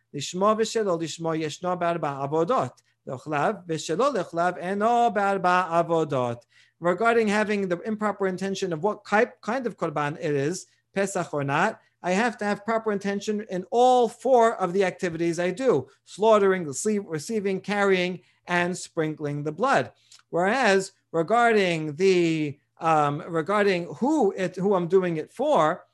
Regarding 6.82 7.28
having 7.28 7.67
the 7.67 7.82
improper 7.86 8.28
intention 8.28 8.74
of 8.74 8.84
what 8.84 9.03
kind 9.03 9.67
of 9.67 9.78
korban 9.78 10.17
it 10.17 10.34
is, 10.34 10.65
Pesach 10.95 11.34
or 11.34 11.43
not, 11.43 11.80
I 12.02 12.12
have 12.12 12.38
to 12.38 12.45
have 12.45 12.66
proper 12.66 12.91
intention 12.91 13.45
in 13.50 13.66
all 13.72 14.08
four 14.08 14.56
of 14.56 14.74
the 14.74 14.86
activities 14.86 15.39
I 15.39 15.52
do 15.52 15.88
slaughtering, 16.06 16.66
receiving, 16.66 17.62
carrying, 17.62 18.22
and 18.47 18.78
sprinkling 18.78 19.43
the 19.43 19.52
blood. 19.52 19.91
Whereas 20.30 20.93
regarding 21.12 21.95
the 21.95 22.58
um, 22.80 23.22
regarding 23.28 23.93
who 23.95 24.34
it 24.38 24.56
who 24.56 24.74
I'm 24.76 24.88
doing 24.88 25.18
it 25.18 25.32
for, 25.32 25.86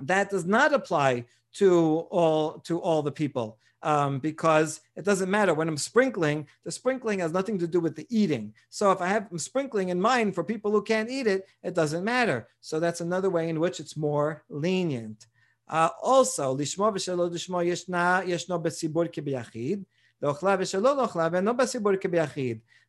that 0.00 0.30
does 0.30 0.46
not 0.46 0.72
apply 0.72 1.26
to 1.54 2.06
all 2.10 2.58
to 2.60 2.78
all 2.78 3.02
the 3.02 3.12
people 3.12 3.58
um, 3.82 4.18
because 4.18 4.80
it 4.96 5.04
doesn't 5.04 5.30
matter 5.30 5.54
when 5.54 5.68
I'm 5.68 5.76
sprinkling. 5.76 6.46
The 6.64 6.72
sprinkling 6.72 7.20
has 7.20 7.32
nothing 7.32 7.58
to 7.58 7.66
do 7.66 7.80
with 7.80 7.96
the 7.96 8.06
eating. 8.10 8.54
So 8.68 8.92
if 8.92 9.00
I 9.00 9.08
have 9.08 9.28
sprinkling 9.36 9.88
in 9.88 10.00
mind 10.00 10.34
for 10.34 10.44
people 10.44 10.70
who 10.70 10.82
can't 10.82 11.10
eat 11.10 11.26
it, 11.26 11.48
it 11.62 11.74
doesn't 11.74 12.04
matter. 12.04 12.48
So 12.60 12.78
that's 12.78 13.00
another 13.00 13.30
way 13.30 13.48
in 13.48 13.58
which 13.60 13.80
it's 13.80 13.96
more 13.96 14.44
lenient. 14.48 15.26
Uh, 15.68 15.90
also, 16.02 16.56
yeshna 16.56 18.24
yeshno. 18.26 18.60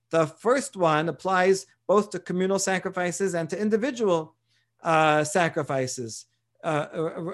The 0.10 0.28
first 0.28 0.76
one 0.76 1.08
applies 1.08 1.66
both 1.88 2.10
to 2.10 2.20
communal 2.20 2.60
sacrifices 2.60 3.34
and 3.34 3.50
to 3.50 3.58
individual 3.58 4.36
uh, 4.84 5.24
sacrifices 5.24 6.26
uh, 6.64 6.86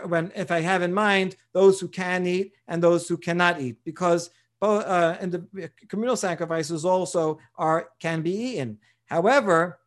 when 0.07 0.31
if 0.35 0.51
I 0.51 0.61
have 0.61 0.81
in 0.81 0.93
mind 0.93 1.35
those 1.53 1.79
who 1.79 1.87
can 1.87 2.25
eat 2.25 2.53
and 2.67 2.81
those 2.81 3.07
who 3.07 3.17
cannot 3.17 3.61
eat, 3.61 3.77
because 3.83 4.29
both 4.59 4.85
uh, 4.85 5.17
and 5.19 5.31
the 5.31 5.71
communal 5.87 6.15
sacrifices 6.15 6.85
also 6.85 7.39
are 7.55 7.89
can 7.99 8.21
be 8.21 8.31
eaten. 8.31 8.79
However, 9.05 9.79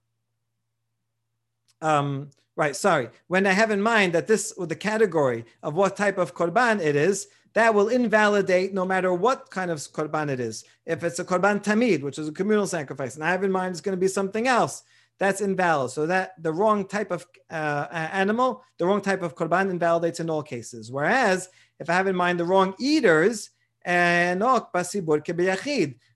um, 1.83 2.31
right, 2.57 2.77
sorry, 2.77 3.09
when 3.27 3.47
I 3.47 3.53
have 3.53 3.71
in 3.71 3.83
mind 3.83 4.13
that 4.13 4.27
this 4.27 4.53
the 4.59 4.77
category 4.77 5.45
of 5.63 5.75
what 5.75 5.97
type 5.97 6.19
of 6.19 6.35
korban 6.35 6.81
it 6.81 6.97
is, 6.97 7.29
that 7.55 7.75
will 7.75 7.89
invalidate 7.89 8.73
no 8.73 8.85
matter 8.85 9.13
what 9.13 9.51
kind 9.51 9.71
of 9.71 9.79
korban 9.79 10.31
it 10.31 10.41
is. 10.41 10.65
If 10.87 11.03
it's 11.03 11.19
a 11.19 11.25
korban 11.25 11.63
tamid, 11.63 12.03
which 12.03 12.19
is 12.19 12.29
a 12.29 12.33
communal 12.33 12.67
sacrifice, 12.67 13.17
and 13.17 13.25
I 13.25 13.31
have 13.31 13.45
in 13.45 13.53
mind 13.53 13.73
it's 13.73 13.81
going 13.81 13.97
to 13.97 14.01
be 14.01 14.09
something 14.09 14.47
else, 14.47 14.85
that's 15.21 15.43
invalid. 15.43 15.93
So 15.93 16.07
that 16.07 16.33
the 16.43 16.53
wrong 16.53 16.89
type 16.89 17.13
of 17.13 17.27
uh, 17.51 17.87
animal, 17.93 18.65
the 18.79 18.87
wrong 18.87 19.03
type 19.03 19.23
of 19.23 19.37
korban 19.37 19.71
invalidates 19.71 20.19
in 20.19 20.31
all 20.31 20.43
cases. 20.43 20.91
Whereas 20.91 21.49
if 21.79 21.89
I 21.89 21.93
have 21.93 22.09
in 22.09 22.17
mind 22.17 22.41
the 22.41 22.45
wrong 22.47 22.75
eaters, 22.81 23.51
and 23.85 24.43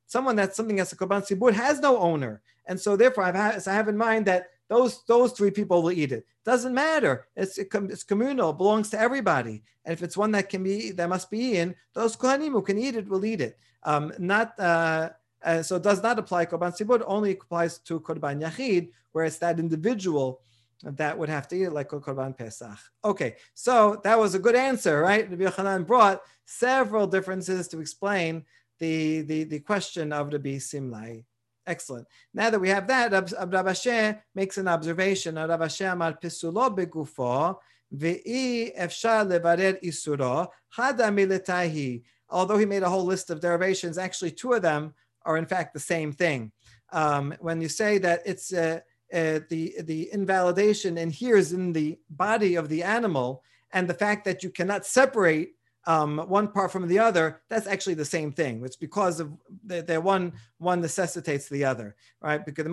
someone 0.07 0.37
that's 0.37 0.57
something 0.57 0.77
that's 0.77 0.93
a 0.93 0.97
korban 0.97 1.23
tzibur 1.23 1.53
has 1.53 1.81
no 1.81 1.99
owner, 1.99 2.43
and 2.67 2.81
so 2.81 2.97
therefore 2.97 3.25
I've 3.25 3.35
had, 3.35 3.63
so 3.63 3.71
I 3.71 3.75
have 3.75 3.89
in 3.89 3.97
mind 3.97 4.27
that 4.27 4.47
those 4.69 5.05
those 5.05 5.33
three 5.33 5.51
people 5.51 5.83
will 5.83 5.93
eat 5.93 6.11
it. 6.11 6.27
Doesn't 6.45 6.75
matter. 6.75 7.27
It's 7.37 7.59
it's 7.59 8.05
communal. 8.05 8.55
Belongs 8.55 8.89
to 8.91 8.99
everybody. 8.99 9.63
And 9.85 9.93
if 9.93 10.03
it's 10.03 10.17
one 10.17 10.33
that 10.33 10.49
can 10.49 10.63
be 10.63 10.93
that 10.93 11.09
must 11.11 11.31
be 11.31 11.39
eaten, 11.39 11.75
those 11.93 12.17
kohanim 12.17 12.53
who 12.53 12.63
can 12.63 12.79
eat 12.79 12.97
it 12.97 13.09
will 13.09 13.25
eat 13.25 13.43
it. 13.43 13.59
Um, 13.83 14.13
not. 14.19 14.59
Uh, 14.59 15.11
uh, 15.45 15.63
so 15.63 15.77
it 15.77 15.83
does 15.83 16.03
not 16.03 16.19
apply 16.19 16.47
korban 16.47 16.73
tzibur, 16.77 17.03
only 17.07 17.33
applies 17.33 17.79
to 17.79 18.01
korban 18.01 18.43
yachid, 18.43 18.91
where 19.13 19.25
it's 19.25 19.39
that 19.39 19.61
individual 19.61 20.41
that 20.83 21.17
would 21.19 21.29
have 21.29 21.49
to 21.49 21.57
eat 21.57 21.65
it 21.65 21.73
like 21.73 21.89
korban 21.89 22.37
pesach. 22.37 22.79
Okay, 23.05 23.37
so 23.55 24.01
that 24.05 24.19
was 24.19 24.35
a 24.35 24.39
good 24.39 24.57
answer, 24.57 25.01
right? 25.01 25.31
Rabbi 25.31 25.45
Yochanan 25.45 25.87
brought 25.87 26.23
several 26.45 27.07
differences 27.07 27.69
to 27.69 27.81
explain 27.81 28.45
the, 28.79 29.23
the, 29.23 29.45
the 29.45 29.61
question 29.61 30.13
of 30.13 30.33
Rabbi 30.33 30.57
Simlai. 30.57 31.25
Excellent. 31.67 32.07
Now 32.35 32.51
that 32.51 32.61
we 32.61 32.69
have 32.69 32.87
that, 32.89 33.13
Rav 33.13 33.67
Ashi 33.67 34.21
makes 34.35 34.59
an 34.59 34.69
observation. 34.69 35.37
Rav 35.37 35.61
Ashi 35.61 35.91
amar 35.91 36.19
pisulo 36.23 36.77
begufo 36.77 37.57
ve'i 37.95 38.77
efshar 38.79 39.27
levarer 39.27 39.83
isuro 39.83 40.49
hada 40.77 41.09
militahi. 41.09 42.03
Although 42.29 42.59
he 42.59 42.67
made 42.67 42.83
a 42.83 42.89
whole 42.89 43.05
list 43.05 43.31
of 43.31 43.41
derivations, 43.41 43.97
actually 43.97 44.33
two 44.33 44.53
of 44.53 44.63
them 44.63 44.93
are 45.25 45.37
in 45.37 45.47
fact 45.47 45.75
the 45.75 45.81
same 45.81 46.12
thing. 46.12 46.53
Um, 46.93 47.35
when 47.41 47.61
you 47.61 47.68
say 47.68 47.99
that 47.99 48.22
it's 48.25 48.53
uh, 48.53 48.81
uh, 49.12 49.41
the 49.49 49.75
the 49.83 50.11
invalidation 50.12 50.99
and 50.99 51.12
here 51.12 51.37
is 51.37 51.53
in 51.53 51.72
the 51.72 51.99
body 52.11 52.55
of 52.55 52.68
the 52.68 52.83
animal, 52.83 53.43
and 53.72 53.89
the 53.89 53.95
fact 53.95 54.25
that 54.25 54.43
you 54.43 54.51
cannot 54.51 54.87
separate 54.87 55.51
um, 55.87 56.18
one 56.28 56.49
part 56.49 56.72
from 56.72 56.89
the 56.89 56.99
other, 56.99 57.43
that's 57.49 57.66
actually 57.66 57.95
the 57.95 58.05
same 58.05 58.32
thing. 58.32 58.62
It's 58.64 58.76
because 58.76 59.20
of 59.20 59.32
the, 59.66 59.82
the 59.82 60.01
one 60.01 60.32
one 60.59 60.80
necessitates 60.80 61.49
the 61.49 61.64
other, 61.64 61.95
right? 62.22 62.45
Because 62.45 62.64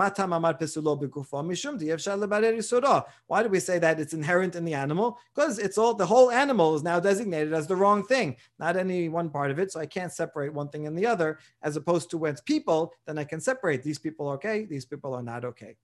why 3.27 3.43
do 3.43 3.49
we 3.49 3.59
say 3.59 3.79
that 3.79 3.99
it's 3.99 4.13
inherent 4.13 4.55
in 4.55 4.63
the 4.63 4.73
animal? 4.73 5.19
Because 5.35 5.59
it's 5.59 5.77
all 5.77 5.93
the 5.93 6.05
whole 6.05 6.31
animal 6.31 6.75
is 6.75 6.83
now 6.83 6.99
designated 6.99 7.53
as 7.53 7.67
the 7.67 7.75
wrong 7.75 8.05
thing, 8.05 8.37
not 8.59 8.77
any 8.77 9.09
one 9.09 9.29
part 9.29 9.51
of 9.51 9.59
it. 9.59 9.71
So 9.71 9.79
I 9.79 9.85
can't 9.85 10.13
separate 10.13 10.53
one 10.53 10.69
thing 10.69 10.87
and 10.87 10.97
the 10.97 11.05
other, 11.05 11.39
as 11.63 11.75
opposed 11.75 12.09
to 12.11 12.17
when 12.17 12.31
it's 12.31 12.41
people, 12.41 12.93
then 13.05 13.17
I 13.17 13.25
can 13.25 13.41
separate 13.41 13.83
these 13.83 13.99
people 13.99 14.29
okay, 14.29 14.65
these 14.65 14.85
people 14.85 15.13
are 15.13 15.23
not 15.23 15.43
okay. 15.43 15.75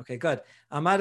Okay, 0.00 0.16
good. 0.16 0.40
Amar 0.70 0.98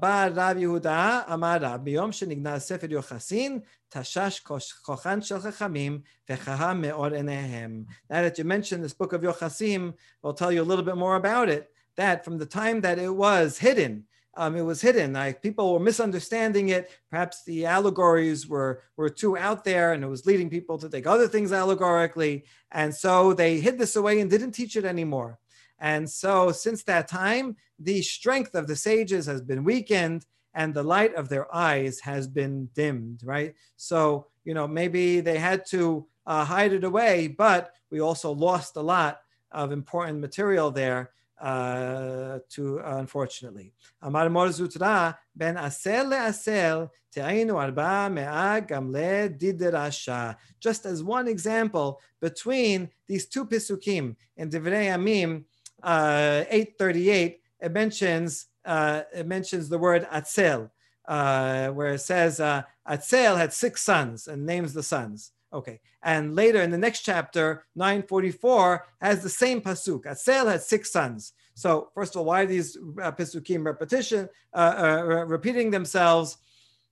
בא 0.00 0.28
רב 0.34 0.56
יהודה, 0.56 1.20
אמר 1.32 1.56
רב, 1.60 1.80
ביום 1.84 2.12
שנגנז 2.12 2.62
ספר 2.62 2.92
יוחסין, 2.92 3.60
תשש 3.88 4.40
כוחן 4.82 5.22
של 5.22 5.38
חכמים 5.38 6.00
וחכם 6.30 6.80
מאור 6.80 7.06
עיניהם. 7.06 7.84
Now 8.10 8.22
that 8.22 8.38
you 8.38 8.44
mentioned 8.44 8.84
this 8.84 8.94
book 8.94 9.12
of 9.12 9.22
Yochasin, 9.22 9.92
I'll 10.24 10.32
tell 10.32 10.52
you 10.52 10.62
a 10.62 10.68
little 10.70 10.84
bit 10.84 10.96
more 10.96 11.16
about 11.16 11.48
it. 11.48 11.70
That 11.96 12.24
from 12.24 12.38
the 12.38 12.46
time 12.46 12.80
that 12.82 12.98
it 12.98 13.14
was 13.14 13.58
hidden, 13.58 14.04
um, 14.38 14.56
it 14.56 14.62
was 14.62 14.80
hidden. 14.80 15.12
Like 15.14 15.42
people 15.42 15.72
were 15.72 15.80
misunderstanding 15.90 16.68
it. 16.68 16.90
Perhaps 17.10 17.44
the 17.44 17.66
allegories 17.66 18.46
were 18.52 18.82
were 18.96 19.10
too 19.10 19.36
out 19.36 19.64
there, 19.64 19.92
and 19.92 20.04
it 20.04 20.06
was 20.14 20.24
leading 20.24 20.48
people 20.48 20.78
to 20.78 20.88
take 20.88 21.06
other 21.06 21.28
things 21.28 21.52
allegorically. 21.52 22.44
And 22.70 22.94
so 22.94 23.34
they 23.34 23.58
hid 23.58 23.78
this 23.78 23.96
away 23.96 24.20
and 24.20 24.30
didn't 24.30 24.52
teach 24.52 24.76
it 24.76 24.84
anymore. 24.84 25.38
And 25.80 26.08
so 26.08 26.52
since 26.52 26.82
that 26.84 27.08
time, 27.08 27.56
the 27.78 28.02
strength 28.02 28.54
of 28.54 28.66
the 28.66 28.76
sages 28.76 29.26
has 29.26 29.40
been 29.40 29.64
weakened 29.64 30.26
and 30.54 30.74
the 30.74 30.82
light 30.82 31.14
of 31.14 31.28
their 31.28 31.54
eyes 31.54 32.00
has 32.00 32.26
been 32.26 32.68
dimmed, 32.74 33.22
right? 33.24 33.54
So, 33.76 34.26
you 34.44 34.54
know, 34.54 34.66
maybe 34.66 35.20
they 35.20 35.38
had 35.38 35.64
to 35.66 36.06
uh, 36.26 36.44
hide 36.44 36.72
it 36.72 36.84
away, 36.84 37.28
but 37.28 37.72
we 37.90 38.00
also 38.00 38.32
lost 38.32 38.76
a 38.76 38.80
lot 38.80 39.20
of 39.52 39.72
important 39.72 40.18
material 40.20 40.70
there 40.70 41.10
uh, 41.40 42.40
to 42.50 42.80
uh, 42.80 42.96
unfortunately. 42.96 43.72
Amar 44.02 44.28
Mar 44.28 44.48
Zutra 44.48 45.16
ben 45.34 45.54
atzel 45.54 46.06
le'atzel 46.10 46.90
te'ainu 47.14 47.54
arba 47.54 48.10
me'a 48.10 48.60
gamle 48.66 49.38
didrasha. 49.38 50.36
Just 50.60 50.84
as 50.86 51.02
one 51.02 51.28
example 51.28 52.00
between 52.20 52.90
these 53.06 53.26
two 53.26 53.44
pisukim 53.46 54.16
in 54.36 54.50
Divrei 54.50 54.86
Yamim 54.88 55.44
uh, 55.82 56.44
838, 56.50 57.40
it 57.60 57.72
mentions 57.72 58.46
uh, 58.64 59.02
it 59.14 59.26
mentions 59.26 59.68
the 59.68 59.78
word 59.78 60.06
atzel, 60.12 60.70
uh, 61.06 61.68
where 61.68 61.94
it 61.94 62.00
says 62.00 62.38
uh, 62.38 62.62
Atzel 62.88 63.36
had 63.36 63.52
six 63.52 63.82
sons 63.82 64.28
and 64.28 64.44
names 64.44 64.74
the 64.74 64.82
sons. 64.82 65.32
Okay, 65.52 65.80
and 66.02 66.36
later 66.36 66.60
in 66.60 66.70
the 66.70 66.76
next 66.76 67.00
chapter, 67.00 67.64
944 67.74 68.86
has 69.00 69.22
the 69.22 69.28
same 69.30 69.62
pasuk. 69.62 70.04
Atzel 70.04 70.50
had 70.50 70.60
six 70.60 70.92
sons. 70.92 71.32
So 71.54 71.88
first 71.94 72.14
of 72.14 72.20
all, 72.20 72.26
why 72.26 72.42
are 72.42 72.46
these 72.46 72.76
uh, 73.02 73.10
pasukim 73.12 73.64
repetition 73.64 74.28
uh, 74.52 74.74
uh, 74.78 75.24
repeating 75.26 75.70
themselves? 75.70 76.36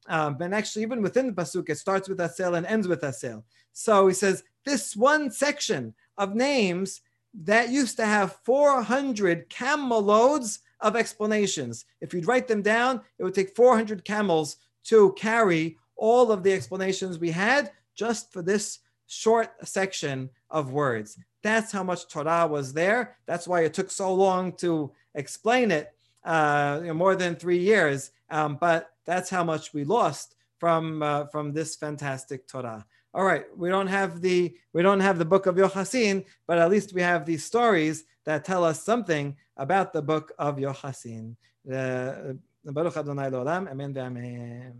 Um, 0.08 0.36
and 0.40 0.54
actually, 0.54 0.82
even 0.82 1.02
within 1.02 1.26
the 1.26 1.32
pasuk, 1.32 1.68
it 1.68 1.76
starts 1.76 2.08
with 2.08 2.18
Atzel 2.18 2.56
and 2.56 2.66
ends 2.66 2.88
with 2.88 3.02
Atzel. 3.02 3.42
So 3.72 4.08
he 4.08 4.14
says 4.14 4.42
this 4.64 4.96
one 4.96 5.30
section 5.30 5.94
of 6.16 6.34
names 6.34 7.02
that 7.44 7.70
used 7.70 7.96
to 7.96 8.06
have 8.06 8.38
400 8.44 9.48
camel 9.48 10.00
loads 10.00 10.60
of 10.80 10.96
explanations. 10.96 11.84
If 12.00 12.12
you'd 12.14 12.26
write 12.26 12.48
them 12.48 12.62
down, 12.62 13.00
it 13.18 13.24
would 13.24 13.34
take 13.34 13.54
400 13.54 14.04
camels 14.04 14.56
to 14.84 15.12
carry 15.14 15.76
all 15.96 16.30
of 16.30 16.42
the 16.42 16.52
explanations 16.52 17.18
we 17.18 17.30
had 17.30 17.72
just 17.94 18.32
for 18.32 18.42
this 18.42 18.80
short 19.06 19.50
section 19.66 20.30
of 20.50 20.72
words. 20.72 21.18
That's 21.42 21.72
how 21.72 21.82
much 21.82 22.08
Torah 22.08 22.46
was 22.46 22.72
there. 22.72 23.16
That's 23.26 23.46
why 23.46 23.62
it 23.62 23.74
took 23.74 23.90
so 23.90 24.12
long 24.12 24.52
to 24.54 24.92
explain 25.14 25.70
it, 25.70 25.92
uh, 26.24 26.80
you 26.82 26.88
know, 26.88 26.94
more 26.94 27.16
than 27.16 27.36
three 27.36 27.58
years. 27.58 28.10
Um, 28.30 28.56
but 28.60 28.90
that's 29.04 29.30
how 29.30 29.44
much 29.44 29.72
we 29.72 29.84
lost 29.84 30.34
from 30.58 31.02
uh, 31.02 31.26
from 31.26 31.52
this 31.52 31.76
fantastic 31.76 32.48
Torah. 32.48 32.84
All 33.16 33.24
right, 33.24 33.46
we 33.56 33.70
don't 33.70 33.86
have 33.86 34.20
the 34.20 34.54
we 34.74 34.82
don't 34.82 35.00
have 35.00 35.18
the 35.18 35.24
book 35.24 35.46
of 35.46 35.54
Yochasin, 35.54 36.26
but 36.46 36.58
at 36.58 36.68
least 36.68 36.92
we 36.92 37.00
have 37.00 37.24
these 37.24 37.42
stories 37.46 38.04
that 38.26 38.44
tell 38.44 38.62
us 38.62 38.84
something 38.84 39.34
about 39.56 39.94
the 39.94 40.02
book 40.02 40.32
of 40.38 40.58
Yochasin. 40.58 41.34
Uh, 41.66 42.34
Baruch 42.62 42.98
Adonai 42.98 43.28
Amen 43.28 44.74